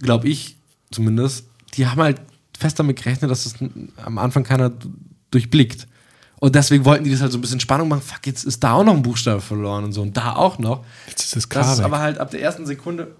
glaube 0.00 0.28
ich 0.28 0.56
zumindest, 0.90 1.46
die 1.76 1.86
haben 1.86 2.00
halt 2.00 2.20
fest 2.58 2.78
damit 2.78 2.96
gerechnet, 2.96 3.30
dass 3.30 3.44
das 3.44 3.60
n- 3.60 3.90
am 4.04 4.18
Anfang 4.18 4.42
keiner 4.44 4.72
durchblickt. 5.30 5.86
Und 6.40 6.54
deswegen 6.54 6.84
wollten 6.84 7.04
die 7.04 7.10
das 7.10 7.20
halt 7.22 7.32
so 7.32 7.38
ein 7.38 7.40
bisschen 7.40 7.60
Spannung 7.60 7.88
machen. 7.88 8.02
Fuck, 8.02 8.26
jetzt 8.26 8.44
ist 8.44 8.62
da 8.62 8.72
auch 8.72 8.84
noch 8.84 8.94
ein 8.94 9.02
Buchstabe 9.02 9.40
verloren 9.40 9.84
und 9.84 9.92
so 9.92 10.02
und 10.02 10.16
da 10.16 10.34
auch 10.36 10.58
noch. 10.58 10.84
Jetzt 11.08 11.22
ist 11.24 11.36
das 11.36 11.48
Das 11.48 11.48
K 11.48 11.72
ist 11.72 11.78
weg. 11.78 11.84
aber 11.86 11.98
halt 12.00 12.18
ab 12.18 12.30
der 12.30 12.42
ersten 12.42 12.66
Sekunde. 12.66 13.14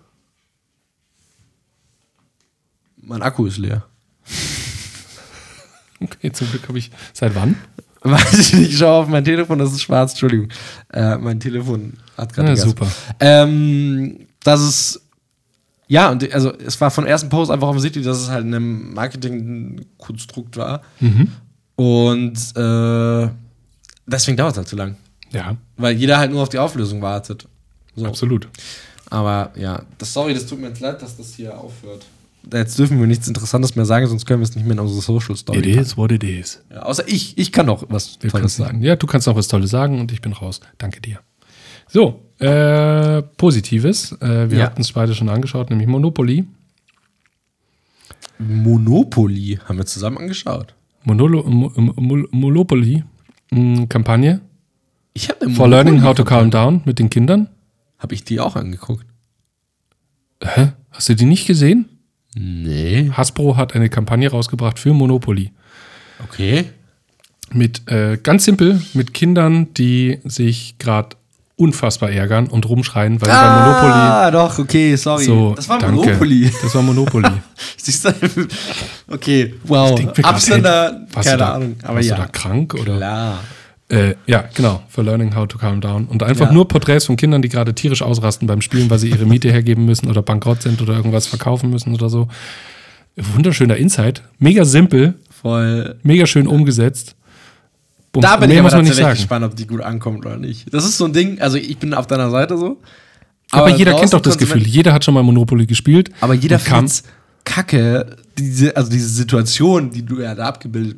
Mein 3.00 3.22
Akku 3.22 3.46
ist 3.46 3.58
leer. 3.58 3.84
Okay, 6.00 6.30
zum 6.32 6.50
Glück 6.50 6.68
habe 6.68 6.76
ich, 6.78 6.90
seit 7.14 7.34
wann? 7.34 7.56
Weiß 8.02 8.34
ich 8.38 8.52
nicht, 8.52 8.70
ich 8.72 8.78
schaue 8.78 9.02
auf 9.04 9.08
mein 9.08 9.24
Telefon, 9.24 9.58
das 9.58 9.72
ist 9.72 9.80
schwarz, 9.80 10.10
Entschuldigung. 10.10 10.48
Äh, 10.92 11.16
mein 11.16 11.40
Telefon 11.40 11.94
hat 12.18 12.34
gerade 12.34 12.50
Ja, 12.50 12.56
super. 12.56 12.86
Ähm, 13.20 14.26
das 14.42 14.60
ist. 14.60 15.00
Ja, 15.86 16.10
und 16.10 16.30
also 16.34 16.52
es 16.52 16.78
war 16.80 16.90
von 16.90 17.06
ersten 17.06 17.30
Post 17.30 17.50
einfach 17.50 17.68
offensichtlich, 17.68 18.04
dass 18.04 18.18
es 18.18 18.28
halt 18.28 18.44
ein 18.44 18.92
Marketingkonstrukt 18.92 20.58
war. 20.58 20.82
Mhm. 21.00 21.28
Und 21.76 22.36
äh, 22.56 23.28
deswegen 24.06 24.36
dauert 24.36 24.52
es 24.52 24.58
halt 24.58 24.68
zu 24.68 24.76
lang. 24.76 24.96
Ja, 25.32 25.56
Weil 25.76 25.96
jeder 25.96 26.18
halt 26.18 26.30
nur 26.30 26.42
auf 26.42 26.48
die 26.48 26.58
Auflösung 26.58 27.02
wartet. 27.02 27.46
So. 27.96 28.06
absolut. 28.06 28.48
Aber 29.10 29.52
ja, 29.56 29.82
das, 29.98 30.12
sorry, 30.12 30.34
das 30.34 30.46
tut 30.46 30.60
mir 30.60 30.68
jetzt 30.68 30.80
leid, 30.80 31.02
dass 31.02 31.16
das 31.16 31.34
hier 31.34 31.56
aufhört. 31.58 32.04
Jetzt 32.52 32.78
dürfen 32.78 33.00
wir 33.00 33.06
nichts 33.06 33.26
Interessantes 33.26 33.74
mehr 33.74 33.86
sagen, 33.86 34.06
sonst 34.06 34.26
können 34.26 34.40
wir 34.40 34.44
es 34.44 34.54
nicht 34.54 34.64
mehr 34.64 34.74
in 34.74 34.80
unsere 34.80 35.00
Social 35.00 35.34
Story. 35.36 35.58
It 35.60 35.66
is 35.66 35.96
what 35.96 36.12
it 36.12 36.22
is. 36.22 36.62
Ja, 36.70 36.82
außer 36.82 37.04
ich, 37.08 37.38
ich 37.38 37.52
kann 37.52 37.66
noch 37.66 37.84
was 37.88 38.18
Wir 38.20 38.30
Tolles 38.30 38.56
sagen. 38.56 38.82
Ja, 38.82 38.96
du 38.96 39.06
kannst 39.06 39.26
noch 39.26 39.34
was 39.36 39.48
Tolles 39.48 39.70
sagen 39.70 39.98
und 40.00 40.12
ich 40.12 40.20
bin 40.20 40.32
raus. 40.32 40.60
Danke 40.78 41.00
dir. 41.00 41.20
So, 41.88 42.22
äh, 42.38 43.22
Positives. 43.22 44.12
Äh, 44.20 44.50
wir 44.50 44.58
Ja. 44.58 44.64
hatten 44.66 44.82
es 44.82 44.92
beide 44.92 45.14
schon 45.14 45.28
angeschaut, 45.28 45.70
nämlich 45.70 45.88
Monopoly. 45.88 46.44
Monopoly 48.38 49.58
haben 49.64 49.78
wir 49.78 49.86
zusammen 49.86 50.18
angeschaut. 50.18 50.74
Monolo, 51.04 51.42
Mo, 51.44 51.72
Mo, 51.76 52.26
Monopoly 52.30 53.04
mh, 53.50 53.86
Kampagne 53.88 54.40
Ich 55.12 55.28
habe 55.28 55.50
for 55.50 55.68
learning 55.68 56.02
how 56.02 56.14
to 56.14 56.24
calm 56.24 56.50
down 56.50 56.82
mit 56.84 56.98
den 56.98 57.10
Kindern. 57.10 57.48
Habe 57.98 58.14
ich 58.14 58.24
die 58.24 58.40
auch 58.40 58.56
angeguckt? 58.56 59.06
Hä? 60.42 60.72
Hast 60.90 61.08
du 61.08 61.14
die 61.14 61.24
nicht 61.24 61.46
gesehen? 61.46 61.86
Nee. 62.34 63.10
Hasbro 63.12 63.56
hat 63.56 63.74
eine 63.74 63.88
Kampagne 63.88 64.30
rausgebracht 64.30 64.78
für 64.78 64.92
Monopoly. 64.92 65.52
Okay. 66.24 66.64
Mit 67.52 67.88
äh, 67.90 68.18
ganz 68.22 68.44
simpel 68.44 68.82
mit 68.94 69.14
Kindern, 69.14 69.72
die 69.74 70.18
sich 70.24 70.78
gerade 70.78 71.16
unfassbar 71.64 72.10
ärgern 72.10 72.46
und 72.48 72.68
rumschreien, 72.68 73.20
weil 73.20 73.28
sie 73.30 73.36
bei 73.36 73.60
Monopoly 73.60 73.92
Ah, 73.92 74.30
doch, 74.30 74.58
okay, 74.58 74.96
sorry. 74.96 75.24
so. 75.24 75.54
das 75.56 75.68
war 75.68 75.78
danke. 75.78 75.96
Monopoly. 75.96 76.50
Das 76.62 76.74
war 76.74 76.82
Monopoly. 76.82 77.28
Siehst 77.76 78.04
du? 78.04 78.12
Okay, 79.10 79.54
wow. 79.64 79.98
Absender, 80.22 81.00
keine 81.14 81.36
da, 81.36 81.52
Ahnung. 81.54 81.76
Aber 81.82 81.96
warst 81.96 82.08
ja. 82.08 82.16
du 82.16 82.22
da 82.22 82.28
krank 82.28 82.74
oder? 82.74 82.96
Klar. 82.96 83.38
Äh, 83.90 84.14
ja, 84.26 84.44
genau. 84.54 84.82
For 84.88 85.04
learning 85.04 85.34
how 85.36 85.46
to 85.46 85.58
calm 85.58 85.80
down. 85.80 86.06
Und 86.06 86.22
einfach 86.22 86.46
Ja. 86.46 86.52
nur 86.52 86.66
Porträts 86.66 87.04
von 87.06 87.16
Kindern, 87.16 87.42
die 87.42 87.48
gerade 87.50 87.74
tierisch 87.74 88.00
ausrasten 88.02 88.48
beim 88.48 88.62
Spielen, 88.62 88.88
weil 88.90 88.98
sie 88.98 89.10
ihre 89.10 89.26
Miete 89.26 89.50
hergeben 89.52 89.84
müssen 89.84 90.08
oder 90.08 90.22
bankrott 90.22 90.62
sind 90.62 90.80
oder 90.80 90.94
irgendwas 90.94 91.26
verkaufen 91.26 91.70
müssen 91.70 91.94
oder 91.94 92.08
so. 92.08 92.28
Wunderschöner 93.16 93.76
Insight. 93.76 94.22
Mega 94.38 94.64
simpel, 94.64 95.14
Voll. 95.30 95.96
mega 96.02 96.26
schön 96.26 96.46
umgesetzt. 96.46 97.13
Bums. 98.14 98.24
Da 98.24 98.36
bin 98.36 98.48
ich 98.48 98.54
Mehr 98.54 98.64
aber 98.64 98.76
man 98.76 98.80
nicht 98.80 98.90
tatsächlich 98.90 99.04
sagen. 99.04 99.16
gespannt, 99.16 99.44
ob 99.44 99.56
die 99.56 99.66
gut 99.66 99.82
ankommt 99.82 100.24
oder 100.24 100.38
nicht. 100.38 100.72
Das 100.72 100.84
ist 100.84 100.96
so 100.96 101.04
ein 101.04 101.12
Ding, 101.12 101.40
also 101.40 101.58
ich 101.58 101.76
bin 101.78 101.92
auf 101.92 102.06
deiner 102.06 102.30
Seite 102.30 102.56
so. 102.56 102.80
Aber, 103.50 103.68
jeder 103.68 103.94
kennt 103.94 104.12
doch 104.12 104.20
das 104.20 104.38
Gefühl. 104.38 104.66
Jeder 104.66 104.92
hat 104.92 105.04
schon 105.04 105.14
mal 105.14 105.22
Monopoly 105.22 105.66
gespielt. 105.66 106.10
Aber 106.20 106.34
jeder 106.34 106.58
findet 106.58 107.02
kacke, 107.44 108.16
diese, 108.38 108.74
also 108.76 108.90
diese 108.90 109.08
Situation, 109.08 109.90
die 109.90 110.04
du 110.04 110.20
ja 110.20 110.34
da 110.34 110.46
abgebildet 110.46 110.96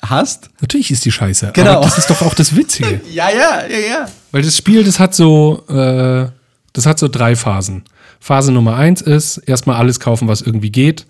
hast. 0.00 0.48
Natürlich 0.60 0.90
ist 0.90 1.04
die 1.04 1.12
scheiße. 1.12 1.50
Genau. 1.52 1.72
Aber 1.72 1.84
das 1.84 1.98
ist 1.98 2.08
doch 2.08 2.22
auch 2.22 2.34
das 2.34 2.56
Witzige. 2.56 3.00
Ja, 3.12 3.28
ja, 3.30 3.66
ja, 3.68 3.78
ja. 3.78 4.08
Weil 4.30 4.42
das 4.42 4.56
Spiel, 4.56 4.82
das 4.84 4.98
hat 4.98 5.14
so, 5.14 5.64
äh, 5.68 6.26
das 6.72 6.86
hat 6.86 6.98
so 6.98 7.08
drei 7.08 7.36
Phasen. 7.36 7.82
Phase 8.18 8.52
Nummer 8.52 8.76
eins 8.76 9.02
ist 9.02 9.38
erstmal 9.38 9.76
alles 9.76 10.00
kaufen, 10.00 10.28
was 10.28 10.40
irgendwie 10.40 10.70
geht. 10.70 11.06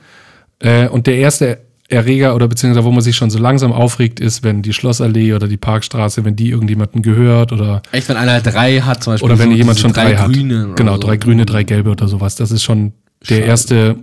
Äh, 0.58 0.88
und 0.88 1.06
der 1.06 1.16
erste 1.16 1.58
Erreger 1.92 2.34
oder 2.34 2.48
beziehungsweise 2.48 2.84
wo 2.84 2.90
man 2.90 3.02
sich 3.02 3.16
schon 3.16 3.30
so 3.30 3.38
langsam 3.38 3.72
aufregt, 3.72 4.18
ist, 4.18 4.42
wenn 4.42 4.62
die 4.62 4.72
Schlossallee 4.72 5.34
oder 5.34 5.46
die 5.46 5.56
Parkstraße, 5.56 6.24
wenn 6.24 6.36
die 6.36 6.50
irgendjemandem 6.50 7.02
gehört 7.02 7.52
oder, 7.52 7.82
Echt, 7.92 8.08
wenn 8.08 8.16
einer 8.16 8.40
drei 8.40 8.80
hat, 8.80 9.04
zum 9.04 9.12
Beispiel. 9.12 9.30
oder 9.30 9.38
wenn 9.38 9.50
so 9.50 9.56
jemand 9.56 9.78
schon 9.78 9.92
drei, 9.92 10.16
hat. 10.16 10.32
Grüne 10.32 10.66
oder 10.66 10.74
genau, 10.74 10.94
so. 10.94 11.00
drei 11.00 11.16
grüne, 11.16 11.46
drei 11.46 11.62
gelbe 11.62 11.90
oder 11.90 12.08
sowas. 12.08 12.34
Das 12.36 12.50
ist 12.50 12.62
schon 12.62 12.92
der 13.28 13.36
Schade. 13.36 13.46
erste. 13.46 13.96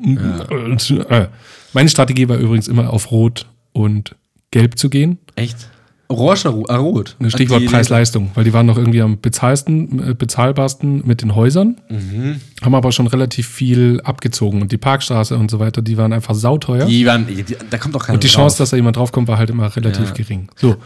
Äh, 1.09 1.27
meine 1.73 1.89
Strategie 1.89 2.29
war 2.29 2.37
übrigens 2.37 2.67
immer 2.67 2.91
auf 2.91 3.11
Rot 3.11 3.47
und 3.73 4.15
Gelb 4.51 4.77
zu 4.77 4.89
gehen. 4.89 5.17
Echt? 5.35 5.69
Orange, 6.11 6.45
oder 6.47 6.55
ro- 6.55 6.65
ah, 6.69 6.77
rot. 6.77 7.15
Ne, 7.19 7.29
Stichwort 7.29 7.65
Preis-Leistung, 7.67 8.31
weil 8.33 8.43
die 8.43 8.51
waren 8.51 8.65
noch 8.65 8.77
irgendwie 8.77 9.01
am 9.01 9.19
bezahlsten, 9.21 10.09
äh, 10.09 10.13
bezahlbarsten 10.15 11.03
mit 11.05 11.21
den 11.21 11.35
Häusern, 11.35 11.77
Mhm. 11.87 12.41
haben 12.63 12.73
aber 12.73 12.91
schon 12.91 13.05
relativ 13.05 13.47
viel 13.47 14.01
abgezogen 14.03 14.61
und 14.63 14.71
die 14.71 14.77
Parkstraße 14.77 15.37
und 15.37 15.51
so 15.51 15.59
weiter, 15.59 15.83
die 15.83 15.97
waren 15.97 16.11
einfach 16.11 16.33
sauteuer. 16.33 16.85
Die 16.87 17.05
waren, 17.05 17.27
die, 17.27 17.45
da 17.69 17.77
kommt 17.77 17.93
doch 17.93 18.05
keiner 18.07 18.15
und 18.15 18.23
die 18.23 18.27
drauf. 18.27 18.35
Chance, 18.37 18.57
dass 18.57 18.71
da 18.71 18.75
jemand 18.77 18.95
draufkommt, 18.97 19.27
war 19.27 19.37
halt 19.37 19.51
immer 19.51 19.73
relativ 19.75 20.07
Ja. 20.07 20.13
gering. 20.15 20.49
So. 20.55 20.77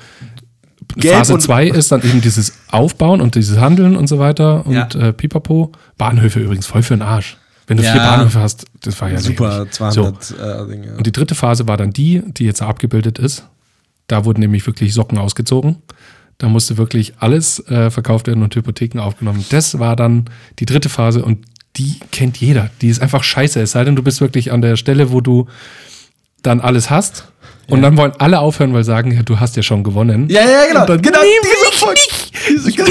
Gelb 0.97 1.15
Phase 1.15 1.33
und- 1.35 1.39
2 1.39 1.67
ist 1.69 1.91
dann 1.93 2.01
eben 2.03 2.19
dieses 2.19 2.53
Aufbauen 2.69 3.21
und 3.21 3.35
dieses 3.35 3.57
Handeln 3.59 3.95
und 3.95 4.07
so 4.07 4.19
weiter 4.19 4.65
und 4.67 4.73
Ja. 4.73 4.89
äh, 4.99 5.13
Pipapo. 5.13 5.71
Bahnhöfe 5.97 6.41
übrigens 6.41 6.65
voll 6.67 6.83
für 6.83 6.95
den 6.95 7.01
Arsch. 7.01 7.37
Wenn 7.65 7.77
du 7.77 7.83
Ja. 7.83 7.93
vier 7.93 8.01
Bahnhöfe 8.01 8.41
hast, 8.41 8.65
das 8.81 8.99
war 8.99 9.09
ja 9.09 9.19
Super, 9.19 9.47
lächerlich. 9.47 9.71
200 9.71 10.31
äh, 10.31 10.67
Dinge. 10.69 10.97
Und 10.97 11.07
die 11.07 11.13
dritte 11.13 11.33
Phase 11.33 11.65
war 11.65 11.77
dann 11.77 11.91
die, 11.91 12.21
die 12.27 12.43
jetzt 12.43 12.61
abgebildet 12.61 13.17
ist. 13.19 13.47
Da 14.07 14.25
wurden 14.25 14.41
nämlich 14.41 14.65
wirklich 14.65 14.93
Socken 14.93 15.17
ausgezogen. 15.17 15.77
Da 16.37 16.49
musste 16.49 16.77
wirklich 16.77 17.13
alles 17.19 17.59
äh, 17.67 17.89
verkauft 17.89 18.27
werden 18.27 18.43
und 18.43 18.55
Hypotheken 18.55 18.99
aufgenommen. 18.99 19.45
Das 19.49 19.79
war 19.79 19.95
dann 19.95 20.25
die 20.59 20.65
dritte 20.65 20.89
Phase 20.89 21.23
und 21.23 21.45
die 21.77 21.99
kennt 22.11 22.37
jeder. 22.37 22.69
Die 22.81 22.89
ist 22.89 23.01
einfach 23.01 23.23
scheiße. 23.23 23.61
Es 23.61 23.71
sei 23.71 23.83
denn, 23.83 23.95
du 23.95 24.03
bist 24.03 24.21
wirklich 24.21 24.51
an 24.51 24.61
der 24.61 24.75
Stelle, 24.75 25.11
wo 25.11 25.21
du 25.21 25.47
dann 26.41 26.59
alles 26.59 26.89
hast. 26.89 27.27
Und 27.69 27.81
dann 27.81 27.95
wollen 27.95 28.11
alle 28.19 28.39
aufhören, 28.39 28.73
weil 28.73 28.83
sagen, 28.83 29.11
ja, 29.11 29.23
du 29.23 29.39
hast 29.39 29.55
ja 29.55 29.63
schon 29.63 29.83
gewonnen. 29.83 30.27
Ja, 30.29 30.41
ja, 30.41 30.67
genau. 30.67 30.85
Dann, 30.85 31.01
genau 31.01 31.19
nee, 31.21 31.27
diese 31.41 32.67
ich 32.67 32.75
genau. 32.75 32.89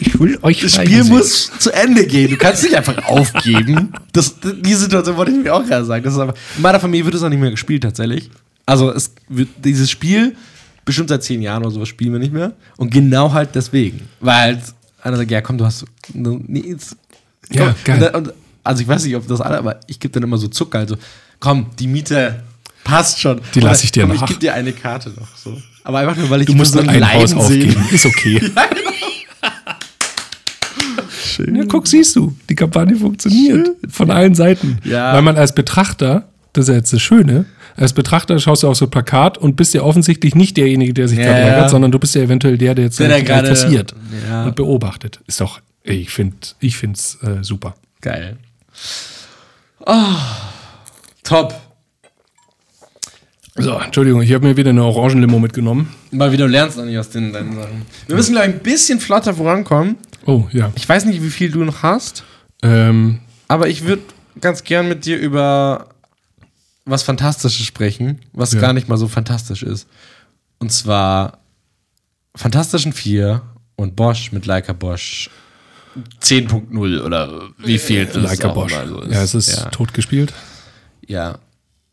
Ich 0.00 0.18
will 0.18 0.38
euch 0.42 0.60
Das 0.60 0.74
Spiel 0.74 1.04
sehen. 1.04 1.12
muss 1.12 1.50
zu 1.58 1.70
Ende 1.70 2.06
gehen. 2.06 2.30
Du 2.30 2.36
kannst 2.36 2.64
nicht 2.64 2.74
einfach 2.74 3.06
aufgeben. 3.06 3.92
Das, 4.12 4.34
die 4.40 4.74
Situation 4.74 5.16
wollte 5.16 5.30
ich 5.30 5.38
mir 5.38 5.54
auch 5.54 5.64
gerade 5.64 5.84
sagen. 5.84 6.02
Das 6.02 6.14
ist 6.14 6.18
einfach, 6.18 6.34
in 6.56 6.62
meiner 6.62 6.80
Familie 6.80 7.04
wird 7.04 7.14
es 7.14 7.22
auch 7.22 7.28
nicht 7.28 7.40
mehr 7.40 7.52
gespielt, 7.52 7.84
tatsächlich. 7.84 8.30
Also, 8.70 8.90
es 8.92 9.12
dieses 9.28 9.90
Spiel, 9.90 10.36
bestimmt 10.84 11.08
seit 11.08 11.22
zehn 11.22 11.42
Jahren 11.42 11.62
oder 11.62 11.72
sowas, 11.72 11.88
spielen 11.88 12.12
wir 12.12 12.18
nicht 12.20 12.32
mehr. 12.32 12.52
Und 12.76 12.90
genau 12.92 13.32
halt 13.32 13.50
deswegen. 13.54 14.08
Weil 14.20 14.54
halt 14.56 14.62
einer 15.02 15.16
sagt, 15.16 15.30
ja, 15.30 15.40
komm, 15.40 15.58
du 15.58 15.64
hast. 15.64 15.84
Nee, 16.12 16.60
jetzt, 16.68 16.96
Ja, 17.52 17.74
geil. 17.84 17.96
Und, 17.96 18.00
dann- 18.02 18.14
und, 18.14 18.32
also, 18.62 18.82
ich 18.82 18.88
weiß 18.88 19.04
nicht, 19.04 19.16
ob 19.16 19.26
das 19.26 19.40
alle, 19.40 19.58
aber 19.58 19.80
ich 19.86 19.98
gebe 19.98 20.12
dann 20.12 20.22
immer 20.22 20.36
so 20.38 20.48
Zucker. 20.48 20.78
Also, 20.78 20.96
komm, 21.40 21.66
die 21.78 21.86
Miete 21.86 22.42
passt 22.84 23.20
schon. 23.20 23.40
Die 23.54 23.60
lass 23.60 23.82
ich 23.84 23.92
dir 23.92 24.02
komm, 24.06 24.14
nach. 24.16 24.22
Ich 24.22 24.28
gebe 24.28 24.40
dir 24.40 24.54
eine 24.54 24.72
Karte 24.72 25.10
noch. 25.10 25.36
So. 25.36 25.56
Aber 25.84 25.98
einfach 25.98 26.16
nur, 26.16 26.28
weil 26.30 26.40
ich 26.42 26.46
Du 26.46 26.52
die 26.52 26.58
musst 26.58 26.74
nur 26.74 26.84
Person 26.84 27.02
ein 27.02 27.14
Haus 27.14 27.30
sehen. 27.30 27.38
aufgeben. 27.38 27.84
Ist 27.90 28.06
okay. 28.06 28.40
Schön. 31.24 31.56
Ja, 31.56 31.64
guck, 31.66 31.86
siehst 31.86 32.16
du, 32.16 32.34
die 32.48 32.54
Kampagne 32.54 32.96
funktioniert. 32.96 33.70
Von 33.88 34.10
allen 34.10 34.34
Seiten. 34.34 34.78
Ja. 34.84 35.12
Weil 35.14 35.22
man 35.22 35.36
als 35.36 35.54
Betrachter, 35.54 36.28
das 36.52 36.64
ist 36.64 36.68
ja 36.68 36.74
jetzt 36.76 36.92
das 36.92 37.00
Schöne, 37.02 37.46
als 37.80 37.92
Betrachter 37.94 38.38
schaust 38.38 38.62
du 38.62 38.68
auf 38.68 38.76
so 38.76 38.84
ein 38.86 38.90
Plakat 38.90 39.38
und 39.38 39.56
bist 39.56 39.74
ja 39.74 39.82
offensichtlich 39.82 40.34
nicht 40.34 40.56
derjenige, 40.56 40.92
der 40.94 41.08
sich 41.08 41.18
Ja, 41.18 41.24
gerade 41.24 41.40
ja. 41.40 41.46
ärgert, 41.48 41.70
sondern 41.70 41.90
du 41.90 41.98
bist 41.98 42.14
ja 42.14 42.22
eventuell 42.22 42.56
der, 42.58 42.74
der 42.74 42.84
jetzt 42.84 43.00
Der, 43.00 43.08
der 43.08 43.22
gerade- 43.22 43.48
passiert 43.48 43.94
Ja. 44.28 44.44
und 44.44 44.54
beobachtet. 44.56 45.20
Ist 45.26 45.40
doch, 45.40 45.60
ey, 45.84 45.96
ich 45.96 46.10
finde 46.10 46.36
ich 46.60 46.76
find's 46.76 47.18
äh, 47.22 47.42
super. 47.42 47.74
Geil. 48.00 48.36
Oh, 49.86 49.94
top. 51.24 51.54
So, 53.56 53.72
Entschuldigung, 53.78 54.22
ich 54.22 54.32
habe 54.32 54.46
mir 54.46 54.56
wieder 54.56 54.70
eine 54.70 54.84
Orangenlimo 54.84 55.38
mitgenommen. 55.38 55.88
Mal 56.12 56.32
wieder 56.32 56.46
du 56.46 56.50
lernst 56.52 56.78
noch 56.78 56.84
nicht 56.84 56.96
aus 56.98 57.10
den, 57.10 57.32
deinen 57.32 57.56
Sachen. 57.56 57.82
Wir 58.06 58.16
müssen, 58.16 58.32
glaube 58.32 58.48
ich, 58.48 58.54
ein 58.54 58.60
bisschen 58.60 59.00
flotter 59.00 59.34
vorankommen. 59.34 59.96
Oh, 60.24 60.44
ja. 60.52 60.70
Ich 60.76 60.88
weiß 60.88 61.04
nicht, 61.06 61.22
wie 61.22 61.30
viel 61.30 61.50
du 61.50 61.64
noch 61.64 61.82
hast, 61.82 62.24
Ähm, 62.62 63.20
aber 63.48 63.68
ich 63.68 63.84
würde 63.84 64.02
ganz 64.40 64.64
gern 64.64 64.88
mit 64.88 65.04
dir 65.04 65.18
über 65.18 65.88
was 66.84 67.02
Fantastisches 67.02 67.66
sprechen, 67.66 68.20
was 68.32 68.52
Ja. 68.52 68.60
gar 68.60 68.72
nicht 68.72 68.88
mal 68.88 68.96
so 68.96 69.08
fantastisch 69.08 69.62
ist. 69.62 69.86
Und 70.58 70.72
zwar 70.72 71.38
Fantastischen 72.36 72.92
4 72.92 73.42
und 73.76 73.96
Bosch 73.96 74.32
mit 74.32 74.46
Leica 74.46 74.72
Bosch 74.72 75.30
10.0 76.22 77.00
oder 77.02 77.42
wie 77.58 77.78
viel 77.78 78.06
das 78.06 78.16
Leica 78.16 78.50
auch 78.50 78.54
Bosch. 78.54 78.74
so 78.86 79.00
ist. 79.00 79.12
Ja, 79.12 79.22
es 79.22 79.34
ist 79.34 79.56
ja. 79.56 79.64
tot 79.70 79.92
gespielt. 79.94 80.32
ja. 81.06 81.38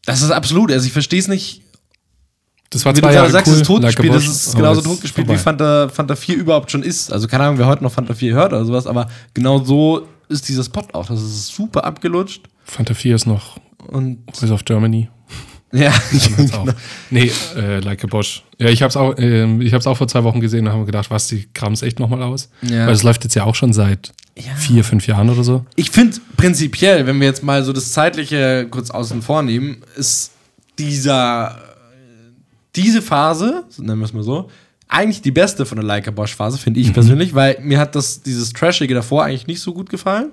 Das 0.05 0.21
ist 0.21 0.31
absolut, 0.31 0.71
also 0.71 0.85
ich 0.85 0.93
verstehe 0.93 1.19
es 1.19 1.27
nicht, 1.27 1.63
Das 2.69 2.85
war 2.85 2.95
Wie 2.95 3.01
zwei 3.01 3.09
du 3.09 3.15
Jahre 3.15 3.29
sagst, 3.29 3.47
cool. 3.47 3.53
es 3.55 3.59
ist 3.61 3.67
totgespielt, 3.67 4.07
Leica 4.13 4.19
das 4.19 4.25
Bosch, 4.25 4.35
ist 4.47 4.55
genauso 4.55 4.81
totgespielt, 4.81 5.27
wie. 5.29 5.35
Fanta, 5.37 5.89
Fanta 5.89 6.15
4 6.15 6.35
überhaupt 6.37 6.71
schon 6.71 6.81
ist. 6.83 7.11
Also 7.11 7.27
keine 7.27 7.43
Ahnung, 7.43 7.57
wer 7.57 7.65
heute 7.67 7.83
noch 7.83 7.91
Fanta 7.91 8.13
4 8.13 8.33
hört 8.33 8.53
oder 8.53 8.63
sowas, 8.63 8.87
aber 8.87 9.09
genau 9.33 9.61
so 9.65 10.07
ist 10.29 10.47
dieser 10.47 10.63
Spot 10.63 10.85
auch. 10.93 11.07
Das 11.07 11.21
ist 11.21 11.47
super 11.47 11.83
abgelutscht 11.83 12.47
Fanta 12.63 12.93
4 12.93 13.15
ist 13.15 13.25
noch 13.25 13.59
und 13.87 14.19
Voice 14.33 14.51
of 14.51 14.65
Germany. 14.65 15.09
ja, 15.73 15.93
Jetzt 16.11 16.53
auch. 16.53 16.67
Nee, 17.09 17.31
äh, 17.55 17.79
Like 17.79 18.03
a 18.03 18.07
Bosch. 18.07 18.43
Ja, 18.57 18.69
ich 18.69 18.81
habe 18.81 18.89
es 18.89 18.95
auch, 18.97 19.17
ich 19.17 19.73
hab's 19.73 19.85
auch 19.85 19.97
vor 19.97 20.07
zwei 20.07 20.23
Wochen 20.23 20.39
gesehen 20.39 20.65
und 20.65 20.69
habe 20.69 20.79
mir 20.79 20.85
gedacht, 20.85 21.11
was, 21.11 21.27
die 21.27 21.47
kramen 21.53 21.73
es 21.73 21.81
echt 21.81 21.99
nochmal 21.99 22.23
aus? 22.23 22.49
Ja. 22.61 22.87
Weil 22.87 22.93
es 22.93 23.03
läuft 23.03 23.23
jetzt 23.23 23.35
ja 23.35 23.43
auch 23.43 23.55
schon 23.55 23.73
seit 23.73 24.13
Ja. 24.37 24.55
vier, 24.55 24.83
fünf 24.83 25.05
Jahren 25.07 25.29
oder 25.29 25.43
so. 25.43 25.65
ich 25.75 25.91
finde 25.91 26.17
prinzipiell, 26.37 27.05
wenn 27.05 27.19
wir 27.19 27.27
jetzt 27.27 27.43
mal 27.43 27.63
so 27.63 27.73
das 27.73 27.91
Zeitliche 27.91 28.67
kurz 28.71 28.89
außen 28.91 29.21
vor 29.21 29.41
nehmen, 29.43 29.77
ist 29.97 30.31
dieser 30.79 31.57
diese 32.75 33.01
Phase, 33.01 33.63
so 33.69 33.81
nennen 33.83 33.99
wir 33.99 34.05
es 34.05 34.13
mal 34.13 34.23
so, 34.23 34.49
eigentlich 34.87 35.21
die 35.21 35.31
beste 35.31 35.65
von 35.65 35.77
der 35.77 35.85
Leica 35.85 36.11
Bosch 36.11 36.35
Phase, 36.35 36.57
finde 36.57 36.79
ich 36.79 36.93
persönlich, 36.93 37.33
weil 37.33 37.57
mir 37.61 37.79
hat 37.79 37.95
das 37.95 38.21
dieses 38.21 38.53
Trashige 38.53 38.93
davor 38.93 39.23
eigentlich 39.25 39.47
nicht 39.47 39.59
so 39.61 39.73
gut 39.73 39.89
gefallen. 39.89 40.29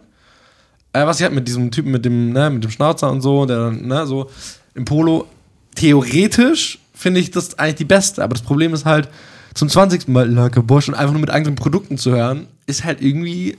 Äh, 0.94 1.06
was 1.06 1.18
ich 1.18 1.24
halt 1.24 1.34
mit 1.34 1.46
diesem 1.46 1.70
Typen 1.70 1.90
mit 1.90 2.04
dem, 2.04 2.32
ne, 2.32 2.48
mit 2.48 2.64
dem 2.64 2.70
Schnauzer 2.70 3.10
und 3.10 3.20
so, 3.20 3.44
der 3.44 3.58
dann, 3.58 3.86
ne, 3.86 4.06
so 4.06 4.30
im 4.74 4.86
Polo, 4.86 5.26
theoretisch 5.74 6.78
finde 6.94 7.20
ich 7.20 7.30
das 7.30 7.58
eigentlich 7.58 7.74
die 7.74 7.84
beste, 7.84 8.22
aber 8.22 8.34
das 8.34 8.42
Problem 8.42 8.72
ist 8.72 8.86
halt, 8.86 9.08
zum 9.54 9.68
20. 9.68 10.08
Mal 10.08 10.28
Leica 10.28 10.60
Bosch 10.60 10.88
und 10.88 10.94
einfach 10.94 11.12
nur 11.12 11.20
mit 11.20 11.30
eigenen 11.30 11.54
Produkten 11.54 11.98
zu 11.98 12.12
hören, 12.12 12.46
ist 12.66 12.84
halt 12.84 13.00
irgendwie 13.00 13.56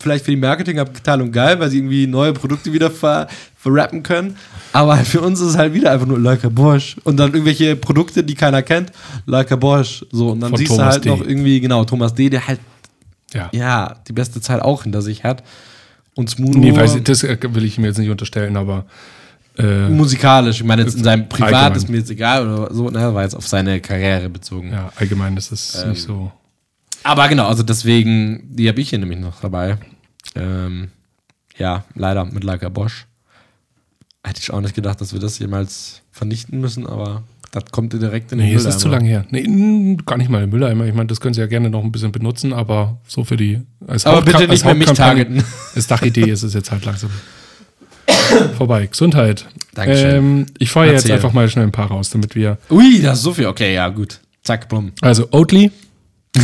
vielleicht 0.00 0.24
für 0.24 0.30
die 0.30 0.36
Marketingabteilung 0.36 1.32
geil, 1.32 1.58
weil 1.58 1.70
sie 1.70 1.78
irgendwie 1.78 2.06
neue 2.06 2.32
Produkte 2.32 2.72
wieder 2.72 2.90
ver 2.90 3.28
verrappen 3.56 4.02
können. 4.02 4.36
Aber 4.72 4.96
halt 4.96 5.06
für 5.06 5.20
uns 5.20 5.40
ist 5.40 5.48
es 5.48 5.56
halt 5.56 5.74
wieder 5.74 5.90
einfach 5.90 6.06
nur 6.06 6.18
Leica 6.18 6.48
Bosch. 6.48 6.96
Und 7.04 7.16
dann 7.16 7.32
irgendwelche 7.32 7.74
Produkte, 7.76 8.22
die 8.22 8.34
keiner 8.34 8.62
kennt, 8.62 8.92
Leica 9.24 9.56
Bosch. 9.56 10.04
So, 10.12 10.30
und 10.30 10.40
dann 10.40 10.50
Von 10.50 10.58
siehst 10.58 10.70
Thomas 10.70 10.84
du 10.86 10.92
halt 10.92 11.04
D. 11.04 11.08
noch 11.08 11.20
irgendwie, 11.26 11.60
genau, 11.60 11.84
Thomas 11.84 12.14
D., 12.14 12.28
der 12.30 12.46
halt, 12.46 12.60
Ja. 13.32 13.48
ja, 13.52 13.96
die 14.06 14.12
beste 14.12 14.40
Zeit 14.40 14.62
auch 14.62 14.84
hinter 14.84 15.02
sich 15.02 15.24
hat. 15.24 15.42
Und 16.16 16.28
Smooth 16.30 16.56
Nee, 16.56 16.74
weiß 16.74 16.96
ich, 16.96 17.04
das 17.04 17.22
äh, 17.22 17.38
will 17.54 17.64
ich 17.64 17.78
mir 17.78 17.86
jetzt 17.86 17.98
nicht 17.98 18.10
unterstellen, 18.10 18.56
aber 18.56 18.86
äh, 19.58 19.88
musikalisch. 19.88 20.56
Ich 20.60 20.64
meine, 20.64 20.82
jetzt 20.82 20.96
in 20.96 21.04
seinem 21.04 21.28
Privat 21.28 21.52
Allgemein. 21.54 21.76
ist 21.76 21.88
mir 21.88 21.96
jetzt 21.98 22.10
egal 22.10 22.48
oder 22.48 22.74
so, 22.74 22.90
ne, 22.90 23.14
war 23.14 23.22
jetzt 23.22 23.34
auf 23.34 23.46
seine 23.46 23.80
Karriere 23.80 24.28
bezogen. 24.28 24.72
ja, 24.72 24.90
allgemein 24.96 25.36
ist 25.36 25.52
es 25.52 25.82
Ähm, 25.82 25.90
nicht 25.90 26.02
so. 26.02 26.32
Aber 27.04 27.28
genau, 27.28 27.46
also 27.46 27.62
deswegen, 27.62 28.42
die 28.50 28.68
habe 28.68 28.80
ich 28.80 28.90
hier 28.90 28.98
nämlich 28.98 29.18
noch 29.20 29.40
dabei. 29.40 29.78
Ähm, 30.34 30.88
ja, 31.56 31.84
leider 31.94 32.24
mit 32.24 32.42
Leica 32.44 32.68
Bosch. 32.68 33.06
Hätte 34.24 34.40
ich 34.40 34.50
auch 34.50 34.60
nicht 34.60 34.74
gedacht, 34.74 35.00
dass 35.00 35.12
wir 35.12 35.20
das 35.20 35.38
jemals 35.38 36.02
vernichten 36.10 36.60
müssen, 36.60 36.86
aber 36.86 37.22
das 37.52 37.64
kommt 37.70 37.92
dir 37.92 37.98
direkt 37.98 38.32
in 38.32 38.38
den 38.38 38.48
Nee, 38.48 38.54
es 38.54 38.60
ist 38.62 38.66
Mülleimer. 38.66 38.78
zu 38.80 38.88
lange 38.88 39.08
her. 39.08 39.24
Nee, 39.30 39.96
gar 40.04 40.18
nicht 40.18 40.28
mal 40.30 40.42
im 40.42 40.50
Mülleimer. 40.50 40.84
Ich 40.86 40.94
meine, 40.94 41.06
das 41.06 41.20
können 41.20 41.34
sie 41.34 41.40
ja 41.40 41.46
gerne 41.46 41.70
noch 41.70 41.82
ein 41.84 41.92
bisschen 41.92 42.12
benutzen, 42.12 42.52
aber 42.52 42.98
so 43.06 43.24
für 43.24 43.36
die. 43.36 43.60
Als 43.86 44.04
Aber 44.06 44.18
Hauptka- 44.18 44.38
bitte 44.38 44.48
nicht 44.52 44.64
mehr 44.64 44.74
mich 44.74 44.92
targeten. 44.92 45.42
Als 45.74 45.86
Dachidee 45.86 46.30
ist 46.30 46.42
es 46.42 46.52
jetzt 46.54 46.70
halt 46.70 46.84
langsam 46.84 47.10
vorbei. 48.58 48.86
Gesundheit. 48.86 49.46
Dankeschön. 49.74 50.14
Ähm, 50.16 50.46
ich 50.58 50.70
feuere 50.70 50.92
jetzt 50.92 51.10
einfach 51.10 51.32
mal 51.32 51.48
schnell 51.48 51.64
ein 51.66 51.72
paar 51.72 51.88
raus, 51.88 52.10
damit 52.10 52.34
wir. 52.34 52.58
Ui, 52.70 53.00
das 53.02 53.18
ist 53.18 53.24
so 53.24 53.32
viel. 53.34 53.46
Okay, 53.46 53.74
ja, 53.74 53.88
gut. 53.88 54.20
Zack, 54.42 54.68
bumm. 54.68 54.92
Also, 55.00 55.28
Oatly, 55.32 55.70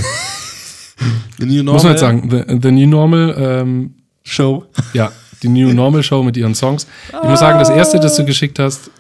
The 1.38 1.46
New 1.46 1.64
muss 1.64 1.82
man 1.82 1.92
jetzt 1.92 2.00
sagen, 2.00 2.28
The, 2.30 2.59
the 2.62 2.70
New 2.70 2.86
Normal, 2.88 3.34
ähm, 3.38 3.94
Show. 4.24 4.64
ja, 4.92 5.11
die 5.42 5.48
New 5.48 5.72
Normal 5.74 6.03
Show 6.03 6.22
mit 6.22 6.36
ihren 6.36 6.55
Songs. 6.55 6.86
Ich 7.22 7.28
muss 7.28 7.40
sagen, 7.40 7.59
das 7.59 7.70
erste, 7.70 7.98
das 7.98 8.16
du 8.16 8.24
geschickt 8.24 8.59
hast, 8.59 8.90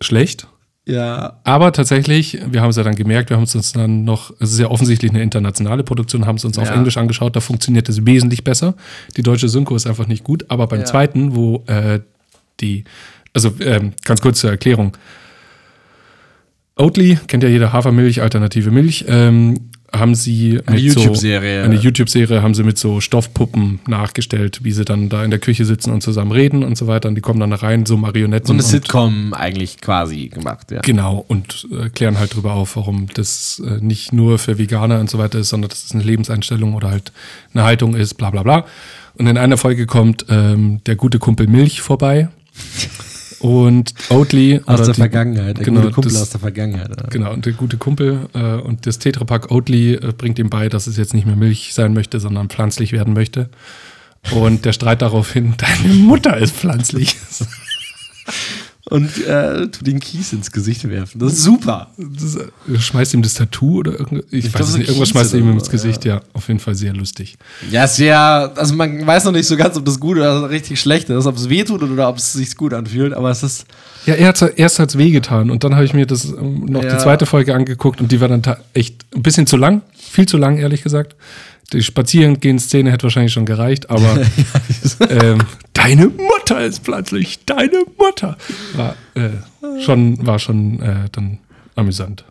schlecht. 0.00 0.46
Ja. 0.86 1.40
Aber 1.44 1.72
tatsächlich, 1.72 2.38
wir 2.50 2.60
haben 2.60 2.68
es 2.70 2.76
ja 2.76 2.82
dann 2.82 2.94
gemerkt, 2.94 3.30
wir 3.30 3.36
haben 3.38 3.44
es 3.44 3.54
uns 3.54 3.72
dann 3.72 4.04
noch, 4.04 4.32
es 4.38 4.52
ist 4.52 4.58
ja 4.58 4.70
offensichtlich 4.70 5.10
eine 5.12 5.22
internationale 5.22 5.82
Produktion, 5.82 6.26
haben 6.26 6.36
es 6.36 6.44
uns 6.44 6.58
auf 6.58 6.68
Ja. 6.68 6.74
Englisch 6.74 6.98
angeschaut, 6.98 7.34
da 7.34 7.40
funktioniert 7.40 7.88
es 7.88 8.04
wesentlich 8.04 8.44
besser. 8.44 8.74
Die 9.16 9.22
deutsche 9.22 9.48
Synchro 9.48 9.76
ist 9.76 9.86
einfach 9.86 10.06
nicht 10.08 10.24
gut, 10.24 10.44
aber 10.50 10.66
beim 10.66 10.80
Ja. 10.80 10.84
zweiten, 10.84 11.34
wo 11.34 11.64
äh, 11.68 12.00
die, 12.60 12.84
also 13.32 13.54
ähm, 13.60 13.92
ganz 14.04 14.20
kurz 14.20 14.40
zur 14.40 14.50
Erklärung. 14.50 14.94
Oatly, 16.76 17.18
kennt 17.28 17.42
ja 17.42 17.48
jeder 17.48 17.72
Hafermilch, 17.72 18.20
alternative 18.20 18.70
Milch, 18.70 19.04
ähm, 19.08 19.70
haben 19.94 20.14
sie 20.14 20.60
Eine 20.66 20.80
mit 20.80 20.92
so- 20.92 21.00
YouTube-Serie. 21.00 21.62
eine 21.62 21.74
YouTube-Serie 21.76 22.42
haben 22.42 22.54
sie 22.54 22.62
mit 22.62 22.78
so 22.78 23.00
Stoffpuppen 23.00 23.80
nachgestellt, 23.86 24.60
wie 24.62 24.72
sie 24.72 24.84
dann 24.84 25.08
da 25.08 25.24
in 25.24 25.30
der 25.30 25.38
Küche 25.38 25.64
sitzen 25.64 25.90
und 25.92 26.02
zusammen 26.02 26.32
reden 26.32 26.62
und 26.64 26.76
so 26.76 26.86
weiter. 26.86 27.08
Und 27.08 27.14
die 27.14 27.20
kommen 27.20 27.40
dann 27.40 27.50
da 27.50 27.56
rein, 27.56 27.86
so 27.86 27.96
Marionetten. 27.96 28.46
So 28.46 28.52
eine 28.52 28.62
Sitcom 28.62 29.32
eigentlich 29.34 29.80
quasi 29.80 30.28
gemacht, 30.28 30.70
ja. 30.70 30.80
Genau, 30.80 31.24
und 31.28 31.66
äh, 31.72 31.88
klären 31.90 32.18
halt 32.18 32.34
drüber 32.34 32.52
auf, 32.54 32.76
warum 32.76 33.06
das 33.14 33.62
äh, 33.66 33.78
nicht 33.84 34.12
nur 34.12 34.38
für 34.38 34.58
Veganer 34.58 35.00
und 35.00 35.08
so 35.10 35.18
weiter 35.18 35.38
ist, 35.38 35.48
sondern 35.50 35.68
dass 35.70 35.84
es 35.84 35.92
eine 35.92 36.02
Lebenseinstellung 36.02 36.74
oder 36.74 36.90
halt 36.90 37.12
eine 37.54 37.64
Haltung 37.64 37.94
ist, 37.94 38.14
bla 38.14 38.30
bla 38.30 38.42
bla. 38.42 38.64
Und 39.16 39.26
in 39.28 39.38
einer 39.38 39.56
Folge 39.56 39.86
kommt 39.86 40.26
ähm, 40.28 40.80
der 40.86 40.96
gute 40.96 41.18
Kumpel 41.20 41.46
Milch 41.46 41.80
vorbei 41.82 42.28
und 43.40 43.94
Oatly. 44.10 44.60
Aus 44.66 44.74
oder 44.76 44.84
der 44.86 44.94
die- 44.94 45.00
Vergangenheit. 45.00 45.58
Der 45.58 45.64
genau, 45.64 45.80
gute 45.82 45.92
Kumpel 45.92 46.12
das- 46.12 46.22
aus 46.22 46.30
der 46.30 46.40
Vergangenheit. 46.40 46.88
ja. 47.00 47.06
Genau, 47.08 47.32
und 47.32 47.46
der 47.46 47.52
gute 47.54 47.76
Kumpel 47.76 48.28
äh, 48.34 48.38
und 48.56 48.86
das 48.86 48.98
Tetrapack 48.98 49.50
Oatly 49.50 49.94
äh, 49.94 50.12
bringt 50.16 50.38
ihm 50.38 50.50
bei, 50.50 50.68
dass 50.68 50.86
es 50.86 50.96
jetzt 50.96 51.14
nicht 51.14 51.26
mehr 51.26 51.36
Milch 51.36 51.74
sein 51.74 51.92
möchte, 51.94 52.20
sondern 52.20 52.48
pflanzlich 52.48 52.92
werden 52.92 53.14
möchte. 53.14 53.48
Und 54.32 54.64
der 54.64 54.72
Streit 54.72 55.02
daraufhin, 55.02 55.54
deine 55.82 55.94
Mutter 55.94 56.36
ist 56.38 56.54
pflanzlich. 56.56 57.16
Und 58.90 59.26
äh, 59.26 59.66
tu 59.68 59.82
den 59.82 59.98
Kies 59.98 60.34
ins 60.34 60.52
Gesicht 60.52 60.86
werfen. 60.90 61.18
Das 61.18 61.32
ist 61.32 61.42
super. 61.42 61.88
Das, 61.96 62.36
äh, 62.36 62.78
schmeißt 62.78 63.14
ihm 63.14 63.22
das 63.22 63.32
Tattoo 63.32 63.78
oder 63.78 63.92
irgendwas? 63.92 64.26
Ich, 64.30 64.50
glaub, 64.52 64.54
weiß 64.60 64.66
es 64.66 64.72
so 64.72 64.78
nicht. 64.78 64.88
Irgendwas 64.88 65.08
Kies 65.08 65.12
schmeißt 65.12 65.34
er 65.34 65.40
ihm 65.40 65.50
ins 65.52 65.70
Gesicht, 65.70 66.04
ja. 66.04 66.20
Auf 66.34 66.48
jeden 66.48 66.60
Fall 66.60 66.74
sehr 66.74 66.92
lustig. 66.92 67.36
Ja, 67.70 67.84
ist 67.84 67.98
ja, 67.98 68.52
also 68.54 68.74
man 68.74 69.06
weiß 69.06 69.24
noch 69.24 69.32
nicht 69.32 69.46
so 69.46 69.56
ganz, 69.56 69.78
ob 69.78 69.86
das 69.86 69.98
gut 69.98 70.18
oder 70.18 70.50
richtig 70.50 70.78
schlecht 70.80 71.08
ist, 71.08 71.24
ob 71.24 71.36
es 71.36 71.48
wehtut 71.48 71.82
oder 71.82 72.10
ob 72.10 72.18
es 72.18 72.34
sich 72.34 72.54
gut 72.56 72.74
anfühlt, 72.74 73.14
aber 73.14 73.30
es 73.30 73.42
ist. 73.42 73.64
Ja, 74.04 74.14
er 74.14 74.28
hat 74.28 74.42
erst 74.58 74.78
hat's 74.78 74.98
wehgetan 74.98 75.50
und 75.50 75.64
dann 75.64 75.74
habe 75.74 75.86
ich 75.86 75.94
mir 75.94 76.04
das 76.04 76.26
ähm, 76.26 76.66
noch 76.66 76.84
Ja. 76.84 76.94
die 76.96 77.02
zweite 77.02 77.24
Folge 77.24 77.54
angeguckt 77.54 78.02
und 78.02 78.12
die 78.12 78.20
war 78.20 78.28
dann 78.28 78.42
echt 78.74 79.06
ein 79.14 79.22
bisschen 79.22 79.46
zu 79.46 79.56
lang, 79.56 79.80
viel 79.96 80.26
zu 80.26 80.36
lang, 80.36 80.58
ehrlich 80.58 80.82
gesagt. 80.82 81.16
Die 81.72 81.82
Spazierengehen-Szene 81.82 82.92
hätte 82.92 83.04
wahrscheinlich 83.04 83.32
schon 83.32 83.46
gereicht, 83.46 83.88
aber 83.88 84.20
ähm, 85.08 85.38
deine 85.88 86.06
Mutter 86.08 86.64
ist 86.64 86.82
plötzlich, 86.84 87.44
deine 87.44 87.84
Mutter. 87.98 88.36
War 88.74 88.96
äh, 89.14 89.30
schon, 89.80 90.24
war 90.26 90.38
schon 90.38 90.80
äh, 90.80 91.08
dann 91.12 91.38
amüsant. 91.76 92.24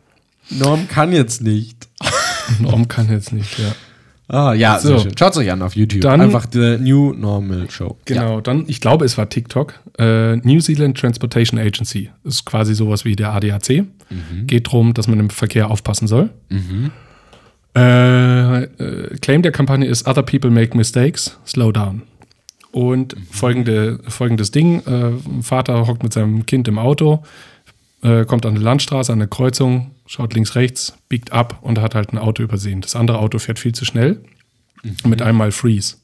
Norm 0.49 0.88
kann 0.88 1.12
jetzt 1.12 1.41
nicht. 1.41 1.88
Norm 2.60 2.88
kann 2.88 3.10
jetzt 3.10 3.32
nicht, 3.32 3.58
ja. 3.60 3.74
Ah, 4.30 4.54
ja, 4.54 4.80
So. 4.80 4.89
sehr 4.89 4.99
schön. 4.99 5.18
Schaut 5.18 5.36
euch 5.38 5.51
an 5.51 5.62
auf 5.62 5.76
YouTube. 5.76 6.01
Dann- 6.01 6.22
Einfach 6.22 6.47
The 6.51 6.78
New 6.80 7.14
Normal 7.14 7.70
Show. 7.70 7.97
Genau, 8.06 8.39
dann, 8.41 8.64
ich 8.68 8.80
glaube, 8.82 9.06
es 9.06 9.18
war 9.18 9.30
TikTok. 9.30 9.74
Äh, 9.99 10.38
New 10.38 10.60
Zealand 10.60 10.97
Transportation 10.97 11.60
Agency. 11.60 12.10
Das 12.24 12.36
ist 12.36 12.45
quasi 12.45 12.74
sowas 12.74 13.06
wie 13.06 13.16
der 13.16 13.34
ADAC. 13.34 13.84
Geht 14.47 14.68
darum, 14.68 14.93
dass 14.93 15.08
man 15.08 15.20
im 15.20 15.30
Verkehr 15.30 15.70
aufpassen 15.70 16.08
soll. 16.08 16.30
Äh, 17.76 18.64
äh, 18.64 19.18
Claim 19.22 19.41
der 19.41 19.51
Kampagne 19.51 19.88
ist 19.88 20.08
Other 20.08 20.24
people 20.24 20.51
make 20.51 20.76
mistakes, 20.78 21.38
slow 21.45 21.72
down. 21.72 22.04
Und 22.74 23.16
folgende, 23.30 24.00
folgendes 24.08 24.50
Ding: 24.50 24.82
äh, 24.88 25.12
ein 25.12 25.44
Vater 25.44 25.86
hockt 25.86 26.02
mit 26.02 26.12
seinem 26.12 26.48
Kind 26.48 26.68
im 26.68 26.80
Auto, 26.80 27.24
äh, 28.02 28.26
kommt 28.26 28.48
an 28.48 28.56
eine 28.56 28.64
Landstraße, 28.64 29.14
an 29.14 29.20
eine 29.20 29.28
Kreuzung, 29.28 29.92
schaut 30.08 30.34
links, 30.34 30.56
rechts, 30.56 30.98
biegt 31.08 31.32
ab 31.32 31.60
und 31.62 31.80
hat 31.80 31.94
halt 31.94 32.14
ein 32.14 32.18
Auto 32.18 32.42
übersehen. 32.42 32.82
Das 32.82 32.96
andere 32.96 33.20
Auto 33.20 33.38
fährt 33.38 33.60
viel 33.60 33.74
zu 33.76 33.86
schnell. 33.86 34.22
Mit 35.06 35.22
einmal 35.22 35.52
Freeze. 35.52 35.98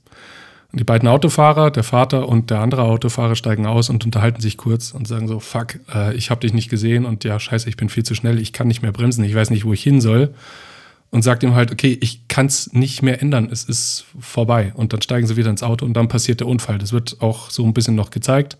Und 0.71 0.79
die 0.79 0.83
beiden 0.83 1.09
Autofahrer, 1.09 1.71
der 1.71 1.83
Vater 1.83 2.29
und 2.29 2.51
der 2.51 2.59
andere 2.59 2.83
Autofahrer, 2.83 3.35
steigen 3.35 3.65
aus 3.65 3.89
und 3.89 4.05
unterhalten 4.05 4.39
sich 4.39 4.55
kurz 4.55 4.91
und 4.91 5.07
sagen 5.07 5.27
so: 5.27 5.39
Fuck, 5.39 5.79
äh, 5.91 6.15
ich 6.15 6.29
habe 6.29 6.41
dich 6.41 6.53
nicht 6.53 6.69
gesehen 6.69 7.05
und 7.05 7.23
ja, 7.23 7.39
scheiße, 7.39 7.67
ich 7.67 7.77
bin 7.77 7.89
viel 7.89 8.03
zu 8.03 8.13
schnell, 8.13 8.39
ich 8.39 8.53
kann 8.53 8.67
nicht 8.67 8.83
mehr 8.83 8.91
bremsen, 8.91 9.23
ich 9.23 9.33
weiß 9.33 9.49
nicht, 9.49 9.65
wo 9.65 9.73
ich 9.73 9.81
hin 9.81 10.01
soll. 10.01 10.35
Und 11.11 11.23
sagt 11.23 11.43
ihm 11.43 11.55
halt: 11.55 11.71
Okay, 11.71 11.97
ich 12.01 12.27
kann 12.27 12.45
es 12.45 12.71
nicht 12.73 13.01
mehr 13.01 13.21
ändern, 13.21 13.49
es 13.51 13.63
ist 13.63 14.05
vorbei. 14.19 14.73
Und 14.75 14.93
dann 14.93 15.01
steigen 15.01 15.25
sie 15.25 15.37
wieder 15.37 15.49
ins 15.49 15.63
Auto 15.63 15.85
und 15.85 15.93
dann 15.93 16.07
passiert 16.07 16.39
der 16.39 16.47
Unfall. 16.47 16.77
Das 16.77 16.93
wird 16.93 17.21
auch 17.21 17.49
so 17.49 17.65
ein 17.65 17.73
bisschen 17.73 17.95
noch 17.95 18.11
gezeigt. 18.11 18.57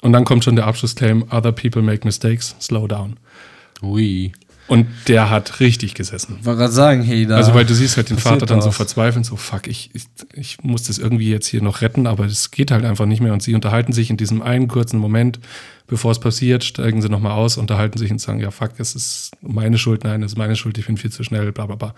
Und 0.00 0.12
dann 0.12 0.24
kommt 0.24 0.44
schon 0.44 0.56
der 0.56 0.66
Abschlussclaim: 0.66 1.24
Other 1.30 1.52
people 1.52 1.82
make 1.82 2.04
mistakes, 2.04 2.54
slow 2.60 2.86
down. 2.86 3.16
Ui. 3.82 4.32
Und 4.68 4.86
der 5.08 5.28
hat 5.28 5.60
richtig 5.60 5.94
gesessen. 5.94 6.36
Ich 6.40 6.46
wollte 6.46 6.60
gerade 6.60 6.72
sagen, 6.72 7.02
hey, 7.02 7.26
da. 7.26 7.36
Also, 7.36 7.52
weil 7.52 7.66
du 7.66 7.74
siehst 7.74 7.96
halt 7.96 8.10
den 8.10 8.18
Vater 8.18 8.46
dann 8.46 8.62
so 8.62 8.68
was. 8.68 8.76
verzweifeln, 8.76 9.24
so 9.24 9.36
fuck, 9.36 9.66
ich, 9.66 9.90
ich, 9.92 10.04
ich 10.34 10.62
muss 10.62 10.84
das 10.84 10.98
irgendwie 10.98 11.30
jetzt 11.30 11.46
hier 11.46 11.62
noch 11.62 11.80
retten, 11.80 12.06
aber 12.06 12.24
es 12.24 12.50
geht 12.50 12.70
halt 12.70 12.84
einfach 12.84 13.06
nicht 13.06 13.20
mehr. 13.20 13.32
Und 13.32 13.42
sie 13.42 13.54
unterhalten 13.54 13.92
sich 13.92 14.08
in 14.08 14.16
diesem 14.16 14.40
einen 14.40 14.68
kurzen 14.68 14.98
Moment, 14.98 15.40
bevor 15.88 16.12
es 16.12 16.20
passiert, 16.20 16.64
steigen 16.64 17.02
sie 17.02 17.08
nochmal 17.08 17.32
aus, 17.32 17.56
unterhalten 17.58 17.98
sich 17.98 18.10
und 18.10 18.20
sagen, 18.20 18.40
ja 18.40 18.50
fuck, 18.50 18.72
es 18.78 18.94
ist 18.94 19.32
meine 19.42 19.78
Schuld, 19.78 20.04
nein, 20.04 20.22
es 20.22 20.32
ist 20.32 20.38
meine 20.38 20.56
Schuld, 20.56 20.78
ich 20.78 20.86
bin 20.86 20.96
viel 20.96 21.10
zu 21.10 21.24
schnell, 21.24 21.52
bla 21.52 21.66
bla 21.66 21.76
bla. 21.76 21.94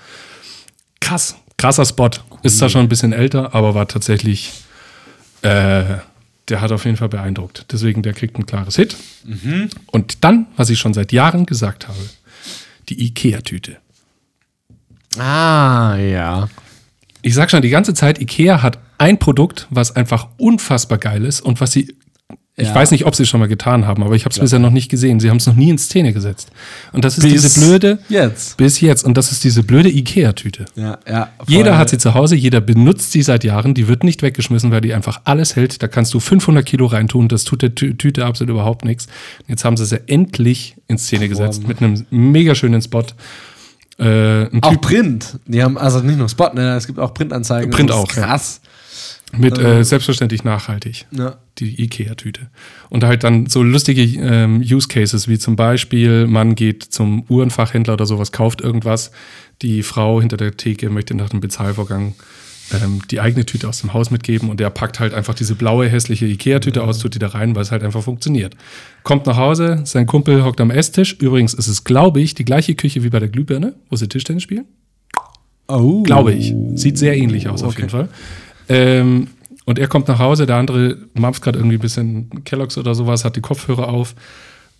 Krass, 1.01 1.37
krasser 1.59 1.85
Spot. 1.85 2.11
Ist 2.43 2.59
zwar 2.59 2.71
schon 2.71 2.81
ein 2.81 2.89
bisschen 2.89 3.12
älter, 3.12 3.55
aber 3.55 3.75
war 3.75 3.87
tatsächlich, 3.87 4.51
äh, 5.43 5.85
der 6.49 6.61
hat 6.61 6.73
auf 6.73 6.85
jeden 6.87 6.97
Fall 6.97 7.11
beeindruckt. 7.11 7.67
Deswegen, 7.71 8.03
der 8.03 8.15
kriegt 8.15 8.39
ein 8.39 8.47
klares 8.47 8.77
Hit. 8.77 8.97
Und 9.87 10.25
dann, 10.25 10.47
was 10.57 10.71
ich 10.71 10.79
schon 10.79 10.95
seit 10.95 11.12
Jahren 11.12 11.47
gesagt 11.47 11.89
habe, 11.89 11.99
die 12.89 13.03
Ikea-Tüte. 13.07 13.78
Ah, 15.18 15.97
ja. 15.97 16.49
Ich 17.22 17.35
sag 17.35 17.51
schon 17.51 17.62
die 17.62 17.70
ganze 17.70 17.95
Zeit, 17.95 18.20
Ikea 18.20 18.62
hat 18.62 18.78
ein 18.99 19.18
Produkt, 19.18 19.66
was 19.70 19.97
einfach 19.97 20.28
unfassbar 20.37 20.99
geil 20.99 21.24
ist 21.24 21.41
und 21.41 21.61
was 21.61 21.72
sie. 21.72 21.97
Ich 22.57 22.69
Ja. 22.69 22.75
weiß 22.77 22.93
nicht, 22.93 23.05
ob 23.05 23.17
sie 23.17 23.25
es 23.25 23.29
schon 23.29 23.41
mal 23.41 23.49
getan 23.49 23.85
haben, 23.85 24.05
aber 24.05 24.15
ich 24.15 24.25
habe 24.25 24.33
es 24.33 24.39
bisher 24.39 24.61
noch 24.61 24.71
nicht 24.71 24.89
gesehen. 24.89 25.19
Sie 25.19 25.29
haben 25.29 25.39
es 25.39 25.47
noch 25.47 25.57
nie 25.57 25.71
in 25.71 25.79
Szene 25.79 26.13
gesetzt. 26.13 26.51
Und 26.93 27.05
das 27.05 27.19
ist 27.19 27.25
Bis 27.25 27.43
diese 27.43 27.59
blöde. 27.61 27.99
Jetzt. 28.09 28.57
Bis 28.59 28.81
jetzt. 28.81 29.05
Und 29.05 29.17
das 29.19 29.33
ist 29.33 29.43
diese 29.43 29.65
blöde 29.65 29.89
Ikea-Tüte. 29.91 30.67
Ja, 30.77 30.99
ja. 31.09 31.31
Jeder 31.49 31.77
hat 31.79 31.91
sie 31.91 31.99
zu 31.99 32.15
Hause, 32.15 32.37
jeder 32.37 32.61
benutzt 32.61 33.11
sie 33.11 33.23
seit 33.23 33.43
Jahren. 33.43 33.75
Die 33.75 33.89
wird 33.89 34.05
nicht 34.05 34.23
weggeschmissen, 34.23 34.71
weil 34.71 34.83
die 34.83 34.95
einfach 34.95 35.23
alles 35.25 35.57
hält. 35.57 35.83
Da 35.83 35.89
kannst 35.89 36.15
du 36.15 36.21
500 36.21 36.65
Kilo 36.65 36.87
reintun. 36.87 37.27
Das 37.27 37.43
tut 37.43 37.61
der 37.63 37.75
Tü- 37.75 37.99
Tüte 37.99 38.25
absolut 38.25 38.53
überhaupt 38.53 38.85
nichts. 38.85 39.09
Jetzt 39.49 39.65
haben 39.65 39.77
sie 39.77 39.85
sie 39.87 39.99
endlich 40.07 40.77
in 40.87 40.97
Szene 40.97 41.29
gesetzt 41.29 41.67
mit 41.67 41.83
einem 41.83 42.07
mega 42.11 42.55
schönen 42.55 42.81
Spot. 42.81 43.03
Äh, 43.99 44.47
Auch 44.61 44.81
Print. 44.81 45.39
Die 45.47 45.63
haben 45.63 45.79
also 45.79 46.01
nicht 46.01 46.19
nur 46.19 46.29
Spot, 46.29 46.51
ne, 46.55 46.75
es 46.77 46.87
gibt 46.87 46.99
auch 46.99 47.15
Printanzeigen. 47.15 47.71
Print 47.73 47.91
auch, 47.93 48.11
ja. 48.17 48.41
Mit 49.39 49.59
äh, 49.59 49.85
selbstverständlich 49.85 50.45
nachhaltig. 50.45 51.07
Ja. 51.11 51.37
die 51.59 51.82
Ikea-Tüte. 51.82 52.49
Und 52.91 53.05
halt 53.05 53.24
dann 53.24 53.47
so 53.47 53.62
lustige 53.62 54.03
ähm, 54.03 54.61
Use 54.61 54.89
Cases, 54.89 55.28
wie 55.28 55.39
zum 55.39 55.57
Beispiel, 55.57 56.26
man 56.26 56.55
geht 56.55 56.82
zum 56.82 57.24
Uhrenfachhändler 57.28 57.95
oder 57.95 58.07
sowas, 58.07 58.32
kauft 58.32 58.61
irgendwas, 58.61 59.11
die 59.62 59.82
Frau 59.82 60.20
hinter 60.20 60.37
der 60.37 60.57
Theke 60.57 60.91
möchte 60.91 61.14
nach 61.14 61.28
dem 61.30 61.41
Bezahlvorgang 61.41 62.14
ähm, 62.72 63.03
die 63.11 63.20
eigene 63.20 63.45
Tüte 63.45 63.68
aus 63.68 63.80
dem 63.82 63.93
Haus 63.93 64.11
mitgeben 64.11 64.49
und 64.49 64.59
der 64.59 64.70
packt 64.70 64.99
halt 64.99 65.12
einfach 65.14 65.35
diese 65.35 65.55
blaue, 65.55 65.89
hässliche 65.89 66.26
Ikea-Tüte 66.26 66.82
aus, 66.82 66.99
tut 66.99 67.14
die 67.14 67.18
da 67.18 67.28
rein, 67.28 67.55
weil 67.55 67.62
es 67.62 67.70
halt 67.70 67.82
einfach 67.82 68.03
funktioniert. 68.03 68.57
Kommt 69.03 69.26
nach 69.26 69.37
Hause, 69.37 69.82
sein 69.85 70.07
Kumpel 70.07 70.45
hockt 70.45 70.61
am 70.61 70.70
Esstisch. 70.70 71.14
Übrigens 71.20 71.55
ist 71.55 71.68
es, 71.68 71.85
glaube 71.85 72.20
ich, 72.20 72.35
die 72.35 72.45
gleiche 72.45 72.74
Küche 72.74 73.05
wie 73.05 73.11
bei 73.11 73.20
der 73.20 73.28
Glühbirne, 73.28 73.74
wo 73.91 73.97
sie 73.97 74.09
Tischtennis 74.09 74.43
spielen. 74.43 74.64
Oh. 75.68 76.03
Glaube 76.03 76.32
ich. 76.32 76.55
Sieht 76.74 76.99
sehr 76.99 77.16
ähnlich 77.16 77.49
aus 77.49 77.62
auf 77.62 77.70
Okay. 77.72 77.82
jeden 77.82 77.91
Fall. 77.91 78.09
Ähm, 78.69 79.29
und 79.65 79.79
er 79.79 79.89
kommt 79.89 80.09
nach 80.09 80.19
Hause, 80.19 80.47
der 80.47 80.57
andere 80.57 80.99
mampft 81.15 81.43
gerade 81.43 81.59
irgendwie 81.59 81.77
ein 81.77 81.81
bisschen 81.81 82.45
Kelloggs 82.45 82.77
oder 82.77 82.95
sowas, 82.95 83.25
hat 83.25 83.37
die 83.37 83.41
Kopfhörer 83.41 83.89
auf 83.89 84.15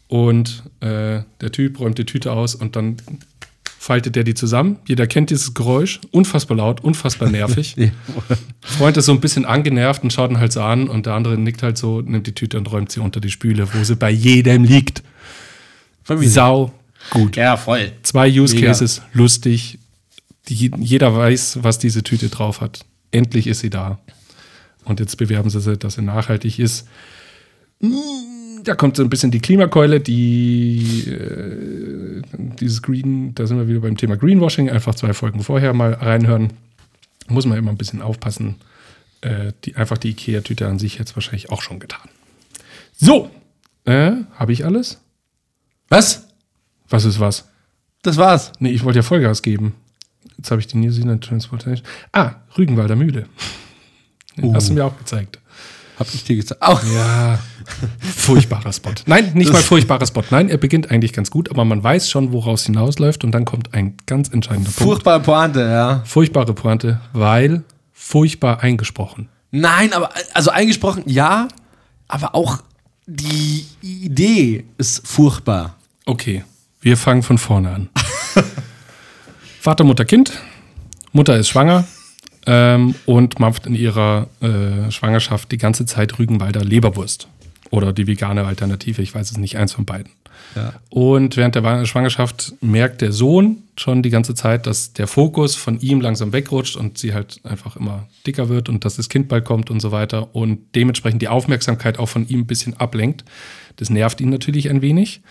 und 0.09 0.62
äh, 0.80 1.22
der 1.41 1.53
Typ 1.53 1.80
räumt 1.80 1.99
die 1.99 2.05
Tüte 2.05 2.32
aus 2.32 2.55
und 2.55 2.76
dann 2.76 2.97
faltet 3.78 4.16
der 4.16 4.24
die 4.24 4.35
zusammen. 4.35 4.78
Jeder 4.87 5.07
kennt 5.07 5.30
dieses 5.30 5.53
Geräusch, 5.53 6.01
unfassbar 6.11 6.57
laut, 6.57 6.82
unfassbar 6.82 7.30
nervig. 7.30 7.76
Ja. 7.78 7.91
Freund 8.62 8.97
ist 8.97 9.07
so 9.07 9.12
ein 9.12 9.20
bisschen 9.20 9.45
angenervt 9.45 10.03
und 10.03 10.12
schaut 10.12 10.30
ihn 10.30 10.39
halt 10.39 10.53
so 10.53 10.62
an 10.62 10.89
und 10.89 11.07
der 11.07 11.14
andere 11.14 11.37
nickt 11.37 11.62
halt 11.62 11.76
so, 11.76 12.01
nimmt 12.01 12.26
die 12.26 12.35
Tüte 12.35 12.57
und 12.57 12.70
räumt 12.70 12.91
sie 12.91 13.01
unter 13.01 13.20
die 13.20 13.30
Spüle, 13.30 13.68
wo 13.74 13.85
sie 13.85 13.97
bei 13.97 14.11
jedem 14.11 14.64
liegt. 14.64 15.03
Familie. 16.03 16.30
Sau 16.30 16.72
gut. 17.11 17.37
Ja, 17.37 17.57
voll. 17.57 17.93
Zwei 18.03 18.28
Use 18.28 18.55
Mega. 18.55 18.68
Cases, 18.68 19.03
lustig. 19.12 19.78
Die, 20.49 20.70
jeder 20.78 21.14
weiß, 21.14 21.59
was 21.62 21.78
diese 21.78 22.03
Tüte 22.03 22.28
drauf 22.28 22.61
hat. 22.61 22.85
Endlich 23.15 23.47
ist 23.47 23.61
sie 23.61 23.71
da. 23.71 23.99
Und 24.85 25.01
jetzt 25.01 25.17
bewerben 25.17 25.49
sie 25.49 25.61
sie, 25.61 25.77
dass 25.79 25.95
sie 25.95 26.03
nachhaltig 26.03 26.59
ist. 26.59 26.87
Mm, 27.81 28.62
Da 28.65 28.75
kommt 28.75 28.97
so 28.97 29.03
ein 29.03 29.11
bisschen 29.11 29.31
die 29.31 29.41
Klimakeule, 29.41 30.01
die 30.01 31.05
äh, 31.09 32.23
dieses 32.61 32.81
Green, 32.83 33.35
da 33.35 33.47
sind 33.47 33.59
wir 33.59 33.69
wieder 33.69 33.81
beim 33.81 33.97
Thema 33.97 34.17
Greenwashing, 34.17 34.71
einfach 34.71 34.95
zwei 34.95 35.12
Folgen 35.12 35.43
vorher 35.43 35.75
mal 35.75 35.93
reinhören. 35.95 36.53
Muss 37.29 37.47
man 37.47 37.59
immer 37.59 37.71
ein 37.71 37.77
bisschen 37.77 38.03
aufpassen. 38.03 38.57
Äh, 39.21 39.53
die, 39.65 39.77
einfach 39.77 39.99
die 39.99 40.11
IKEA-Tüte 40.11 40.67
an 40.67 40.79
sich 40.79 40.99
jetzt 40.99 41.15
wahrscheinlich 41.17 41.51
auch 41.51 41.62
schon 41.62 41.79
getan. 41.79 42.09
So, 42.97 43.31
äh, 43.85 44.12
habe 44.35 44.53
ich 44.53 44.65
alles? 44.65 44.99
Was? 45.89 46.27
Was 46.89 47.05
ist 47.05 47.21
was? 47.21 47.49
Das 48.03 48.17
war's. 48.17 48.53
Nee, 48.59 48.71
ich 48.71 48.83
wollte 48.85 48.99
ja 48.99 49.03
Vollgas 49.03 49.43
geben. 49.43 49.75
Jetzt 50.37 50.51
habe 50.51 50.61
ich 50.61 50.66
die 50.66 50.76
New 50.76 50.91
Zealand 50.91 51.24
Transportation. 51.24 51.87
Ah, 52.12 52.32
Rügenwalder 52.57 52.97
Mühle. 52.97 53.26
Den 54.37 54.55
Hast 54.55 54.68
du 54.68 54.74
mir 54.74 54.85
auch 54.85 54.97
gezeigt. 54.99 55.39
Hab 55.99 56.12
ich 56.12 56.24
dir 56.24 56.37
gesagt. 56.37 56.61
Au. 56.61 56.78
Ja, 56.93 57.39
furchtbarer 58.01 58.72
Spot. 58.72 58.93
Nein, 59.07 59.32
nicht 59.35 59.53
mal 59.53 59.62
furchtbarer 59.62 60.07
Spot. 60.07 60.24
Nein, 60.30 60.49
er 60.49 60.59
beginnt 60.59 60.91
eigentlich 60.91 61.12
ganz 61.12 61.30
gut, 61.30 61.51
aber 61.51 61.64
man 61.64 61.85
weiß 61.85 62.11
schon, 62.11 62.32
woraus 62.32 62.64
hinausläuft 62.64 63.22
und 63.22 63.30
dann 63.30 63.45
kommt 63.45 63.74
ein 63.74 63.97
ganz 64.07 64.28
entscheidender 64.28 64.70
Punkt. 64.70 64.91
Furchtbare 64.91 65.20
Pointe, 65.20 65.61
ja. 65.61 66.03
Furchtbare 66.05 66.53
Pointe, 66.53 67.01
weil 67.12 67.62
furchtbar 67.93 68.61
eingesprochen. 68.61 69.28
Nein, 69.53 69.93
aber 69.93 70.11
also 70.32 70.51
eingesprochen, 70.51 71.05
ja, 71.07 71.47
aber 72.09 72.35
auch 72.35 72.59
die 73.07 73.66
Idee 73.82 74.64
ist 74.78 75.07
furchtbar. 75.07 75.76
Okay, 76.07 76.45
wir 76.80 76.97
fangen 76.97 77.22
von 77.22 77.39
vorne 77.39 77.70
an. 77.70 77.89
Vater, 79.65 79.85
Mutter, 79.85 80.05
Kind. 80.05 80.31
Mutter 81.12 81.39
ist 81.39 81.49
schwanger 81.49 81.87
ähm, 82.45 82.95
und 83.07 83.41
macht 83.41 83.65
in 83.65 83.75
ihrer 83.75 84.27
äh, 84.43 84.91
Schwangerschaft 84.91 85.51
die 85.53 85.57
ganze 85.57 85.87
Zeit 85.87 86.19
Rügenwalder 86.19 86.62
Leberwurst. 86.62 87.29
Oder 87.71 87.95
die 87.95 88.07
vegane 88.07 88.45
Alternative, 88.45 89.01
ich 89.01 89.15
weiß 89.15 89.31
es 89.31 89.39
nicht, 89.39 89.57
eins 89.57 89.73
von 89.73 89.87
beiden. 89.87 90.12
Ja. 90.55 90.75
Und 90.91 91.39
während 91.39 91.55
der 91.55 91.87
Schwangerschaft 91.87 92.53
merkt 92.61 93.01
der 93.01 93.12
Sohn 93.12 93.62
schon 93.79 94.03
die 94.03 94.11
ganze 94.11 94.35
Zeit, 94.35 94.67
dass 94.67 94.93
der 94.93 95.07
Fokus 95.07 95.57
von 95.57 95.81
ihm 95.81 96.03
langsam 96.03 96.35
wegrutscht 96.35 96.77
und 96.77 96.99
sie 96.99 97.15
halt 97.15 97.41
einfach 97.43 97.77
immer 97.77 98.07
dicker 98.27 98.51
wird 98.51 98.69
und 98.69 98.85
dass 98.85 98.97
das 98.97 99.09
Kind 99.09 99.29
bald 99.29 99.47
kommt 99.47 99.71
und 99.71 99.81
so 99.81 99.93
weiter 99.93 100.37
und 100.37 100.59
dementsprechend 100.75 101.23
die 101.23 101.29
Aufmerksamkeit 101.29 101.99
auch 101.99 102.11
von 102.11 102.29
ihm 102.29 102.41
ein 102.41 102.47
bisschen 102.47 102.77
ablenkt. 102.77 103.25
Das 103.77 103.89
nervt 103.89 104.21
ihn 104.21 104.29
natürlich 104.29 104.69
ein 104.69 104.83
wenig. 104.83 105.23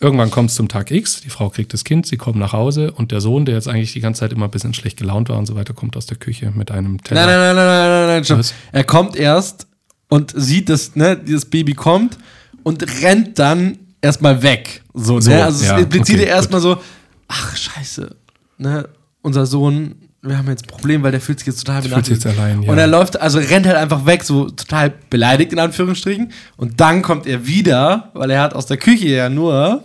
Irgendwann 0.00 0.30
kommt 0.30 0.50
es 0.50 0.56
zum 0.56 0.68
Tag 0.68 0.92
X, 0.92 1.22
die 1.22 1.30
Frau 1.30 1.50
kriegt 1.50 1.72
das 1.72 1.82
Kind, 1.82 2.06
sie 2.06 2.16
kommen 2.16 2.38
nach 2.38 2.52
Hause 2.52 2.92
und 2.92 3.10
der 3.10 3.20
Sohn, 3.20 3.44
der 3.44 3.56
jetzt 3.56 3.66
eigentlich 3.66 3.92
die 3.92 4.00
ganze 4.00 4.20
Zeit 4.20 4.32
immer 4.32 4.44
ein 4.44 4.50
bisschen 4.50 4.72
schlecht 4.72 4.96
gelaunt 4.96 5.28
war 5.28 5.38
und 5.38 5.46
so 5.46 5.56
weiter, 5.56 5.74
kommt 5.74 5.96
aus 5.96 6.06
der 6.06 6.16
Küche 6.16 6.52
mit 6.54 6.70
einem 6.70 7.02
Teller. 7.02 7.26
Nein, 7.26 7.38
nein, 7.38 7.56
nein, 7.56 7.66
nein, 7.66 7.90
nein, 7.90 8.06
nein, 8.06 8.24
stopp. 8.24 8.38
Was? 8.38 8.54
Er 8.70 8.84
kommt 8.84 9.16
erst 9.16 9.66
und 10.08 10.32
sieht, 10.36 10.68
dass 10.68 10.94
ne, 10.94 11.16
dieses 11.16 11.46
Baby 11.46 11.74
kommt 11.74 12.16
und 12.62 12.84
rennt 13.02 13.40
dann 13.40 13.78
erstmal 14.00 14.40
weg. 14.42 14.82
So, 14.94 15.20
So, 15.20 15.30
ne? 15.30 15.44
Also 15.44 15.64
ja, 15.64 15.76
es 15.76 15.82
impliziert 15.82 16.20
okay, 16.20 16.28
ja 16.28 16.36
erstmal 16.36 16.60
so, 16.60 16.78
ach 17.26 17.56
scheiße, 17.56 18.14
ne, 18.58 18.88
unser 19.22 19.46
Sohn, 19.46 19.96
wir 20.22 20.36
haben 20.36 20.48
jetzt 20.48 20.64
ein 20.64 20.68
Problem, 20.68 21.02
weil 21.02 21.12
der 21.12 21.20
fühlt 21.20 21.38
sich 21.38 21.46
jetzt 21.46 21.60
total 21.64 21.82
fühlt 21.82 22.04
sich 22.06 22.14
jetzt 22.16 22.26
allein, 22.26 22.62
ja. 22.62 22.70
Und 22.72 22.78
er 22.78 22.86
läuft, 22.88 23.20
also 23.20 23.38
rennt 23.38 23.66
halt 23.66 23.76
einfach 23.76 24.04
weg, 24.04 24.24
so 24.24 24.50
total 24.50 24.92
beleidigt 25.10 25.52
in 25.52 25.58
Anführungsstrichen. 25.60 26.32
Und 26.56 26.80
dann 26.80 27.02
kommt 27.02 27.26
er 27.26 27.46
wieder, 27.46 28.10
weil 28.14 28.30
er 28.30 28.40
hat 28.42 28.54
aus 28.54 28.66
der 28.66 28.78
Küche 28.78 29.08
ja 29.08 29.28
nur 29.28 29.84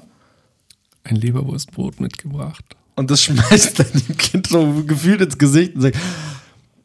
Ein 1.04 1.16
Leberwurstbrot 1.18 2.00
mitgebracht. 2.00 2.64
und 2.96 3.12
das 3.12 3.22
schmeißt 3.24 3.80
dann 3.80 3.88
dem 4.08 4.18
Kind 4.18 4.48
so 4.48 4.84
gefühlt 4.88 5.22
ins 5.22 5.38
Gesicht 5.38 5.76
und 5.76 5.82
sagt, 5.82 5.98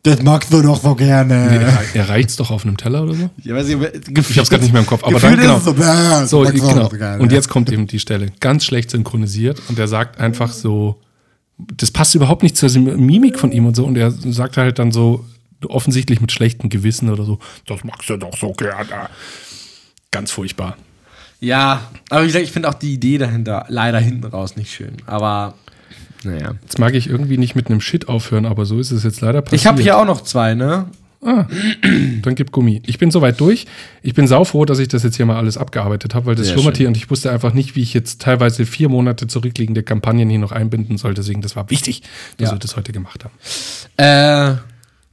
das 0.05 0.23
magst 0.23 0.53
du 0.53 0.63
doch 0.63 0.81
so 0.81 0.95
gerne. 0.95 1.49
Nee, 1.51 1.57
er, 1.57 1.83
er 2.03 2.09
reicht's 2.09 2.37
doch 2.37 2.51
auf 2.51 2.65
einem 2.65 2.77
Teller 2.77 3.03
oder 3.03 3.15
so? 3.15 3.31
Ja, 3.43 3.55
weiß 3.57 3.69
ich, 3.69 3.77
Ich 4.29 4.39
hab's 4.39 4.49
gerade 4.49 4.63
nicht 4.63 4.73
mehr 4.73 4.81
im 4.83 4.87
Kopf, 4.87 5.03
aber 5.05 5.19
dann 5.19 5.37
genau. 5.37 5.55
ist 5.57 5.59
es 5.59 5.65
so, 5.65 5.73
"Bäh, 5.75 6.27
So, 6.27 6.41
genau. 6.43 6.89
so 6.89 6.97
gerne." 6.97 7.21
Und 7.23 7.33
jetzt 7.33 7.49
kommt 7.49 7.71
eben 7.73 7.87
die 7.89 7.99
Stelle. 7.99 8.27
Ganz 8.41 8.65
schlecht 8.65 8.91
synchronisiert 8.93 9.61
und 9.69 9.79
er 9.79 9.89
sagt 9.89 10.21
einfach 10.21 10.53
so, 10.53 11.01
das 11.59 11.91
passt 11.91 12.15
überhaupt 12.15 12.43
nicht 12.43 12.57
zur 12.57 12.71
Mimik 12.71 13.39
von 13.39 13.53
ihm 13.53 13.67
und 13.67 13.75
so. 13.75 13.85
Und 13.85 13.97
er 13.97 14.11
sagt 14.11 14.57
halt 14.57 14.79
dann 14.79 14.93
so, 14.93 15.25
offensichtlich 15.67 16.21
mit 16.21 16.31
schlechtem 16.31 16.71
Gewissen 16.71 17.11
oder 17.11 17.25
so, 17.25 17.39
das 17.67 17.83
magst 17.85 18.09
du 18.09 18.17
doch 18.17 18.37
so 18.37 18.53
gerne. 18.53 19.09
Ganz 20.11 20.31
furchtbar. 20.31 20.77
Ja, 21.41 21.83
aber 22.11 22.23
wie 22.23 22.27
gesagt, 22.27 22.45
ich 22.45 22.53
finde 22.53 22.69
auch 22.69 22.75
die 22.75 22.95
Idee 22.95 23.19
dahinter 23.19 23.67
leider 23.69 23.99
hinten 23.99 24.25
raus 24.25 24.57
nicht 24.57 24.73
schön. 24.73 24.97
Aber 25.07 25.55
naja. 26.25 26.55
Jetzt 26.63 26.79
mag 26.79 26.95
ich 26.95 27.09
irgendwie 27.09 27.39
nicht 27.39 27.55
mit 27.55 27.69
einem 27.69 27.81
Shit 27.81 28.09
aufhören, 28.09 28.47
aber 28.47 28.65
so 28.65 28.79
ist 28.79 28.91
es 28.91 29.05
jetzt 29.05 29.21
leider 29.21 29.43
passiert. 29.43 29.61
Ich 29.61 29.67
habe 29.67 29.83
hier 29.83 29.99
auch 29.99 30.05
noch 30.05 30.23
zwei, 30.23 30.55
ne? 30.55 30.87
Dann 31.21 32.35
gib 32.37 32.53
Gummi. 32.53 32.81
Ich 32.87 32.99
bin 32.99 33.11
soweit 33.11 33.41
durch. 33.41 33.67
Ich 34.03 34.15
bin 34.15 34.27
saufroh, 34.29 34.65
dass 34.65 34.79
ich 34.79 34.89
das 34.89 35.03
jetzt 35.03 35.17
hier 35.17 35.27
mal 35.27 35.37
alles 35.37 35.57
abgearbeitet 35.59 36.15
habe, 36.15 36.27
weil 36.27 36.35
das 36.37 36.47
Sehr 36.47 36.55
schlummert 36.55 36.77
schön. 36.77 36.83
hier 36.83 36.89
und 36.89 36.97
ich 36.97 37.11
wusste 37.11 37.31
einfach 37.33 37.53
nicht, 37.55 37.75
wie 37.77 37.83
ich 37.83 37.93
jetzt 37.93 38.23
teilweise 38.23 38.65
vier 38.67 38.89
Monate 38.89 39.27
zurückliegende 39.27 39.83
Kampagnen 39.83 40.31
hier 40.31 40.39
noch 40.39 40.53
einbinden 40.53 40.97
soll. 40.97 41.15
Deswegen, 41.15 41.43
das 41.43 41.57
war 41.57 41.71
wichtig, 41.71 42.03
dass 42.37 42.51
Ja. 42.51 42.55
wir 42.55 42.59
das 42.61 42.77
heute 42.77 42.93
gemacht 42.93 43.25
haben. 43.25 43.35
Äh, 43.97 44.59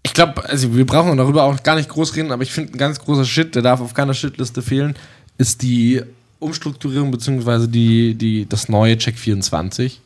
ich 0.04 0.14
glaube, 0.14 0.48
also 0.48 0.76
wir 0.76 0.86
brauchen 0.86 1.18
darüber 1.18 1.44
auch 1.44 1.64
gar 1.64 1.76
nicht 1.76 1.90
groß 1.90 2.16
reden, 2.16 2.32
aber 2.32 2.44
ich 2.44 2.52
finde 2.52 2.74
ein 2.74 2.78
ganz 2.78 3.00
großer 3.00 3.26
Shit, 3.26 3.56
der 3.56 3.64
darf 3.64 3.82
auf 3.82 3.96
keiner 3.96 4.14
Shitliste 4.14 4.62
fehlen, 4.62 4.96
ist 5.40 5.64
die 5.64 6.02
Umstrukturierung 6.38 7.10
beziehungsweise 7.10 7.68
die, 7.68 8.14
die, 8.14 8.48
das 8.48 8.70
neue 8.70 8.98
Check 9.00 9.18
24. 9.18 10.02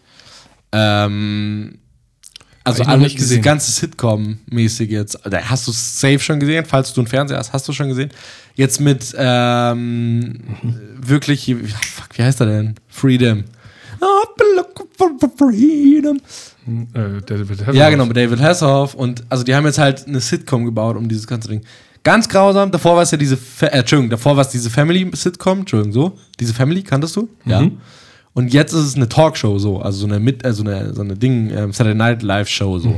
Ähm, 0.72 1.80
also 2.64 2.84
alle, 2.84 3.02
nicht 3.02 3.16
diese 3.18 3.28
gesehen. 3.30 3.42
ganze 3.42 3.72
Sitcom-mäßig 3.72 4.90
jetzt, 4.90 5.20
da 5.24 5.42
hast 5.50 5.68
du 5.68 5.72
safe 5.72 6.20
schon 6.20 6.40
gesehen, 6.40 6.66
falls 6.66 6.94
du 6.94 7.02
einen 7.02 7.08
Fernseher 7.08 7.38
hast, 7.38 7.54
hast 7.54 7.68
du 7.68 7.74
schon 7.74 7.90
gesehen. 7.90 8.10
Jetzt 8.56 8.80
mit 8.82 9.16
ähm, 9.18 10.40
wirklich, 11.00 11.46
fuck, 11.46 12.18
wie 12.18 12.24
heißt 12.24 12.42
er 12.42 12.48
denn? 12.48 12.76
Freedom. 12.90 13.44
I've 14.02 14.36
been 14.38 14.56
looking 14.56 14.88
for 14.98 15.30
freedom. 15.38 16.18
Äh, 16.94 17.22
David 17.26 17.60
Ja, 17.60 17.66
Hasselhoff. 17.68 17.90
genau, 17.92 18.06
mit 18.06 18.18
David 18.18 18.40
Hasselhoff. 18.40 18.94
Und 18.94 19.24
also 19.30 19.44
die 19.44 19.56
haben 19.56 19.66
jetzt 19.66 19.78
halt 19.80 20.08
eine 20.08 20.20
Sitcom 20.22 20.66
gebaut 20.66 20.96
um 20.98 21.08
dieses 21.10 21.28
ganze 21.28 21.50
Ding. 21.50 21.62
Ganz 22.04 22.30
grausam. 22.30 22.72
Davor 22.72 22.96
war 22.96 23.04
es 23.04 23.12
ja 23.12 23.18
diese, 23.18 23.36
Fa 23.36 23.68
äh, 23.68 23.80
Entschuldigung, 23.80 24.10
davor 24.10 24.36
war 24.38 24.42
es 24.42 24.50
diese 24.50 24.70
Family-Sitcom, 24.70 25.60
Entschuldigung, 25.60 25.92
so. 25.94 26.18
Diese 26.40 26.54
Family, 26.54 26.82
kanntest 26.84 27.16
du? 27.16 27.28
Ja. 27.46 27.62
Und 28.34 28.54
jetzt 28.54 28.74
ist 28.74 28.86
es 28.86 28.96
eine 28.96 29.10
Talkshow, 29.10 29.58
so. 29.60 29.82
Also 29.82 30.00
so 30.02 30.06
eine, 30.08 30.20
mit, 30.20 30.46
also 30.46 30.64
eine, 30.64 30.94
so 30.94 31.02
eine 31.02 31.16
Ding, 31.16 31.50
ähm, 31.52 31.74
Saturday 31.74 31.96
Night 31.96 32.22
Live-Show, 32.24 32.80
so. 32.80 32.90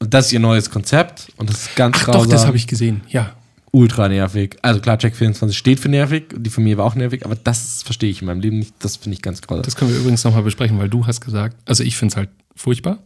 Und 0.00 0.14
das 0.14 0.26
ist 0.26 0.32
ihr 0.32 0.40
neues 0.40 0.70
Konzept. 0.70 1.28
Und 1.36 1.50
das 1.50 1.62
ist 1.62 1.76
ganz 1.76 1.96
Ach 2.00 2.04
grausam. 2.06 2.22
doch, 2.24 2.30
das 2.30 2.46
habe 2.46 2.56
ich 2.56 2.66
gesehen. 2.66 3.02
Ja. 3.08 3.34
Ultra 3.70 4.08
nervig. 4.08 4.56
Also 4.62 4.80
klar, 4.80 4.98
Check 4.98 5.14
24 5.14 5.56
steht 5.56 5.78
für 5.78 5.88
nervig. 5.88 6.24
Die 6.34 6.50
Familie 6.50 6.78
war 6.78 6.84
auch 6.86 6.94
nervig. 6.94 7.24
Aber 7.24 7.36
das 7.36 7.82
verstehe 7.82 8.08
ich 8.10 8.22
in 8.22 8.26
meinem 8.26 8.40
Leben 8.40 8.60
nicht. 8.60 8.74
Das 8.78 8.96
finde 8.96 9.14
ich 9.14 9.22
ganz 9.22 9.42
grausam. 9.42 9.62
Das 9.62 9.76
können 9.76 9.90
wir 9.92 9.98
übrigens 9.98 10.24
nochmal 10.24 10.42
besprechen, 10.42 10.78
weil 10.78 10.88
du 10.88 11.06
hast 11.06 11.20
gesagt, 11.20 11.56
also 11.66 11.84
ich 11.84 11.96
finde 11.96 12.12
es 12.12 12.16
halt 12.16 12.30
furchtbar, 12.56 12.98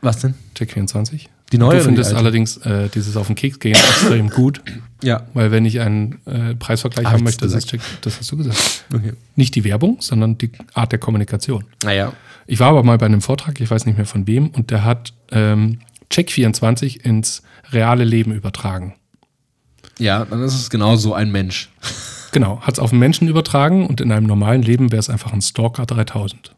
Was 0.00 0.18
denn? 0.18 0.34
Check 0.54 0.72
24. 0.72 1.28
Die 1.54 1.58
neue 1.58 1.74
Du 1.76 1.78
die 1.78 1.84
findest 1.84 2.08
alte? 2.10 2.18
allerdings 2.18 2.56
äh, 2.58 2.88
dieses 2.88 3.16
auf 3.16 3.28
den 3.28 3.36
Keks 3.36 3.60
gehen 3.60 3.74
extrem 3.76 4.28
gut, 4.28 4.60
Ja. 5.04 5.22
weil 5.34 5.52
wenn 5.52 5.64
ich 5.64 5.78
einen 5.78 6.18
äh, 6.26 6.56
Preisvergleich 6.56 7.06
Hab 7.06 7.12
haben 7.12 7.22
möchte, 7.22 7.44
das 7.44 7.54
ist 7.54 7.68
Check, 7.68 7.80
das 8.00 8.18
hast 8.18 8.32
du 8.32 8.36
gesagt. 8.38 8.84
Okay. 8.92 9.12
Nicht 9.36 9.54
die 9.54 9.62
Werbung, 9.62 9.98
sondern 10.00 10.36
die 10.36 10.50
Art 10.72 10.90
der 10.90 10.98
Kommunikation. 10.98 11.64
Naja. 11.84 12.12
Ich 12.48 12.58
war 12.58 12.70
aber 12.70 12.82
mal 12.82 12.98
bei 12.98 13.06
einem 13.06 13.20
Vortrag, 13.20 13.60
ich 13.60 13.70
weiß 13.70 13.86
nicht 13.86 13.96
mehr 13.96 14.04
von 14.06 14.26
wem, 14.26 14.48
und 14.48 14.72
der 14.72 14.82
hat 14.82 15.12
ähm, 15.30 15.78
Check24 16.10 17.00
ins 17.04 17.42
reale 17.70 18.02
Leben 18.02 18.32
übertragen. 18.32 18.94
Ja, 20.00 20.24
dann 20.24 20.42
ist 20.42 20.54
es 20.54 20.70
genau 20.70 20.96
so 20.96 21.14
ein 21.14 21.30
Mensch. 21.30 21.70
Genau, 22.32 22.60
hat 22.62 22.74
es 22.74 22.78
auf 22.80 22.90
einen 22.90 22.98
Menschen 22.98 23.28
übertragen 23.28 23.86
und 23.86 24.00
in 24.00 24.10
einem 24.10 24.26
normalen 24.26 24.62
Leben 24.62 24.90
wäre 24.90 24.98
es 24.98 25.08
einfach 25.08 25.32
ein 25.32 25.40
Stalker 25.40 25.86
3000. 25.86 26.53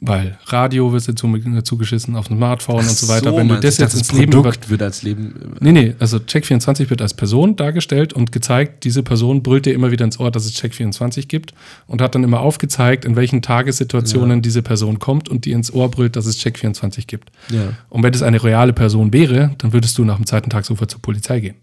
Weil 0.00 0.38
Radio 0.46 0.92
wird 0.92 1.08
dazu, 1.08 1.36
zugeschissen 1.62 2.14
auf 2.14 2.28
dem 2.28 2.36
Smartphone 2.36 2.86
und 2.86 2.90
so 2.90 3.08
weiter. 3.08 3.34
Wenn 3.36 3.48
du 3.48 3.58
das 3.58 3.78
jetzt 3.78 3.94
ins 3.94 4.12
Leben 4.12 4.30
Produkt 4.30 4.70
wird 4.70 4.80
als 4.80 5.02
Leben. 5.02 5.56
Nee, 5.58 5.72
nee, 5.72 5.94
also 5.98 6.18
Check24 6.18 6.88
wird 6.90 7.02
als 7.02 7.14
Person 7.14 7.56
dargestellt 7.56 8.12
und 8.12 8.30
gezeigt, 8.30 8.84
diese 8.84 9.02
Person 9.02 9.42
brüllt 9.42 9.66
dir 9.66 9.74
immer 9.74 9.90
wieder 9.90 10.04
ins 10.04 10.20
Ohr, 10.20 10.30
dass 10.30 10.44
es 10.44 10.54
Check24 10.54 11.26
gibt 11.26 11.52
und 11.88 12.00
hat 12.00 12.14
dann 12.14 12.22
immer 12.22 12.40
aufgezeigt, 12.40 13.04
in 13.04 13.16
welchen 13.16 13.42
Tagessituationen 13.42 14.40
diese 14.40 14.62
Person 14.62 15.00
kommt 15.00 15.28
und 15.28 15.44
die 15.46 15.50
ins 15.50 15.72
Ohr 15.72 15.90
brüllt, 15.90 16.14
dass 16.14 16.26
es 16.26 16.38
Check24 16.38 17.08
gibt. 17.08 17.32
Ja. 17.50 17.72
Und 17.88 18.04
wenn 18.04 18.14
es 18.14 18.22
eine 18.22 18.42
reale 18.42 18.72
Person 18.72 19.12
wäre, 19.12 19.50
dann 19.58 19.72
würdest 19.72 19.98
du 19.98 20.04
nach 20.04 20.16
dem 20.16 20.26
zweiten 20.26 20.50
Tag 20.50 20.64
sofort 20.64 20.92
zur 20.92 21.02
Polizei 21.02 21.40
gehen. 21.40 21.56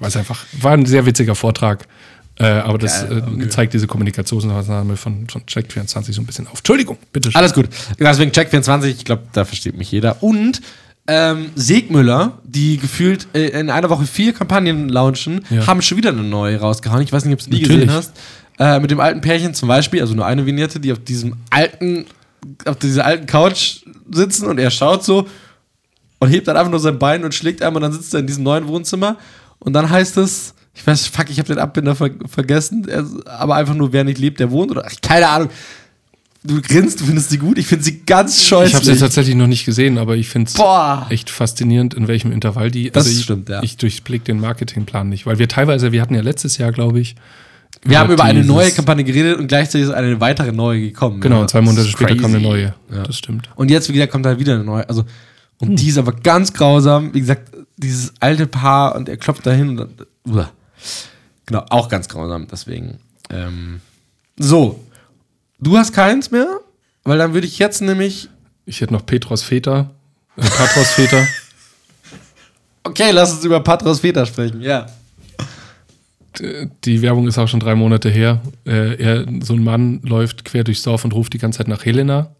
Weil 0.00 0.08
es 0.08 0.16
einfach, 0.16 0.44
war 0.60 0.72
ein 0.72 0.86
sehr 0.86 1.06
witziger 1.06 1.36
Vortrag, 1.36 1.86
äh, 2.40 2.46
aber 2.46 2.78
das 2.78 3.02
äh, 3.04 3.48
zeigt 3.48 3.74
diese 3.74 3.86
Kommunikationsmaßnahme 3.86 4.96
von, 4.96 5.28
von 5.28 5.42
Check24 5.42 6.12
so 6.12 6.22
ein 6.22 6.26
bisschen 6.26 6.46
auf. 6.46 6.58
Entschuldigung, 6.58 6.96
bitte 7.12 7.30
schön. 7.30 7.38
Alles 7.38 7.52
gut. 7.52 7.68
Deswegen 7.98 8.32
Check 8.32 8.48
24, 8.50 8.96
ich 8.96 9.04
glaube, 9.04 9.22
da 9.32 9.44
versteht 9.44 9.76
mich 9.76 9.92
jeder. 9.92 10.22
Und 10.22 10.60
ähm, 11.06 11.50
Segmüller, 11.54 12.38
die 12.44 12.78
gefühlt 12.78 13.26
äh, 13.34 13.48
in 13.60 13.68
einer 13.70 13.90
Woche 13.90 14.04
vier 14.06 14.32
Kampagnen 14.32 14.88
launchen, 14.88 15.44
Ja. 15.50 15.66
haben 15.66 15.82
schon 15.82 15.98
wieder 15.98 16.10
eine 16.10 16.22
neue 16.22 16.58
rausgehauen. 16.60 17.02
Ich 17.02 17.12
weiß 17.12 17.24
nicht, 17.24 17.34
ob 17.34 17.40
du 17.44 17.50
die 17.50 17.62
Natürlich. 17.62 17.86
gesehen 17.86 17.92
hast. 17.96 18.12
Äh, 18.58 18.78
mit 18.80 18.90
dem 18.90 19.00
alten 19.00 19.20
Pärchen 19.20 19.54
zum 19.54 19.68
Beispiel, 19.68 20.00
also 20.00 20.14
nur 20.14 20.26
eine 20.26 20.44
Vignette, 20.46 20.78
die 20.80 20.92
auf 20.92 20.98
diesem 20.98 21.36
alten, 21.50 22.04
auf 22.64 22.76
dieser 22.76 23.04
alten 23.06 23.26
Couch 23.26 23.80
sitzen 24.12 24.46
und 24.46 24.58
er 24.58 24.70
schaut 24.70 25.02
so 25.04 25.26
und 26.18 26.28
hebt 26.28 26.46
dann 26.46 26.56
einfach 26.56 26.70
nur 26.70 26.80
sein 26.80 26.98
Bein 26.98 27.24
und 27.24 27.34
schlägt 27.34 27.62
einmal 27.62 27.82
und 27.82 27.90
dann 27.90 27.98
sitzt 28.00 28.12
er 28.14 28.20
in 28.20 28.26
diesem 28.26 28.44
neuen 28.44 28.68
Wohnzimmer 28.68 29.16
und 29.60 29.72
dann 29.72 29.88
heißt 29.88 30.16
es, 30.18 30.54
ich 30.80 30.86
weiß, 30.86 31.06
fuck, 31.08 31.28
ich 31.30 31.38
habe 31.38 31.48
den 31.48 31.58
Abbinder 31.58 31.94
ver 31.94 32.10
vergessen, 32.26 32.86
er, 32.88 33.04
aber 33.26 33.54
einfach 33.56 33.74
nur, 33.74 33.92
wer 33.92 34.02
nicht 34.04 34.18
lebt, 34.18 34.40
der 34.40 34.50
wohnt 34.50 34.70
oder 34.70 34.84
ach, 34.86 34.94
keine 35.02 35.28
Ahnung. 35.28 35.48
Du 36.42 36.58
grinst, 36.62 36.98
du 37.00 37.04
findest 37.04 37.28
sie 37.28 37.36
gut, 37.36 37.58
ich 37.58 37.66
finde 37.66 37.84
sie 37.84 38.00
ganz 38.06 38.40
Ich 38.40 38.50
habe 38.50 38.66
sie 38.66 38.72
scheußlich. 38.72 38.98
tatsächlich 38.98 39.34
noch 39.36 39.46
nicht 39.46 39.66
gesehen, 39.66 39.98
aber 39.98 40.16
ich 40.16 40.28
finde 40.30 40.50
es 40.50 41.10
echt 41.10 41.28
faszinierend, 41.28 41.92
in 41.92 42.08
welchem 42.08 42.32
Intervall 42.32 42.70
die. 42.70 42.90
Das 42.90 43.06
ich, 43.06 43.24
stimmt, 43.24 43.50
ja. 43.50 43.62
Ich 43.62 43.76
durchblick 43.76 44.24
den 44.24 44.40
Marketingplan 44.40 45.10
nicht, 45.10 45.26
weil 45.26 45.38
wir 45.38 45.48
teilweise, 45.48 45.92
wir 45.92 46.00
hatten 46.00 46.14
ja 46.14 46.22
letztes 46.22 46.56
Jahr, 46.56 46.72
glaube 46.72 46.98
ich. 46.98 47.14
Wir 47.82 47.98
haben 47.98 48.10
über 48.10 48.24
eine 48.24 48.42
neue 48.42 48.70
Kampagne 48.70 49.04
geredet 49.04 49.38
und 49.38 49.48
gleichzeitig 49.48 49.88
ist 49.88 49.92
eine 49.92 50.18
weitere 50.20 50.50
neue 50.52 50.80
gekommen. 50.80 51.20
Genau, 51.20 51.36
Ja, 51.36 51.42
und 51.42 51.50
zwei 51.50 51.60
Monate 51.60 51.86
später 51.86 52.16
kam 52.16 52.26
eine 52.34 52.38
crazy. 52.38 52.42
neue. 52.48 52.74
Ja. 52.90 53.02
Das 53.04 53.16
stimmt. 53.18 53.48
Und 53.54 53.70
jetzt, 53.70 53.88
wie 53.90 53.92
gesagt, 53.92 54.10
kommt 54.12 54.24
halt 54.26 54.38
wieder 54.38 54.54
eine 54.54 54.64
neue. 54.64 54.88
Also, 54.88 55.04
und 55.58 55.76
die 55.76 55.88
ist 55.88 55.98
aber 55.98 56.12
ganz 56.12 56.52
grausam. 56.54 57.12
Wie 57.14 57.20
gesagt, 57.20 57.50
dieses 57.76 58.12
alte 58.20 58.46
Paar 58.46 58.96
und 58.96 59.08
er 59.10 59.18
klopft 59.18 59.44
dahin 59.46 59.68
und 59.70 59.76
dann. 59.76 60.48
Genau, 61.46 61.64
auch 61.70 61.88
ganz 61.88 62.08
grausam, 62.08 62.46
deswegen. 62.50 62.98
Ähm, 63.30 63.80
so, 64.38 64.82
du 65.58 65.76
hast 65.76 65.92
keins 65.92 66.30
mehr, 66.30 66.60
weil 67.04 67.18
dann 67.18 67.34
würde 67.34 67.46
ich 67.46 67.58
jetzt 67.58 67.80
nämlich, 67.82 68.28
Ich 68.66 68.80
hätte 68.80 68.92
noch 68.92 69.04
Petros 69.06 69.42
Väter, 69.42 69.90
äh, 70.36 70.42
Patros 70.42 70.92
Väter. 70.92 71.26
okay, 72.84 73.10
lass 73.10 73.32
uns 73.32 73.44
über 73.44 73.60
Patros 73.60 74.00
Väter 74.00 74.26
sprechen, 74.26 74.60
ja. 74.60 74.86
Die 76.84 77.02
Werbung 77.02 77.26
ist 77.26 77.38
auch 77.38 77.48
schon 77.48 77.60
drei 77.60 77.74
Monate 77.74 78.08
her. 78.08 78.40
Äh, 78.64 78.94
er, 79.02 79.26
so 79.42 79.54
ein 79.54 79.64
Mann 79.64 80.00
läuft 80.02 80.44
quer 80.44 80.64
durchs 80.64 80.82
Dorf 80.82 81.04
und 81.04 81.12
ruft 81.12 81.32
die 81.32 81.38
ganze 81.38 81.58
Zeit 81.58 81.68
nach 81.68 81.84
Helena. 81.84 82.34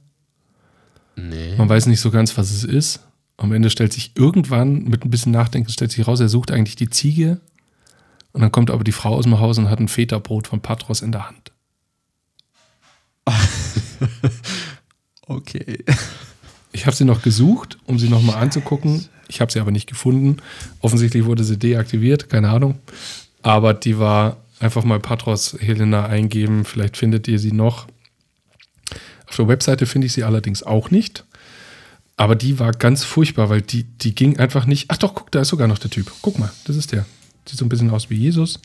Nee. 1.17 1.57
Man 1.57 1.69
weiß 1.69 1.87
nicht 1.87 2.01
so 2.01 2.11
ganz, 2.11 2.37
was 2.39 2.51
es 2.51 2.65
ist. 2.65 3.01
Am 3.37 3.53
Ende 3.53 3.71
stellt 3.71 3.93
sich 3.93 4.13
irgendwann, 4.17 4.85
mit 4.85 5.05
ein 5.05 5.11
bisschen 5.11 5.33
Nachdenken, 5.33 5.71
stellt 5.71 5.91
sich 5.91 6.07
raus, 6.07 6.21
er 6.21 6.29
sucht 6.29 6.51
eigentlich 6.51 6.77
die 6.77 6.91
Ziege. 6.91 7.41
Und 8.33 8.43
dann 8.43 8.53
kommt 8.53 8.71
aber 8.71 8.85
die 8.85 8.93
Frau 8.93 9.17
aus 9.17 9.25
dem 9.25 9.41
Haus 9.41 9.59
und 9.59 9.71
hat 9.71 9.81
ein 9.81 9.89
Feta-Brot 9.89 10.47
von 10.47 10.61
Patros 10.61 11.03
in 11.03 11.13
der 11.13 11.29
Hand. 11.29 11.53
Okay. 15.31 15.85
Ich 16.73 16.87
habe 16.87 16.97
sie 16.97 17.05
noch 17.05 17.23
gesucht, 17.23 17.79
um 17.87 18.01
sie 18.01 18.09
nochmal 18.09 18.43
anzugucken. 18.43 19.07
Ich 19.29 19.41
habe 19.41 19.53
sie 19.53 19.61
aber 19.61 19.71
nicht 19.71 19.89
gefunden. 19.89 20.39
Offensichtlich 20.81 21.25
wurde 21.25 21.45
sie 21.45 21.57
deaktiviert, 21.57 22.29
keine 22.29 22.49
Ahnung. 22.49 22.81
Aber 23.41 23.73
die 23.73 24.01
war 24.01 24.39
einfach 24.59 24.83
mal 24.83 24.99
Patros 24.99 25.57
Helena 25.61 26.07
eingeben. 26.07 26.65
Vielleicht 26.65 26.97
findet 26.97 27.29
ihr 27.29 27.39
sie 27.39 27.53
noch. 27.53 27.87
Auf 29.29 29.37
der 29.37 29.47
Webseite 29.47 29.87
finde 29.87 30.09
ich 30.09 30.15
sie 30.15 30.25
allerdings 30.25 30.65
auch 30.65 30.91
nicht. 30.91 31.25
Aber 32.17 32.35
die 32.35 32.59
war 32.59 32.73
ganz 32.73 33.05
furchtbar, 33.05 33.49
weil 33.51 33.63
die, 33.63 33.85
die 33.85 34.17
ging 34.17 34.41
einfach 34.41 34.67
nicht. 34.67 34.87
Ach 34.89 34.97
doch, 34.97 35.15
guck, 35.15 35.31
da 35.31 35.43
ist 35.43 35.49
sogar 35.49 35.69
noch 35.69 35.79
der 35.79 35.91
Typ. 35.91 36.11
Guck 36.23 36.41
mal, 36.41 36.51
das 36.65 36.75
ist 36.75 36.91
der. 36.91 37.07
Sieht 37.47 37.59
so 37.59 37.65
ein 37.65 37.69
bisschen 37.69 37.91
aus 37.91 38.11
wie 38.11 38.17
Jesus. 38.17 38.61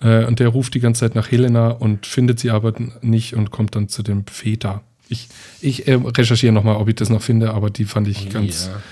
Äh, 0.00 0.24
und 0.24 0.38
der 0.38 0.48
ruft 0.48 0.74
die 0.74 0.80
ganze 0.80 1.00
Zeit 1.00 1.14
nach 1.14 1.30
Helena 1.30 1.70
und 1.70 2.06
findet 2.06 2.40
sie 2.40 2.50
aber 2.50 2.74
nicht 3.02 3.34
und 3.34 3.50
kommt 3.50 3.74
dann 3.74 3.88
zu 3.88 4.02
dem 4.02 4.26
Väter. 4.26 4.82
Ich, 5.08 5.28
ich 5.60 5.88
äh, 5.88 5.94
recherchiere 5.94 6.52
nochmal, 6.52 6.76
ob 6.76 6.88
ich 6.88 6.94
das 6.94 7.08
noch 7.08 7.22
finde, 7.22 7.52
aber 7.54 7.70
die 7.70 7.84
fand 7.84 8.08
ich 8.08 8.30
ganz, 8.30 8.66
ja. 8.66 8.82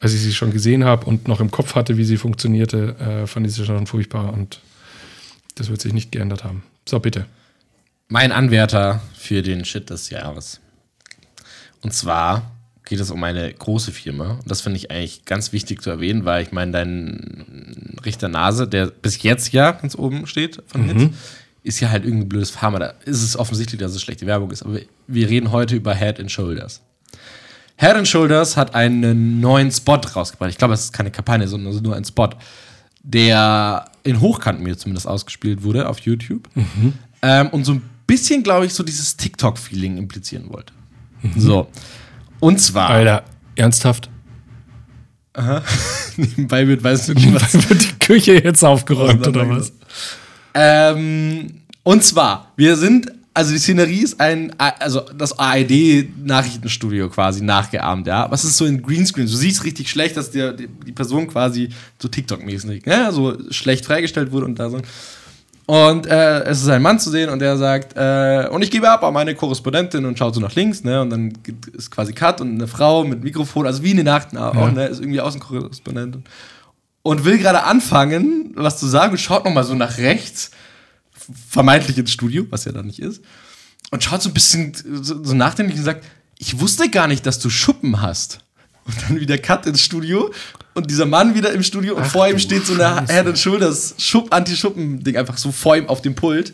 als 0.00 0.14
ich 0.14 0.20
sie 0.20 0.32
schon 0.32 0.50
gesehen 0.50 0.84
habe 0.84 1.06
und 1.06 1.28
noch 1.28 1.40
im 1.40 1.50
Kopf 1.50 1.74
hatte, 1.74 1.96
wie 1.96 2.04
sie 2.04 2.16
funktionierte, 2.16 2.96
äh, 2.98 3.26
fand 3.26 3.46
ich 3.46 3.54
sie 3.54 3.64
schon 3.64 3.86
furchtbar 3.86 4.32
und 4.32 4.60
das 5.56 5.68
wird 5.68 5.80
sich 5.80 5.92
nicht 5.92 6.12
geändert 6.12 6.44
haben. 6.44 6.62
So, 6.88 6.98
bitte. 7.00 7.26
Mein 8.08 8.32
Anwärter 8.32 9.02
für 9.14 9.42
den 9.42 9.64
Shit 9.64 9.90
des 9.90 10.08
Jahres. 10.08 10.60
Und 11.82 11.92
zwar 11.92 12.50
geht 12.88 13.00
es 13.00 13.10
um 13.10 13.22
eine 13.22 13.52
große 13.52 13.92
Firma. 13.92 14.32
Und 14.32 14.50
das 14.50 14.60
finde 14.62 14.78
ich 14.78 14.90
eigentlich 14.90 15.24
ganz 15.26 15.52
wichtig 15.52 15.82
zu 15.82 15.90
erwähnen, 15.90 16.24
weil 16.24 16.42
ich 16.42 16.52
meine, 16.52 16.72
dein 16.72 17.96
Richter 18.04 18.28
Nase, 18.28 18.66
der 18.66 18.86
bis 18.86 19.22
jetzt 19.22 19.52
ja 19.52 19.72
ganz 19.72 19.94
oben 19.94 20.26
steht 20.26 20.62
von 20.66 20.84
Hits, 20.84 21.14
ist 21.62 21.80
ja 21.80 21.90
halt 21.90 22.04
irgendein 22.04 22.28
blödes 22.30 22.50
Pharma. 22.50 22.78
Da 22.78 22.94
ist 23.04 23.22
es 23.22 23.36
offensichtlich, 23.36 23.78
dass 23.80 23.92
es 23.92 24.00
schlechte 24.00 24.24
Werbung 24.26 24.50
ist. 24.50 24.62
Aber 24.62 24.78
wir- 25.06 25.28
reden 25.28 25.52
heute 25.52 25.76
über 25.76 25.94
Head 25.94 26.18
and 26.18 26.30
Shoulders. 26.32 26.80
Head 27.76 27.94
and 27.94 28.08
Shoulders 28.08 28.56
hat 28.56 28.74
einen 28.74 29.40
neuen 29.40 29.70
Spot 29.70 29.96
rausgebracht. 30.16 30.50
Ich 30.50 30.58
glaube, 30.58 30.74
es 30.74 30.84
ist 30.84 30.92
keine 30.92 31.10
Kampagne, 31.10 31.46
sondern 31.46 31.76
nur 31.82 31.94
ein 31.94 32.04
Spot, 32.04 32.30
der 33.02 33.84
in 34.04 34.20
Hochkant 34.20 34.60
mir 34.60 34.76
zumindest 34.76 35.06
ausgespielt 35.06 35.62
wurde 35.62 35.88
auf 35.88 35.98
YouTube. 36.00 36.48
Ähm, 37.22 37.48
und 37.50 37.64
so 37.64 37.72
ein 37.74 37.82
bisschen, 38.06 38.42
glaube 38.42 38.66
ich, 38.66 38.72
so 38.74 38.82
dieses 38.82 39.16
TikTok-Feeling 39.16 39.96
implizieren 39.98 40.48
wollte. 40.50 40.72
So. 41.36 41.68
Und 42.40 42.60
zwar, 42.60 42.90
Alter, 42.90 43.24
ernsthaft? 43.56 44.10
nebenbei 46.16 46.66
wird, 46.66 46.82
weißt 46.82 47.08
du 47.08 47.14
nicht, 47.14 47.32
was 47.34 47.54
Wird 47.54 47.82
die 47.82 47.98
Küche 48.04 48.34
jetzt 48.34 48.64
aufgeräumt 48.64 49.26
oder 49.26 49.48
was? 49.48 49.72
Ähm, 50.54 51.60
und 51.82 52.02
zwar, 52.02 52.52
wir 52.56 52.76
sind, 52.76 53.12
also 53.34 53.52
die 53.52 53.58
Szenerie 53.58 54.00
ist 54.00 54.20
ein, 54.20 54.52
also 54.58 55.02
das 55.16 55.38
ARD-Nachrichtenstudio 55.38 57.08
quasi 57.08 57.42
nachgeahmt, 57.42 58.06
ja. 58.06 58.30
Was 58.30 58.44
ist 58.44 58.56
so 58.56 58.66
in 58.66 58.82
Greenscreen? 58.82 59.26
Du 59.26 59.36
siehst 59.36 59.64
richtig 59.64 59.88
schlecht, 59.88 60.16
dass 60.16 60.30
dir 60.30 60.52
die, 60.52 60.66
die 60.66 60.92
Person 60.92 61.28
quasi 61.28 61.68
so 62.02 62.08
TikTok-mäßig, 62.08 62.84
ja, 62.86 63.12
so 63.12 63.36
schlecht 63.50 63.86
freigestellt 63.86 64.32
wurde 64.32 64.46
und 64.46 64.58
da 64.58 64.70
so. 64.70 64.80
Und 65.70 66.06
äh, 66.06 66.44
es 66.44 66.62
ist 66.62 66.68
ein 66.70 66.80
Mann 66.80 66.98
zu 66.98 67.10
sehen 67.10 67.28
und 67.28 67.40
der 67.40 67.58
sagt, 67.58 67.92
äh, 67.94 68.48
und 68.50 68.62
ich 68.62 68.70
gebe 68.70 68.88
ab 68.90 69.04
an 69.04 69.12
meine 69.12 69.34
Korrespondentin 69.34 70.06
und 70.06 70.18
schaut 70.18 70.34
so 70.34 70.40
nach 70.40 70.54
links, 70.54 70.82
ne? 70.82 71.02
Und 71.02 71.10
dann 71.10 71.42
gibt, 71.42 71.66
ist 71.66 71.90
quasi 71.90 72.14
Cut 72.14 72.40
und 72.40 72.54
eine 72.54 72.66
Frau 72.66 73.04
mit 73.04 73.22
Mikrofon, 73.22 73.66
also 73.66 73.82
wie 73.82 73.90
in 73.90 73.98
den 73.98 74.06
Nachrichten 74.06 74.38
auch, 74.38 74.54
Ja. 74.54 74.70
ne? 74.70 74.86
Ist 74.86 75.00
irgendwie 75.00 75.20
Außenkorrespondentin. 75.20 76.24
Und 77.02 77.24
will 77.26 77.36
gerade 77.36 77.64
anfangen, 77.64 78.52
was 78.54 78.78
zu 78.78 78.86
sagen, 78.86 79.12
und 79.12 79.18
schaut 79.18 79.44
nochmal 79.44 79.64
so 79.64 79.74
nach 79.74 79.98
rechts, 79.98 80.52
vermeintlich 81.50 81.98
ins 81.98 82.12
Studio, 82.12 82.46
was 82.48 82.64
ja 82.64 82.72
da 82.72 82.82
nicht 82.82 83.00
ist, 83.00 83.22
und 83.90 84.02
schaut 84.02 84.22
so 84.22 84.30
ein 84.30 84.34
bisschen 84.34 84.72
so, 85.02 85.22
so 85.22 85.34
nachdenklich 85.34 85.78
und 85.78 85.84
sagt, 85.84 86.02
ich 86.38 86.60
wusste 86.60 86.88
gar 86.88 87.08
nicht, 87.08 87.26
dass 87.26 87.40
du 87.40 87.50
Schuppen 87.50 88.00
hast. 88.00 88.40
Und 88.86 88.96
dann 89.02 89.20
wieder 89.20 89.36
Cut 89.36 89.66
ins 89.66 89.82
Studio 89.82 90.30
und 90.78 90.90
dieser 90.90 91.06
Mann 91.06 91.34
wieder 91.34 91.52
im 91.52 91.62
Studio 91.62 91.96
und 91.96 92.06
vor 92.06 92.28
ihm 92.28 92.38
steht 92.38 92.64
so 92.64 92.74
eine 92.74 93.06
Head 93.06 93.26
and 93.26 93.38
Shoulders 93.38 93.94
Schupp, 93.98 94.32
Anti-Schuppen-Ding 94.32 95.16
einfach 95.16 95.36
so 95.36 95.52
vor 95.52 95.76
ihm 95.76 95.88
auf 95.88 96.00
dem 96.00 96.14
Pult. 96.14 96.52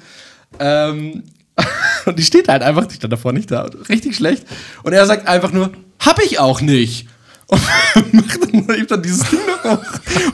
Ähm, 0.58 1.22
und 2.06 2.18
die 2.18 2.24
steht 2.24 2.48
halt 2.48 2.62
einfach, 2.62 2.86
die 2.86 2.96
stand 2.96 3.12
davor 3.12 3.32
nicht 3.32 3.50
da. 3.50 3.70
Richtig 3.88 4.16
schlecht. 4.16 4.44
Und 4.82 4.92
er 4.92 5.06
sagt 5.06 5.28
einfach 5.28 5.52
nur, 5.52 5.72
hab 6.00 6.18
ich 6.20 6.38
auch 6.38 6.60
nicht. 6.60 7.06
Und 7.46 7.60
macht 8.14 8.40
dann, 8.42 8.86
dann 8.88 9.02
dieses 9.02 9.28
Ding 9.28 9.40
noch 9.46 9.64
hoch 9.72 9.84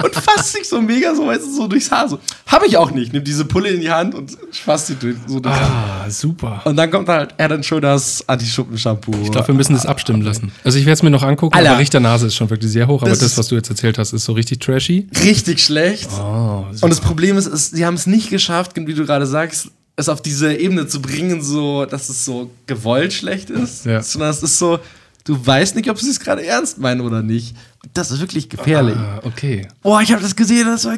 und 0.04 0.14
fasst 0.14 0.52
sich 0.52 0.68
so 0.68 0.80
mega 0.80 1.14
so, 1.14 1.26
weißt 1.26 1.42
du, 1.44 1.52
so 1.54 1.66
durchs 1.66 1.90
Haar. 1.90 2.08
So, 2.08 2.18
hab 2.46 2.64
ich 2.64 2.76
auch 2.76 2.90
nicht. 2.92 3.12
Nimmt 3.12 3.26
diese 3.26 3.44
Pulle 3.44 3.70
in 3.70 3.80
die 3.80 3.90
Hand 3.90 4.14
und 4.14 4.36
fasst 4.52 4.88
sie 4.88 4.94
durch, 4.94 5.16
so 5.26 5.40
durchs 5.40 5.58
Haar. 5.58 6.02
Ah, 6.06 6.10
super. 6.10 6.62
Und 6.64 6.76
dann 6.76 6.90
kommt 6.90 7.08
halt 7.08 7.34
and 7.38 7.64
Shoulders 7.64 8.22
Anti-Schuppen-Shampoo. 8.26 9.12
Ich 9.24 9.30
glaube, 9.32 9.48
wir 9.48 9.54
müssen 9.54 9.72
das 9.72 9.86
abstimmen 9.86 10.22
lassen. 10.22 10.52
Also 10.64 10.78
ich 10.78 10.84
werde 10.86 10.94
es 10.94 11.02
mir 11.02 11.10
noch 11.10 11.22
angucken, 11.22 11.54
Alter. 11.56 11.70
aber 11.70 11.78
Richternase 11.80 12.26
ist 12.28 12.34
schon 12.36 12.48
wirklich 12.50 12.70
sehr 12.70 12.86
hoch, 12.86 13.02
aber 13.02 13.10
Das 13.10 13.18
das, 13.20 13.36
was 13.38 13.48
du 13.48 13.54
jetzt 13.56 13.70
erzählt 13.70 13.98
hast, 13.98 14.12
ist 14.12 14.24
so 14.24 14.32
richtig 14.32 14.60
trashy. 14.60 15.08
richtig 15.24 15.62
schlecht. 15.62 16.08
Oh, 16.18 16.64
Und 16.80 16.90
das 16.90 17.00
Problem 17.00 17.36
ist, 17.36 17.46
ist 17.46 17.74
sie 17.76 17.84
haben 17.84 17.94
es 17.94 18.06
nicht 18.06 18.30
geschafft, 18.30 18.72
wie 18.76 18.94
du 18.94 19.04
gerade 19.04 19.26
sagst, 19.26 19.68
es 19.96 20.08
auf 20.08 20.22
diese 20.22 20.54
Ebene 20.54 20.86
zu 20.86 21.02
bringen, 21.02 21.42
so, 21.42 21.84
dass 21.84 22.08
es 22.08 22.24
so 22.24 22.50
gewollt 22.66 23.12
schlecht 23.12 23.50
ist. 23.50 23.84
Ja. 23.84 24.02
Sondern 24.02 24.30
es 24.30 24.42
ist 24.42 24.58
so, 24.58 24.78
du 25.24 25.46
weißt 25.46 25.76
nicht, 25.76 25.88
ob 25.90 25.98
sie 25.98 26.10
es 26.10 26.20
gerade 26.20 26.44
ernst 26.44 26.78
meinen 26.78 27.00
oder 27.00 27.22
nicht. 27.22 27.56
Das 27.94 28.10
ist 28.10 28.20
wirklich 28.20 28.48
gefährlich. 28.48 28.96
ah, 28.96 29.20
okay. 29.24 29.66
Boah, 29.82 30.00
ich 30.00 30.12
habe 30.12 30.22
das 30.22 30.34
gesehen, 30.36 30.66
das 30.66 30.84
war. 30.84 30.96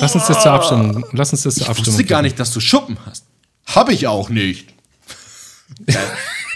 Lass 0.00 0.14
uns 0.14 0.26
das 0.26 0.42
zur 0.42 0.52
Abstimmung. 0.52 1.04
Lass 1.12 1.32
uns 1.32 1.42
das 1.42 1.54
zur 1.54 1.62
Ich 1.64 1.68
Abstimmung. 1.68 1.92
wusste 1.98 2.04
gar 2.04 2.22
nicht, 2.22 2.38
dass 2.40 2.52
du 2.52 2.60
Schuppen 2.60 2.96
hast. 3.06 3.24
Hab 3.66 3.88
ich 3.90 4.06
auch 4.06 4.28
nicht. 4.30 4.68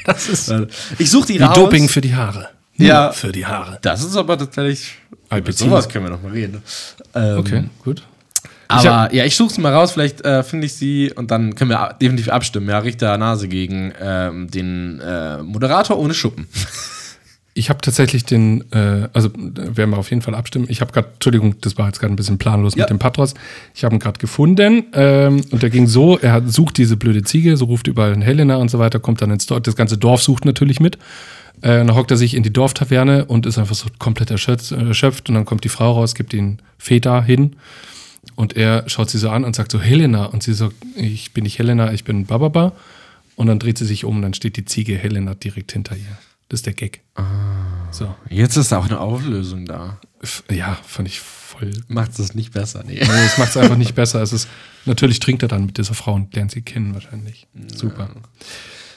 Das 0.05 0.27
ist 0.29 0.51
Ich 0.99 1.11
suche 1.11 1.27
die 1.27 1.39
wie 1.39 1.43
raus. 1.43 1.55
Doping 1.55 1.87
für 1.89 2.01
die 2.01 2.15
Haare. 2.15 2.49
Ja. 2.79 3.05
Nur 3.07 3.13
Für 3.13 3.31
die 3.33 3.45
Haare. 3.45 3.79
Das 3.83 4.03
ist 4.03 4.17
aber 4.17 4.39
tatsächlich. 4.39 4.95
Über 5.31 5.53
sowas 5.53 5.87
können 5.89 6.07
wir 6.07 6.11
noch 6.11 6.23
mal 6.23 6.33
reden. 6.33 6.55
ne? 6.55 6.63
Ähm, 7.15 7.39
Okay, 7.39 7.65
gut. 7.85 8.03
Aber 8.69 9.13
ja, 9.15 9.25
ich 9.25 9.37
suche 9.37 9.53
sie 9.55 9.61
mal 9.61 9.73
raus, 9.75 9.93
vielleicht 9.93 10.23
äh, 10.25 10.43
finde 10.43 10.67
ich 10.67 10.75
sie 10.75 11.13
und 11.15 11.31
dann 11.31 11.55
können 11.55 11.71
wir 11.71 11.95
definitiv 12.01 12.29
abstimmen. 12.31 12.69
Ja, 12.71 12.79
Richter 12.79 13.19
Nase 13.19 13.49
gegen 13.49 13.93
ähm, 14.01 14.51
den 14.51 15.01
äh, 15.01 15.43
Moderator 15.43 15.99
ohne 15.99 16.15
Schuppen. 16.15 16.47
Ich 17.59 17.71
habe 17.71 17.81
tatsächlich 17.81 18.25
den, 18.25 18.65
äh, 18.73 19.09
also 19.13 19.31
werden 19.35 19.91
wir 19.91 19.99
auf 19.99 20.11
jeden 20.11 20.23
Fall 20.23 20.35
abstimmen. 20.35 20.67
Ich 20.69 20.81
habe 20.81 20.93
gerade, 20.93 21.09
Entschuldigung, 21.15 21.57
das 21.61 21.77
war 21.77 21.87
jetzt 21.87 21.99
gerade 21.99 22.13
ein 22.13 22.17
bisschen 22.17 22.39
planlos 22.39 22.75
Ja. 22.77 22.85
mit 22.85 22.91
dem 22.91 22.99
Patros. 22.99 23.35
Ich 23.75 23.83
habe 23.85 23.97
ihn 23.97 23.99
gerade 23.99 24.19
gefunden 24.19 24.85
ähm, 24.93 25.43
und 25.51 25.63
der 25.63 25.71
ging 25.71 25.87
so, 25.89 26.19
er 26.19 26.33
hat, 26.33 26.51
sucht 26.53 26.79
diese 26.79 26.97
blöde 26.97 27.23
Ziege, 27.25 27.57
so 27.57 27.65
ruft 27.65 27.89
überall 27.89 28.13
in 28.13 28.23
Helena 28.23 28.57
und 28.57 28.71
so 28.71 28.79
weiter, 28.79 29.01
kommt 29.01 29.23
dann 29.23 29.31
ins 29.33 29.47
Dorf, 29.47 29.63
das 29.63 29.75
ganze 29.77 29.99
Dorf 29.99 30.23
sucht 30.23 30.45
natürlich 30.45 30.79
mit. 30.79 30.97
Äh, 31.61 31.79
dann 31.85 31.95
hockt 31.97 32.11
er 32.13 32.17
sich 32.17 32.35
in 32.35 32.45
die 32.45 32.53
Dorftaverne 32.53 33.25
und 33.25 33.45
ist 33.45 33.59
einfach 33.59 33.75
so 33.75 33.89
komplett 33.99 34.31
erschöpft, 34.31 34.71
erschöpft 34.71 35.29
und 35.29 35.35
dann 35.35 35.45
kommt 35.45 35.65
die 35.65 35.69
Frau 35.69 35.93
raus, 35.93 36.15
gibt 36.15 36.33
ihn 36.33 36.59
Väter 36.79 37.23
hin 37.23 37.57
und 38.37 38.57
er 38.57 38.85
schaut 38.89 39.11
sie 39.11 39.19
so 39.19 39.31
an 39.31 39.43
und 39.43 39.57
sagt 39.57 39.73
so, 39.73 39.81
Helena. 39.81 40.27
Und 40.27 40.45
sie 40.45 40.53
so, 40.55 40.71
ich 40.95 41.33
bin 41.33 41.43
nicht 41.43 41.59
Helena, 41.59 41.93
ich 41.93 42.05
bin 42.05 42.27
Bababa. 42.27 42.73
Und 43.35 43.47
dann 43.49 43.59
dreht 43.59 43.79
sie 43.79 43.85
sich 43.85 44.05
um 44.05 44.17
und 44.17 44.23
dann 44.23 44.35
steht 44.35 44.57
die 44.57 44.65
Ziege 44.65 44.97
Helena 44.97 45.35
direkt 45.35 45.73
hinter 45.73 45.97
ihr. 45.97 46.19
Das 46.49 46.61
ist 46.61 46.67
der 46.67 46.73
Gag. 46.73 47.03
So. 47.91 48.15
Jetzt 48.29 48.57
ist 48.57 48.73
auch 48.73 48.87
eine 48.87 48.99
Auflösung 49.01 49.67
da. 49.67 49.99
Ja, 50.51 50.79
fand 50.87 51.09
ich 51.09 51.21
voll. 51.21 51.71
Macht 51.89 52.19
es 52.19 52.35
nicht 52.35 52.53
besser, 52.53 52.83
nee. 52.87 52.95
Nee, 52.95 53.25
es 53.27 53.39
macht 53.39 53.51
es 53.51 53.57
einfach 53.57 53.77
nicht 53.77 53.95
besser. 53.95 54.23
Es 54.23 54.33
ist, 54.33 54.49
natürlich 54.85 55.21
trinkt 55.21 55.43
er 55.43 55.49
dann 55.49 55.67
mit 55.67 55.79
dieser 55.79 55.95
Frau 55.95 56.15
und 56.15 56.35
lernt 56.35 56.51
sie 56.51 56.63
kennen 56.63 56.95
wahrscheinlich. 56.95 57.47
Super. 57.75 58.09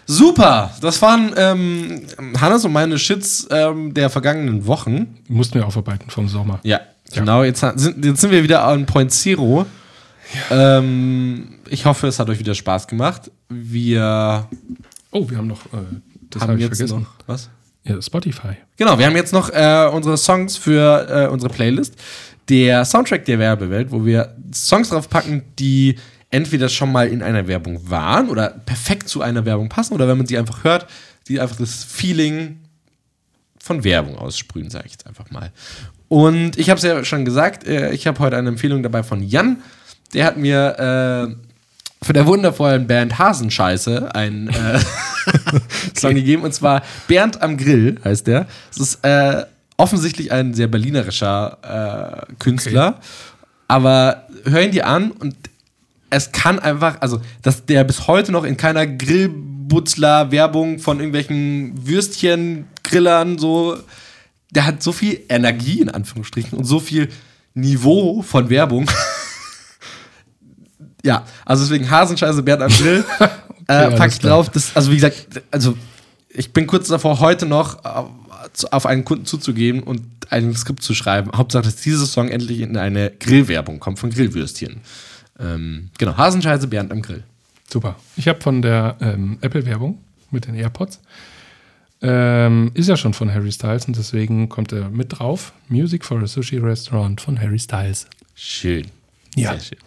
Super! 0.07 0.75
Das 0.81 1.01
waren 1.01 1.33
ähm, 1.37 2.01
Hannes 2.39 2.65
und 2.65 2.73
meine 2.73 2.97
Shits 2.97 3.47
ähm, 3.51 3.93
der 3.93 4.09
vergangenen 4.09 4.65
Wochen. 4.65 5.19
Mussten 5.27 5.55
wir 5.55 5.67
aufarbeiten 5.67 6.09
vom 6.09 6.27
Sommer. 6.27 6.59
Ja, 6.63 6.81
genau. 7.13 7.43
Jetzt, 7.43 7.61
sind, 7.61 8.03
jetzt 8.03 8.21
sind 8.21 8.31
wir 8.31 8.43
wieder 8.43 8.63
an 8.65 8.85
Point 8.85 9.11
Zero. 9.11 9.65
Ähm, 10.49 11.59
ich 11.69 11.85
hoffe, 11.85 12.07
es 12.07 12.19
hat 12.19 12.29
euch 12.29 12.39
wieder 12.39 12.55
Spaß 12.55 12.87
gemacht. 12.87 13.29
Wir 13.49 14.47
Oh, 15.11 15.29
wir 15.29 15.37
haben 15.37 15.47
noch, 15.47 15.65
äh, 15.67 16.10
das 16.31 16.41
haben 16.41 16.49
habe 16.49 16.59
ich 16.59 16.67
jetzt 16.67 16.77
vergessen. 16.77 17.01
noch 17.01 17.27
was? 17.27 17.49
Ja, 17.83 18.01
Spotify. 18.01 18.57
Genau, 18.77 18.97
wir 18.99 19.05
haben 19.05 19.15
jetzt 19.15 19.33
noch 19.33 19.49
äh, 19.49 19.89
unsere 19.91 20.17
Songs 20.17 20.57
für 20.57 21.07
äh, 21.09 21.27
unsere 21.27 21.51
Playlist. 21.51 21.95
der 22.49 22.85
Soundtrack 22.85 23.25
der 23.25 23.39
Werbewelt, 23.39 23.91
wo 23.91 24.05
wir 24.05 24.35
Songs 24.53 24.89
drauf 24.89 25.09
packen, 25.09 25.43
die 25.57 25.95
entweder 26.29 26.69
schon 26.69 26.91
mal 26.91 27.07
in 27.07 27.21
einer 27.21 27.47
Werbung 27.47 27.89
waren 27.89 28.29
oder 28.29 28.49
perfekt 28.49 29.09
zu 29.09 29.21
einer 29.21 29.45
Werbung 29.45 29.69
passen 29.69 29.93
oder 29.93 30.07
wenn 30.07 30.17
man 30.17 30.27
sie 30.27 30.37
einfach 30.37 30.63
hört, 30.63 30.87
die 31.27 31.39
einfach 31.39 31.57
das 31.57 31.83
Feeling 31.83 32.59
von 33.59 33.83
Werbung 33.83 34.17
aussprühen, 34.17 34.69
sage 34.69 34.85
ich 34.87 34.93
jetzt 34.93 35.07
einfach 35.07 35.29
mal. 35.29 35.51
Und 36.07 36.57
ich 36.57 36.69
habe 36.69 36.77
es 36.77 36.83
ja 36.83 37.03
schon 37.05 37.25
gesagt, 37.25 37.65
äh, 37.65 37.91
ich 37.91 38.07
habe 38.07 38.19
heute 38.19 38.37
eine 38.37 38.49
Empfehlung 38.49 38.83
dabei 38.83 39.03
von 39.03 39.23
Jan. 39.23 39.57
Der 40.13 40.25
hat 40.25 40.37
mir 40.37 40.77
äh, 40.77 41.35
von 42.03 42.13
der 42.13 42.25
wundervollen 42.25 42.87
Band 42.87 43.17
Hasenscheiße 43.19 44.13
einen 44.15 44.49
äh, 44.49 44.79
Song 45.97 46.15
gegeben 46.15 46.43
und 46.43 46.53
zwar 46.53 46.83
Bernd 47.07 47.41
am 47.41 47.57
Grill 47.57 47.99
heißt 48.03 48.27
der. 48.27 48.47
Es 48.71 48.77
ist 48.77 49.03
äh, 49.03 49.45
offensichtlich 49.77 50.31
ein 50.31 50.53
sehr 50.53 50.67
berlinerischer 50.67 52.27
äh, 52.29 52.33
Künstler, 52.39 52.99
aber 53.67 54.27
hör 54.45 54.61
ihn 54.61 54.71
dir 54.71 54.87
an 54.87 55.11
und 55.11 55.35
es 56.11 56.31
kann 56.33 56.59
einfach, 56.59 56.97
also, 56.99 57.21
dass 57.41 57.65
der 57.65 57.83
bis 57.85 58.05
heute 58.05 58.31
noch 58.31 58.43
in 58.43 58.57
keiner 58.57 58.85
Grillbutzler-Werbung 58.85 60.79
von 60.79 60.99
irgendwelchen 60.99 61.87
Würstchen-Grillern 61.87 63.37
so, 63.39 63.77
der 64.51 64.65
hat 64.65 64.83
so 64.83 64.91
viel 64.91 65.21
Energie 65.29 65.79
in 65.79 65.89
Anführungsstrichen 65.89 66.57
und 66.57 66.65
so 66.65 66.81
viel 66.81 67.07
Niveau 67.53 68.21
von 68.21 68.49
Werbung. 68.49 68.91
ja, 71.03 71.25
also 71.45 71.63
deswegen 71.63 71.89
Hasenscheiße 71.89 72.43
Bernd 72.43 72.63
am 72.63 72.71
Grill. 72.71 73.05
äh, 73.67 73.89
pack 73.91 74.01
alles 74.01 74.13
ich 74.15 74.19
drauf. 74.19 74.49
Das, 74.49 74.75
also 74.75 74.91
wie 74.91 74.95
gesagt, 74.95 75.27
also 75.51 75.77
ich 76.29 76.53
bin 76.53 76.67
kurz 76.67 76.87
davor, 76.87 77.19
heute 77.19 77.45
noch 77.45 77.79
auf 78.71 78.85
einen 78.85 79.05
Kunden 79.05 79.25
zuzugeben 79.25 79.83
und 79.83 80.01
ein 80.29 80.53
Skript 80.55 80.81
zu 80.81 80.93
schreiben. 80.93 81.31
Hauptsache, 81.35 81.63
dass 81.63 81.77
dieses 81.77 82.13
Song 82.13 82.29
endlich 82.29 82.61
in 82.61 82.77
eine 82.77 83.11
Grillwerbung 83.11 83.79
kommt 83.79 83.99
von 83.99 84.09
Grillwürstchen. 84.09 84.81
Ähm, 85.39 85.89
genau, 85.97 86.17
Hasenscheiße 86.17 86.67
Bernd 86.67 86.91
am 86.91 87.01
Grill. 87.01 87.23
Super. 87.69 87.95
Ich 88.15 88.27
habe 88.27 88.41
von 88.41 88.61
der 88.61 88.97
ähm, 89.01 89.37
Apple-Werbung 89.41 89.97
mit 90.29 90.47
den 90.47 90.55
AirPods. 90.55 90.99
Ähm, 92.01 92.71
ist 92.73 92.89
ja 92.89 92.97
schon 92.97 93.13
von 93.13 93.31
Harry 93.31 93.51
Styles 93.51 93.85
und 93.85 93.95
deswegen 93.95 94.49
kommt 94.49 94.71
er 94.71 94.89
mit 94.89 95.19
drauf. 95.19 95.53
Music 95.67 96.03
for 96.03 96.21
a 96.21 96.27
Sushi 96.27 96.57
Restaurant 96.57 97.21
von 97.21 97.39
Harry 97.39 97.59
Styles. 97.59 98.07
Schön. 98.35 98.87
Ja. 99.35 99.51
Sehr 99.51 99.59
schön. 99.59 99.77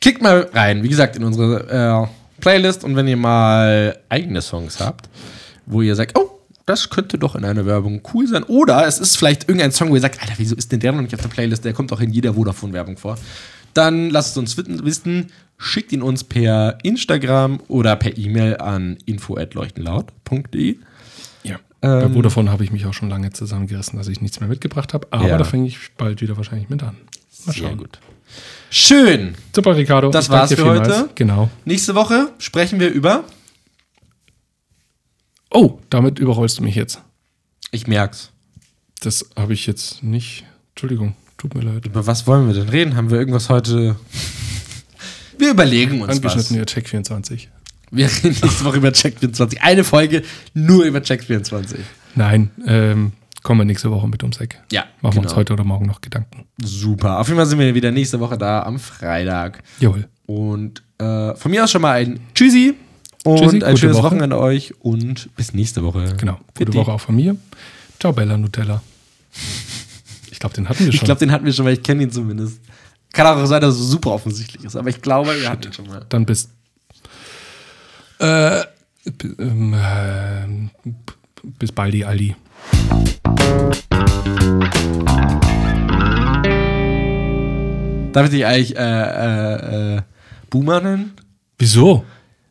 Klickt 0.00 0.22
mal 0.22 0.48
rein, 0.52 0.82
wie 0.82 0.88
gesagt, 0.88 1.16
in 1.16 1.24
unsere 1.24 2.08
äh, 2.08 2.08
Playlist 2.46 2.84
und 2.84 2.94
wenn 2.94 3.08
ihr 3.08 3.16
mal 3.16 3.98
eigene 4.08 4.40
Songs 4.40 4.78
habt, 4.78 5.08
wo 5.66 5.82
ihr 5.82 5.96
sagt, 5.96 6.16
oh, 6.16 6.30
das 6.64 6.90
könnte 6.90 7.18
doch 7.18 7.34
in 7.34 7.44
einer 7.44 7.66
Werbung 7.66 8.02
cool 8.14 8.28
sein. 8.28 8.44
Oder 8.44 8.86
es 8.86 9.00
ist 9.00 9.16
vielleicht 9.16 9.48
irgendein 9.48 9.72
Song, 9.72 9.90
wo 9.90 9.96
ihr 9.96 10.00
sagt, 10.00 10.20
Alter, 10.22 10.34
wieso 10.36 10.54
ist 10.54 10.70
denn 10.70 10.78
der 10.78 10.92
noch 10.92 11.02
nicht 11.02 11.12
auf 11.14 11.20
der 11.20 11.28
Playlist? 11.28 11.64
Der 11.64 11.72
kommt 11.72 11.92
auch 11.92 12.00
in 12.00 12.10
jeder 12.12 12.34
Vodafone-Werbung 12.34 12.98
vor. 12.98 13.16
Dann 13.74 14.10
lasst 14.10 14.30
es 14.30 14.36
uns 14.38 14.56
wissen, 14.56 15.32
schickt 15.58 15.90
ihn 15.92 16.02
uns 16.02 16.22
per 16.22 16.78
Instagram 16.84 17.58
oder 17.66 17.96
per 17.96 18.16
E-Mail 18.16 18.58
an 18.58 18.96
info.leuchtenlaut.de. 19.06 20.76
Ja. 21.42 21.56
Ähm, 21.82 22.00
Bei 22.00 22.08
Vodafone 22.10 22.50
habe 22.52 22.62
ich 22.62 22.70
mich 22.70 22.86
auch 22.86 22.94
schon 22.94 23.10
lange 23.10 23.32
zusammengerissen, 23.32 23.98
dass 23.98 24.06
ich 24.06 24.20
nichts 24.20 24.38
mehr 24.38 24.48
mitgebracht 24.48 24.94
habe. 24.94 25.08
Aber 25.10 25.26
Ja. 25.28 25.36
da 25.36 25.42
fange 25.44 25.66
ich 25.66 25.78
bald 25.98 26.20
wieder 26.20 26.36
wahrscheinlich 26.36 26.68
mit 26.68 26.82
an. 26.84 26.96
Mal 27.44 27.52
Sehr 27.52 27.64
schauen. 27.68 27.76
gut. 27.78 27.98
Schön. 28.70 29.34
Super, 29.54 29.76
Ricardo. 29.76 30.10
Das 30.10 30.28
war's 30.28 30.50
für 30.50 30.56
vielmals. 30.56 30.88
heute. 30.88 31.10
Genau. 31.14 31.50
Nächste 31.64 31.94
Woche 31.94 32.32
sprechen 32.38 32.80
wir 32.80 32.90
über. 32.90 33.24
Oh, 35.50 35.78
damit 35.90 36.18
überrollst 36.18 36.58
du 36.58 36.62
mich 36.62 36.74
jetzt. 36.74 37.00
Ich 37.70 37.86
merk's. 37.86 38.30
Das 39.00 39.30
habe 39.36 39.52
ich 39.54 39.66
jetzt 39.66 40.02
nicht. 40.02 40.44
Entschuldigung, 40.70 41.14
tut 41.38 41.54
mir 41.54 41.62
leid. 41.62 41.86
Über 41.86 42.06
was 42.06 42.26
wollen 42.26 42.46
wir 42.46 42.54
denn 42.54 42.68
reden? 42.68 42.96
Haben 42.96 43.10
wir 43.10 43.18
irgendwas 43.18 43.48
heute? 43.48 43.96
Wir 45.38 45.50
überlegen 45.50 46.00
uns 46.00 46.08
was. 46.08 46.16
Angeschnitten 46.16 46.56
hier 46.56 46.64
Check 46.64 46.88
24. 46.88 47.50
Wir 47.90 48.06
reden 48.06 48.36
nächste 48.42 48.64
Woche 48.64 48.78
über 48.78 48.90
Check 48.90 49.18
24. 49.18 49.60
Eine 49.60 49.84
Folge 49.84 50.22
nur 50.54 50.84
über 50.84 51.02
Check 51.02 51.24
24. 51.24 51.78
Nein, 52.14 52.50
ähm, 52.66 53.12
kommen 53.46 53.60
wir 53.60 53.64
nächste 53.64 53.92
Woche 53.92 54.08
mit 54.08 54.24
ums 54.24 54.40
Eck. 54.40 54.60
Ja, 54.72 54.86
Machen 55.00 55.02
wir 55.02 55.10
genau. 55.10 55.22
uns 55.22 55.36
heute 55.36 55.52
oder 55.52 55.62
morgen 55.62 55.86
noch 55.86 56.00
Gedanken. 56.00 56.46
Super. 56.60 57.20
Auf 57.20 57.28
jeden 57.28 57.38
Fall 57.38 57.46
sind 57.46 57.60
wir 57.60 57.72
wieder 57.76 57.92
nächste 57.92 58.18
Woche 58.18 58.36
da 58.36 58.64
am 58.64 58.80
Freitag. 58.80 59.62
Jawohl. 59.78 60.08
Und 60.26 60.82
äh, 60.98 61.32
von 61.36 61.52
mir 61.52 61.62
aus 61.62 61.70
schon 61.70 61.80
mal 61.82 61.92
ein 61.92 62.18
Tschüssi 62.34 62.74
und 63.24 63.38
Tschüssi, 63.38 63.62
ein 63.62 63.76
schönes 63.76 63.98
Woche. 63.98 64.06
Wochenende 64.06 64.36
euch 64.40 64.74
und 64.80 65.28
bis 65.36 65.54
nächste 65.54 65.84
Woche. 65.84 66.16
Genau. 66.18 66.40
Gute. 66.58 66.74
Woche 66.74 66.90
auch 66.90 67.00
von 67.00 67.14
mir. 67.14 67.36
Ciao, 68.00 68.12
Bella 68.12 68.36
Nutella. 68.36 68.82
Ich 70.32 70.40
glaube, 70.40 70.56
den 70.56 70.68
hatten 70.68 70.80
wir 70.80 70.88
Ich 70.88 70.96
schon. 70.96 71.06
glaube, 71.06 71.20
den 71.20 71.30
hatten 71.30 71.44
wir 71.44 71.52
schon 71.52 71.66
mal. 71.66 71.72
Ich 71.72 71.84
kenne 71.84 72.02
ihn 72.02 72.10
zumindest. 72.10 72.60
Kann 73.12 73.28
auch 73.28 73.46
sein, 73.46 73.60
dass 73.60 73.76
es 73.76 73.88
super 73.88 74.10
offensichtlich 74.10 74.64
ist, 74.64 74.74
aber 74.74 74.88
ich 74.88 75.00
glaube, 75.00 75.40
wir 75.40 75.48
hatten 75.48 75.62
ihn 75.68 75.72
schon 75.72 75.86
mal. 75.86 76.04
Dann 76.08 76.26
bis. 76.26 76.48
Äh, 78.18 78.62
ähm, 79.38 79.72
äh, 79.72 80.90
bis 81.60 81.70
baldi, 81.70 82.02
Aldi. 82.02 82.34
Darf 88.16 88.24
ich 88.24 88.30
dich 88.30 88.46
eigentlich 88.46 88.74
äh, 88.74 88.80
äh, 88.80 89.96
äh, 89.96 90.02
Boomer 90.48 90.80
nennen? 90.80 91.12
Wieso? 91.58 92.02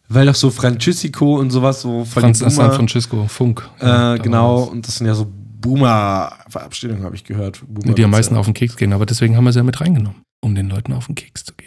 Weil 0.07 0.27
doch 0.27 0.35
so 0.35 0.51
Francesco 0.51 1.39
und 1.39 1.49
sowas 1.49 1.81
so 1.81 2.05
voll 2.05 2.21
Franz 2.21 2.37
San 2.37 2.51
Francisco, 2.51 3.25
Funk. 3.27 3.67
äh, 3.79 4.19
genau, 4.19 4.61
und 4.65 4.87
das 4.87 4.97
sind 4.97 5.07
ja 5.07 5.15
so 5.15 5.25
Boomer-Verabschiedungen, 5.61 7.03
habe 7.03 7.15
ich 7.15 7.23
gehört. 7.23 7.63
Boomer 7.67 7.95
Die 7.95 8.03
am 8.03 8.11
meisten 8.11 8.35
auf 8.35 8.45
den 8.45 8.53
Keks 8.53 8.77
gehen, 8.77 8.93
aber 8.93 9.07
deswegen 9.07 9.35
haben 9.35 9.45
wir 9.45 9.53
sie 9.53 9.57
ja 9.59 9.63
mit 9.63 9.81
reingenommen, 9.81 10.21
um 10.41 10.53
den 10.53 10.69
Leuten 10.69 10.93
auf 10.93 11.07
den 11.07 11.15
Keks 11.15 11.45
zu 11.45 11.55
gehen. 11.55 11.64